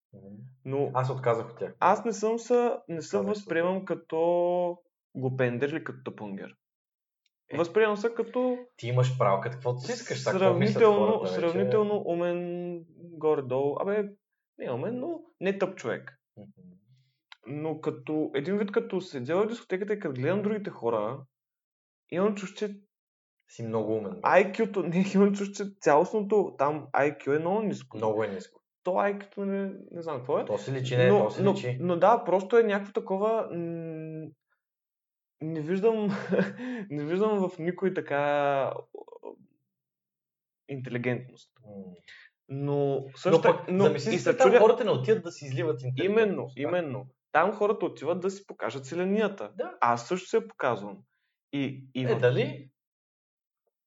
Но 0.65 0.91
Аз 0.95 1.07
се 1.07 1.13
отказах 1.13 1.51
от 1.51 1.59
тях. 1.59 1.75
аз 1.81 2.05
не 2.05 2.13
съм 2.13 2.39
се, 2.39 2.71
не 2.89 3.03
се 3.03 3.19
възприемам 3.19 3.85
като 3.85 4.79
глупендер 5.15 5.69
или 5.69 5.85
като 5.85 6.03
тъпунгер. 6.05 6.55
Е. 7.51 7.57
Възприемам 7.57 7.97
се 7.97 8.15
като 8.15 8.59
Ти 8.77 8.89
имаш 8.89 9.19
право, 9.19 9.41
като 9.41 9.55
каквото 9.55 9.81
си 9.81 9.93
искаш. 9.93 10.23
сравнително, 10.23 11.07
хората 11.19 11.35
вече? 11.35 11.35
сравнително 11.35 12.03
умен 12.07 12.85
горе-долу. 12.99 13.77
Абе, 13.81 14.09
не 14.59 14.71
умен, 14.71 14.99
но 15.01 15.21
не 15.41 15.59
тъп 15.59 15.77
човек. 15.77 16.19
Но 17.47 17.81
като 17.81 18.31
един 18.35 18.59
вид 18.59 18.73
като 18.73 19.01
седя 19.01 19.37
в 19.37 19.47
дискотеката 19.47 19.93
и 19.93 19.99
като 19.99 20.21
гледам 20.21 20.43
другите 20.43 20.71
хора, 20.71 21.25
имам 22.11 22.35
чувство, 22.35 22.57
че 22.59 22.75
Си 23.49 23.63
много 23.63 23.97
умен. 23.97 24.13
IQ-то, 24.13 24.83
не 24.89 25.05
имам 25.15 25.35
чувство, 25.35 25.65
че 25.65 25.71
цялостното 25.81 26.55
там 26.59 26.87
IQ 26.93 27.37
е 27.37 27.39
много 27.39 27.63
ниско. 27.63 27.97
Много 27.97 28.25
е 28.25 28.29
ниско. 28.29 28.62
То 28.83 28.91
IQ-то 28.91 29.45
не, 29.45 29.73
не 29.91 30.03
знам 30.03 30.17
какво 30.17 30.39
е. 30.39 30.45
То 30.45 30.59
си 30.59 30.73
личи, 30.73 30.97
не, 30.97 31.09
но, 31.11 31.25
то 31.25 31.31
си 31.31 31.43
но, 31.43 31.53
личи. 31.53 31.79
но 31.81 31.97
да, 31.97 32.25
просто 32.25 32.59
е 32.59 32.63
някакво 32.63 32.93
такова. 32.93 33.49
м, 33.53 34.27
не 35.41 35.61
виждам, 35.61 36.09
не 36.91 37.05
виждам 37.05 37.49
в 37.49 37.59
никой 37.59 37.95
така 37.95 38.73
интелигентност. 40.69 41.53
Но 42.49 43.05
също 43.17 43.37
Но 43.37 43.43
пък, 43.43 43.69
но, 43.69 43.85
замисли 43.85 44.15
и 44.15 44.19
се, 44.19 44.33
се 44.33 44.39
чудя, 44.39 44.59
хората 44.59 44.85
не 44.85 44.91
отиват 44.91 45.23
да 45.23 45.33
си 45.33 45.45
изливат 45.45 45.81
именно, 45.83 45.89
интелигентност. 45.89 46.57
именно. 46.59 47.07
Там 47.33 47.53
хората 47.53 47.87
отиват 47.87 48.21
да 48.21 48.31
си 48.31 48.47
покажат 48.47 48.87
селенията. 48.87 49.53
Да. 49.57 49.75
Аз 49.81 50.09
също 50.09 50.29
се 50.29 50.37
я 50.37 50.49
показвам. 50.49 50.99
И, 51.53 51.85
и 51.95 52.05
Е, 52.05 52.15
в... 52.15 52.19
дали? 52.19 52.71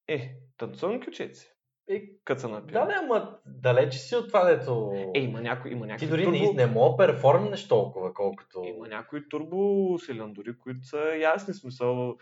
е, 0.08 0.36
танцувам 0.58 1.02
кючеци. 1.02 1.55
Е, 1.90 2.04
Като 2.24 2.42
се 2.42 2.48
напия. 2.48 2.80
да, 2.80 2.86
не, 2.86 2.94
ама 2.94 3.38
далече 3.46 3.98
си 3.98 4.16
от 4.16 4.28
това, 4.28 4.46
дето... 4.46 4.92
Е, 5.16 5.20
има 5.20 5.42
някой, 5.42 5.72
има 5.72 5.86
някой 5.88 6.00
Ти 6.00 6.08
дори 6.08 6.24
турбо... 6.24 6.38
не, 6.38 6.54
не 6.54 6.66
мога 6.66 7.06
да 7.06 7.14
перформнеш 7.14 7.68
толкова, 7.68 8.14
колкото... 8.14 8.64
Има 8.64 8.88
някои 8.88 9.30
турбо 9.30 9.98
силендори, 10.00 10.60
които 10.60 10.84
са 10.84 11.16
ясни 11.22 11.54
смисъл. 11.54 12.18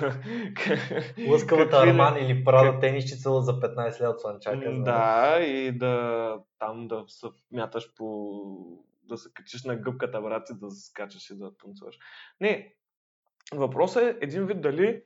Лъскавата 1.28 1.76
Арман 1.76 2.16
или 2.16 2.44
Прада 2.44 2.80
тенисчица 2.80 3.42
за 3.42 3.60
15 3.60 4.00
лет 4.00 4.08
от 4.08 4.20
Слънчака. 4.20 4.70
М, 4.70 4.84
Да, 4.84 5.38
и 5.40 5.72
да 5.72 6.38
там 6.58 6.88
да 6.88 7.04
се 7.08 7.26
мяташ 7.52 7.94
по... 7.94 8.42
да 9.02 9.16
се 9.16 9.28
качиш 9.34 9.64
на 9.64 9.76
гъбката, 9.76 10.20
брат, 10.20 10.50
и 10.50 10.54
да 10.58 10.70
скачаш 10.70 11.30
и 11.30 11.38
да 11.38 11.56
танцуваш. 11.56 11.98
Не, 12.40 12.74
въпросът 13.54 14.02
е 14.02 14.18
един 14.20 14.46
вид 14.46 14.60
дали 14.60 15.02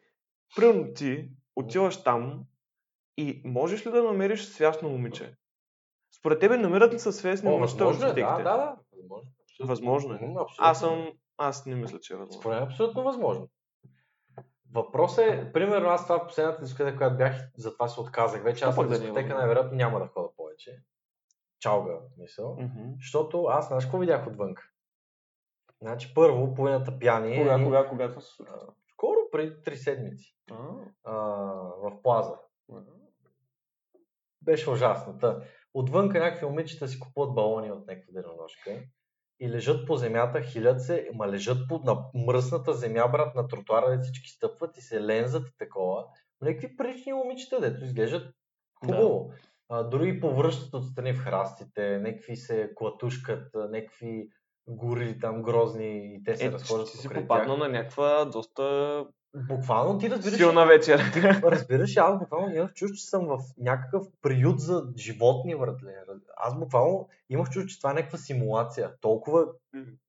примерно 0.56 0.92
ти 0.94 1.28
отиваш 1.56 2.02
там 2.02 2.44
и 3.18 3.42
можеш 3.44 3.86
ли 3.86 3.90
да 3.90 4.02
намериш 4.02 4.44
свясно 4.44 4.88
момиче? 4.88 5.36
Според 6.18 6.40
тебе 6.40 6.56
намират 6.56 6.92
ли 6.92 6.98
се 6.98 7.12
свестни 7.12 7.50
момичета 7.50 7.84
в 7.84 7.86
възможно 7.86 8.06
е, 8.06 8.08
да, 8.08 8.14
дискотеките? 8.14 8.42
да, 8.42 8.56
да. 8.56 8.76
Възможно, 8.92 9.32
абсолютно. 9.42 9.66
Възможно 9.68 10.12
е. 10.12 10.16
Абсолютно. 10.16 10.46
Аз 10.58 10.80
съм... 10.80 11.12
Аз 11.36 11.66
не 11.66 11.74
мисля, 11.74 12.00
че 12.00 12.12
е 12.12 12.16
възможно. 12.16 12.40
Според 12.40 12.54
мен 12.54 12.62
е 12.62 12.66
абсолютно 12.66 13.02
възможно. 13.02 13.48
Въпросът 14.72 15.24
е, 15.24 15.52
примерно 15.52 15.88
аз 15.88 16.02
това 16.06 16.26
последната 16.26 16.62
дискотека, 16.62 16.96
която 16.96 17.16
бях, 17.16 17.48
затова 17.56 17.88
се 17.88 18.00
отказах. 18.00 18.42
Вече 18.42 18.64
аз 18.64 18.76
на 18.76 18.84
е 18.84 18.88
дискотека 18.88 19.34
най-вероятно 19.34 19.76
няма 19.76 19.98
да 19.98 20.06
ходя 20.06 20.28
повече. 20.36 20.82
Чалга, 21.60 21.94
мисъл. 22.18 22.58
Защото 23.00 23.44
аз, 23.44 23.68
знаеш 23.68 23.84
какво 23.84 23.98
видях 23.98 24.26
отвън? 24.26 24.54
Значи 25.82 26.14
първо, 26.14 26.54
половината 26.54 26.98
пяни. 26.98 27.38
Кога, 27.38 27.60
и- 27.60 27.64
кога, 27.64 27.88
кога 27.88 28.08
това 28.08 28.20
се 28.20 28.34
случва? 28.34 28.54
Скоро, 28.92 29.18
преди 29.32 29.62
три 29.62 29.76
седмици. 29.76 30.36
А, 31.04 31.14
в 31.82 32.02
плаза. 32.02 32.34
Беше 34.48 34.70
ужасно. 34.70 35.18
Та, 35.18 35.40
отвънка 35.74 36.18
някакви 36.18 36.46
момичета 36.46 36.88
си 36.88 37.00
купуват 37.00 37.34
балони 37.34 37.72
от 37.72 37.86
някаква 37.86 38.22
денонощка 38.22 38.82
и 39.40 39.50
лежат 39.50 39.86
по 39.86 39.96
земята, 39.96 40.42
хилят 40.42 40.82
се, 40.82 41.10
ма 41.14 41.28
лежат 41.28 41.68
по, 41.68 41.80
на 41.84 42.04
мръсната 42.14 42.72
земя, 42.72 43.08
брат, 43.08 43.34
на 43.34 43.48
тротуара, 43.48 43.90
де 43.90 44.02
всички 44.02 44.30
стъпват 44.30 44.78
и 44.78 44.80
се 44.80 45.00
лензат 45.02 45.48
и 45.48 45.56
такова. 45.58 46.04
Някакви 46.40 46.76
прилични 46.76 47.12
момичета, 47.12 47.60
дето 47.60 47.84
изглеждат 47.84 48.34
хубаво. 48.84 49.32
А, 49.68 49.82
дори 49.82 50.20
повръщат 50.20 50.74
отстрани 50.74 51.12
в 51.12 51.18
храстите, 51.18 51.98
някакви 51.98 52.36
се 52.36 52.72
клатушкат, 52.76 53.50
някакви 53.54 54.28
горили 54.68 55.18
там 55.18 55.42
грозни 55.42 56.14
и 56.14 56.22
те 56.24 56.36
се 56.36 56.46
Е, 56.46 56.52
разхождат 56.52 56.90
ти 56.90 56.96
си 56.96 57.08
тях. 57.28 57.46
на 57.46 57.68
някаква 57.68 58.24
доста 58.24 59.06
Буквално 59.34 59.98
ти 59.98 60.10
разбираш, 60.10 60.36
силна 60.36 60.66
вечер. 60.66 61.00
Разбираш, 61.42 61.96
аз 61.96 62.18
буквално 62.18 62.54
имах 62.54 62.72
чувство, 62.72 62.96
че 62.96 63.04
съм 63.04 63.26
в 63.26 63.38
някакъв 63.58 64.06
приют 64.22 64.60
за 64.60 64.84
животни, 64.96 65.56
братле. 65.56 65.94
Аз 66.36 66.58
буквално 66.58 67.08
имах 67.30 67.50
чувство, 67.50 67.68
че 67.68 67.78
това 67.78 67.90
е 67.90 67.94
някаква 67.94 68.18
симулация. 68.18 68.90
Толкова 69.00 69.46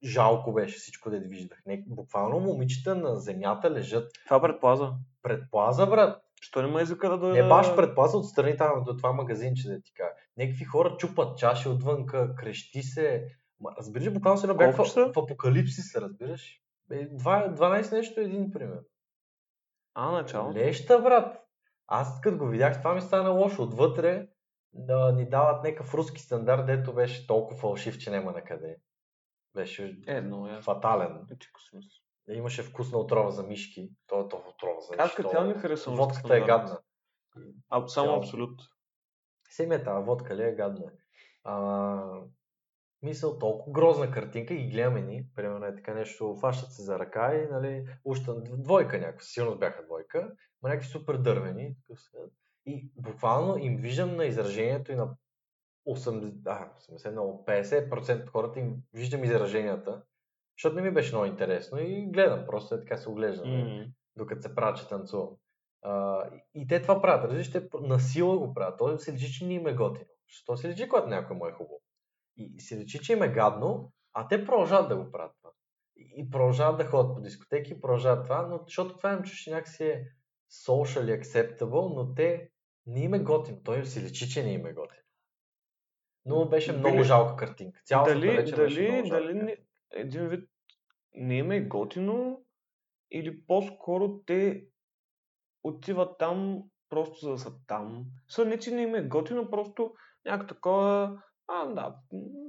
жалко 0.03 0.53
беше 0.53 0.77
всичко, 0.77 1.09
да 1.09 1.19
виждах. 1.19 1.61
Не, 1.65 1.83
буквално 1.87 2.39
момичета 2.39 2.95
на 2.95 3.15
земята 3.15 3.71
лежат 3.71 4.11
Това 4.25 4.41
предплаза. 4.41 4.91
пред 5.23 5.43
плаза, 5.51 5.87
брат. 5.87 6.21
Що 6.41 6.61
не 6.61 6.67
ме 6.67 6.81
извика 6.81 7.09
да 7.09 7.17
дойда? 7.17 7.43
Не 7.43 7.49
баш 7.49 7.75
пред 7.75 7.95
плаза, 7.95 8.17
отстрани 8.17 8.57
там 8.57 8.83
до 8.83 8.97
това 8.97 9.13
магазинче, 9.13 9.69
да 9.69 9.81
ти 9.81 9.93
кажа. 9.93 10.09
Някакви 10.37 10.65
хора 10.65 10.95
чупат 10.97 11.37
чаши 11.37 11.69
отвънка, 11.69 12.35
крещи 12.35 12.83
се. 12.83 13.25
Ма, 13.61 13.69
разбираш, 13.79 14.13
буквално 14.13 14.39
се 14.41 14.47
Колко 14.47 14.85
в, 14.85 15.13
в 15.13 15.17
апокалипсис, 15.17 15.95
разбираш? 15.95 16.61
Е, 16.91 17.05
два- 17.05 17.53
12 17.55 17.91
нещо 17.91 18.19
е 18.19 18.23
един 18.23 18.51
пример. 18.51 18.79
А, 19.93 20.11
начало. 20.11 20.53
Леща, 20.53 20.99
брат. 20.99 21.37
Аз 21.87 22.21
като 22.21 22.37
го 22.37 22.47
видях, 22.47 22.77
това 22.77 22.93
ми 22.93 23.01
стана 23.01 23.29
лошо. 23.29 23.63
Отвътре 23.63 24.27
да 24.73 25.11
ни 25.11 25.29
дават 25.29 25.63
някакъв 25.63 25.93
руски 25.93 26.21
стандарт, 26.21 26.65
дето 26.65 26.93
беше 26.93 27.27
толкова 27.27 27.59
фалшив, 27.59 27.97
че 27.97 28.11
няма 28.11 28.31
на 28.31 28.43
къде. 28.43 28.77
Беше 29.55 29.97
Е, 30.07 30.21
но 30.21 30.47
е. 30.47 30.61
фатален. 30.61 31.25
Е. 32.27 32.33
Имаше 32.33 32.63
вкусна 32.63 32.97
отрова 32.99 33.31
за 33.31 33.43
мишки. 33.43 33.89
То 34.07 34.19
е 34.19 34.27
то 34.27 34.37
отрова 34.37 34.79
за 34.81 34.93
Аз 34.93 35.05
мишки. 35.05 35.15
като 35.15 35.29
то- 35.29 35.31
цяло 35.31 35.47
не 35.47 35.53
харесвам 35.53 35.95
Водката 35.95 36.19
руски 36.19 36.33
е 36.33 36.37
стандарт. 36.37 36.47
гадна. 36.61 36.79
А, 37.69 37.77
само 37.79 37.87
Цяло. 38.05 38.17
абсолют. 38.17 38.61
Семе 39.49 39.83
тази 39.83 40.05
водка 40.05 40.35
ли 40.35 40.43
е 40.43 40.51
гадна. 40.51 40.91
А, 41.43 41.53
мисъл, 43.01 43.39
толкова 43.39 43.71
грозна 43.71 44.11
картинка 44.11 44.53
ги 44.53 44.69
гледаме 44.69 45.01
ни, 45.01 45.25
примерно 45.35 45.65
е 45.65 45.75
така 45.75 45.93
нещо, 45.93 46.35
фащат 46.35 46.73
се 46.73 46.81
за 46.81 46.99
ръка 46.99 47.35
и 47.35 47.47
нали, 47.51 47.87
уща, 48.03 48.35
двойка 48.41 48.99
някаква, 48.99 49.21
силно 49.21 49.57
бяха 49.57 49.85
двойка, 49.85 50.31
но 50.61 50.69
някакви 50.69 50.87
супер 50.87 51.17
дървени. 51.17 51.75
И 52.65 52.91
буквално 52.95 53.57
им 53.57 53.77
виждам 53.77 54.15
на 54.15 54.25
изражението 54.25 54.91
и 54.91 54.95
на 54.95 55.15
80, 55.87 56.33
а, 56.45 56.69
80 56.79 57.11
много, 57.11 57.45
50% 57.47 58.23
от 58.23 58.29
хората 58.29 58.59
им 58.59 58.75
виждам 58.93 59.23
израженията, 59.23 60.01
защото 60.57 60.75
не 60.75 60.81
ми 60.81 60.91
беше 60.91 61.15
много 61.15 61.25
интересно 61.25 61.79
и 61.79 62.07
гледам, 62.11 62.45
просто 62.45 62.75
е 62.75 62.79
така 62.79 62.97
се 62.97 63.09
оглеждам, 63.09 63.47
mm. 63.47 63.79
М. 63.79 63.85
докато 64.15 64.41
се 64.41 64.55
правя, 64.55 64.77
че 64.77 64.87
танцувам. 64.87 65.29
А, 65.81 66.23
и 66.53 66.67
те 66.67 66.81
това 66.81 67.01
правят, 67.01 67.23
разбираш, 67.23 67.51
те 67.51 67.67
на 67.81 67.99
сила 67.99 68.37
го 68.37 68.53
правят. 68.53 68.77
То 68.77 68.97
се 68.97 69.13
личи, 69.13 69.33
че 69.33 69.45
не 69.45 69.53
им 69.53 69.67
е 69.67 69.73
готино. 69.73 70.05
Що 70.27 70.57
се 70.57 70.69
личи, 70.69 70.89
когато 70.89 71.07
някой 71.07 71.35
му 71.35 71.47
е 71.47 71.51
хубаво. 71.51 71.81
И, 72.39 72.59
се 72.59 72.77
личи, 72.77 72.99
че 72.99 73.13
им 73.13 73.23
е 73.23 73.31
гадно, 73.31 73.91
а 74.13 74.27
те 74.27 74.45
продължават 74.45 74.89
да 74.89 74.97
го 74.97 75.11
правят 75.11 75.35
това. 75.41 75.51
И, 75.95 76.29
продължават 76.29 76.77
да 76.77 76.85
ходят 76.85 77.15
по 77.15 77.21
дискотеки, 77.21 77.81
продължават 77.81 78.23
това, 78.23 78.41
но 78.41 78.59
защото 78.65 78.97
това 78.97 79.13
им 79.13 79.23
чуш, 79.23 79.43
че 79.43 79.51
някакси 79.51 79.83
е 79.83 80.07
socially 80.67 81.21
acceptable, 81.21 81.95
но 81.95 82.13
те 82.13 82.49
не 82.85 83.03
им 83.03 83.13
е 83.13 83.19
готино. 83.19 83.63
Той 83.63 83.77
им 83.77 83.85
се 83.85 84.03
личи, 84.03 84.29
че 84.29 84.43
не 84.43 84.53
им 84.53 84.65
е 84.65 84.73
готино. 84.73 85.03
Но 86.25 86.49
беше 86.49 86.71
много 86.71 86.95
Дали- 86.95 87.07
жалка 87.07 87.35
картинка. 87.35 87.81
Цялата 87.85 88.13
Дали, 88.13 88.29
вечер 88.29 88.57
беше 88.57 88.75
дали, 88.75 88.91
много 88.91 89.07
жалка 89.07 89.23
дали 89.23 89.33
не, 89.33 89.57
един 89.91 90.27
вид 90.27 90.49
не 91.13 91.37
им 91.37 91.51
е 91.51 91.61
готино 91.61 92.45
или 93.11 93.41
по-скоро 93.45 94.19
те 94.25 94.65
отиват 95.63 96.17
там 96.17 96.63
просто 96.89 97.25
за 97.25 97.31
да 97.31 97.37
са 97.37 97.51
там. 97.67 98.05
Са 98.27 98.45
не, 98.45 98.59
че 98.59 98.71
не 98.71 98.81
им 98.81 98.95
е 98.95 99.07
готино, 99.07 99.49
просто 99.49 99.93
някакво 100.25 100.55
такова, 100.55 101.21
а, 101.49 101.65
да, 101.65 101.95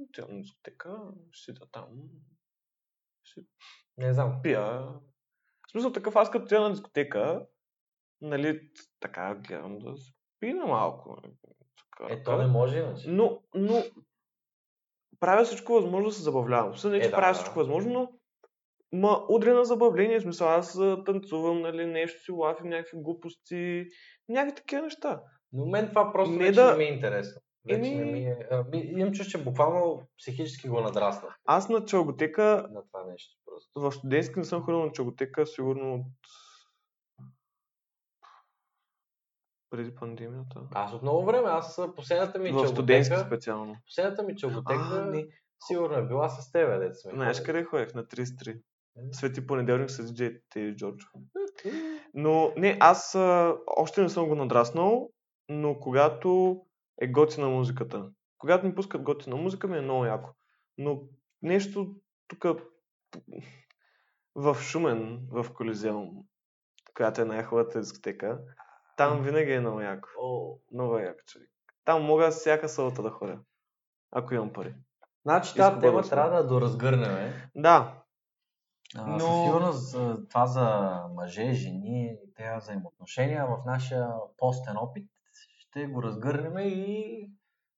отивам 0.03 0.31
на 0.31 0.41
дискотека, 0.41 0.97
ще 1.31 1.45
седя 1.45 1.65
там, 1.71 1.87
ще 3.23 3.41
Не 3.97 4.13
знам. 4.13 4.39
пия. 4.43 4.61
В 5.67 5.71
смисъл 5.71 5.91
такъв, 5.91 6.15
аз 6.15 6.31
като 6.31 6.45
отида 6.45 6.61
на 6.61 6.71
дискотека, 6.71 7.47
нали, 8.21 8.69
така 8.99 9.35
гледам 9.37 9.79
да 9.79 9.97
се 9.97 10.11
пина 10.39 10.65
малко. 10.65 11.17
нали, 11.23 11.33
Така, 11.97 12.13
Е, 12.13 12.23
то 12.23 12.37
не 12.37 12.47
може 12.47 12.77
иначе. 12.77 13.09
но, 13.09 13.43
но 13.55 13.83
правя 15.19 15.43
всичко 15.45 15.73
възможно 15.73 16.09
да 16.09 16.15
се 16.15 16.23
забавлявам. 16.23 16.73
Също 16.73 16.89
не, 16.89 16.97
Е, 16.97 17.01
че 17.01 17.09
да, 17.09 17.15
правя 17.15 17.33
да. 17.33 17.39
всичко 17.39 17.59
възможно, 17.59 17.91
но 17.93 18.11
ма 18.99 19.25
удря 19.29 19.53
на 19.53 19.65
забавление, 19.65 20.19
в 20.19 20.23
смисъл 20.23 20.47
аз 20.49 20.79
танцувам, 21.05 21.61
нали, 21.61 21.85
нещо 21.85 22.23
си 22.23 22.31
лафим, 22.31 22.69
някакви 22.69 22.97
глупости, 23.01 23.85
някакви 24.29 24.55
такива 24.55 24.81
неща. 24.81 25.21
Но 25.53 25.65
мен 25.65 25.89
това 25.89 26.11
просто 26.11 26.33
Не 26.35 26.51
да- 26.51 26.71
не 26.71 26.77
ми 26.77 26.83
е 26.83 26.93
интересно. 26.93 27.41
Вече 27.65 27.79
Еми- 27.79 27.95
не 27.95 28.05
ми 28.05 28.19
е... 28.19 28.37
ми- 28.71 28.99
Имам 28.99 29.13
чувство, 29.13 29.39
че 29.39 29.43
буквално 29.43 30.07
психически 30.17 30.69
го 30.69 30.81
надрасна 30.81 31.35
Аз 31.45 31.69
на 31.69 31.85
чалготека, 31.85 32.67
на 32.71 32.83
това 32.83 33.03
нещо. 33.05 33.37
Просто. 33.45 33.71
в 33.75 33.91
студентски 33.91 34.39
не 34.39 34.45
съм 34.45 34.63
ходил 34.63 34.85
на 34.85 34.91
чалготека, 34.91 35.45
сигурно 35.45 35.93
от 35.95 36.01
преди 39.69 39.95
пандемията. 39.95 40.61
Аз 40.71 40.93
от 40.93 41.01
много 41.01 41.25
време, 41.25 41.47
аз 41.47 41.81
последната 41.95 42.39
ми 42.39 42.51
в 42.51 42.67
студентски 42.67 43.13
чалготека, 43.13 43.35
специално. 43.35 43.75
последната 43.85 44.23
ми 44.23 44.35
чалготека, 44.37 44.89
А, 44.93 45.05
не. 45.05 45.27
сигурно 45.63 45.97
е 45.97 46.07
била 46.07 46.29
с 46.29 46.51
тебе, 46.51 46.77
дете 46.77 46.95
сме. 46.95 47.11
Знаеш 47.11 47.41
къде 47.41 47.63
ходех? 47.63 47.93
На 47.93 48.03
33. 48.03 48.49
Е. 48.51 48.59
Свети 49.11 49.47
понеделник 49.47 49.91
с 49.91 50.03
DJ 50.03 50.41
Теди 50.49 50.75
Джорджо. 50.75 51.07
Но 52.13 52.53
не, 52.57 52.77
аз 52.79 53.15
а, 53.15 53.57
още 53.67 54.01
не 54.01 54.09
съм 54.09 54.27
го 54.27 54.35
надраснал, 54.35 55.09
но 55.49 55.79
когато 55.79 56.61
е 57.01 57.07
готина 57.07 57.49
музиката. 57.49 58.09
Когато 58.37 58.65
ми 58.65 58.75
пускат 58.75 59.01
готина 59.01 59.35
музика, 59.35 59.67
ми 59.67 59.77
е 59.77 59.81
много 59.81 60.05
яко. 60.05 60.29
Но 60.77 61.01
нещо 61.41 61.95
тук 62.27 62.45
в 64.35 64.55
Шумен, 64.55 65.19
в 65.31 65.53
Колизеум, 65.53 66.09
която 66.95 67.21
е 67.21 67.25
най-хубавата 67.25 67.79
дискотека, 67.79 68.39
там 68.97 69.21
винаги 69.21 69.51
е 69.51 69.59
много 69.59 69.81
яко. 69.81 70.09
О, 70.21 70.57
Много 70.71 70.97
е 70.97 71.03
яко, 71.03 71.19
човек. 71.25 71.49
Там 71.85 72.03
мога 72.03 72.31
всяка 72.31 72.69
събота 72.69 73.01
да 73.01 73.09
ходя. 73.09 73.39
Ако 74.11 74.33
имам 74.33 74.53
пари. 74.53 74.75
Значи 75.25 75.55
тази 75.55 75.79
тема 75.79 76.01
трябва 76.01 76.37
да 76.37 76.47
доразгърнем. 76.47 77.17
е. 77.17 77.49
Да, 77.55 77.97
А, 78.95 79.07
Но- 79.07 79.19
Със 79.19 79.43
сигурност 79.45 79.97
това 80.29 80.45
за 80.45 80.91
мъже, 81.15 81.53
жени, 81.53 82.17
тези 82.35 82.49
взаимоотношения 82.57 83.45
в 83.45 83.57
нашия 83.65 84.07
постен 84.37 84.77
опит 84.77 85.10
ще 85.71 85.87
го 85.87 86.03
разгърнем 86.03 86.57
и 86.57 87.31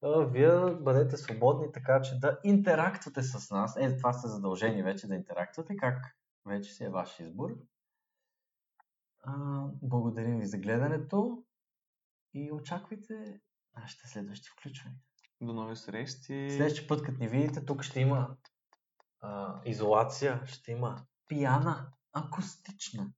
а, 0.04 0.26
вие 0.26 0.76
бъдете 0.76 1.18
свободни, 1.18 1.72
така 1.72 2.02
че 2.02 2.20
да 2.20 2.40
интерактвате 2.44 3.24
с 3.24 3.52
нас. 3.52 3.78
Е, 3.78 3.98
това 3.98 4.14
сте 4.14 4.28
задължени 4.28 4.84
вече 4.84 5.08
да 5.08 5.16
интерактвате, 5.16 5.76
как 5.76 6.16
вече 6.46 6.74
си 6.74 6.84
е 6.84 6.90
ваш 6.90 7.20
избор. 7.20 7.50
А, 9.20 9.34
благодарим 9.82 10.40
ви 10.40 10.46
за 10.46 10.58
гледането 10.58 11.44
и 12.34 12.52
очаквайте 12.52 13.42
нашите 13.76 14.08
следващи 14.08 14.50
включвания. 14.50 15.00
до 15.42 15.54
нови 15.54 15.76
срещи. 15.76 16.50
Следващия 16.52 16.88
път, 16.88 17.04
като 17.04 17.20
ни 17.20 17.28
видите, 17.28 17.66
тук 17.66 17.84
ще 17.84 18.00
има 18.00 18.38
А, 19.22 19.62
изолация 19.66 20.46
ще 20.46 20.72
има. 20.72 21.06
пияна, 21.28 21.92
акустична. 22.14 23.12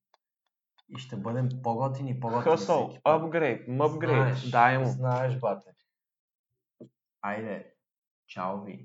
И 0.90 0.98
ще 0.98 1.16
бъдем 1.16 1.50
по-готини 1.64 2.12
и 2.12 2.20
по-готини. 2.20 2.44
Хъсъл, 2.44 2.98
апгрейд, 3.04 3.68
мъпгрейд, 3.68 4.36
дай 4.52 4.78
му. 4.78 4.86
Знаеш, 4.86 5.40
бате. 5.40 5.70
Айде, 7.22 7.74
чао 8.28 8.64
ви. 8.64 8.80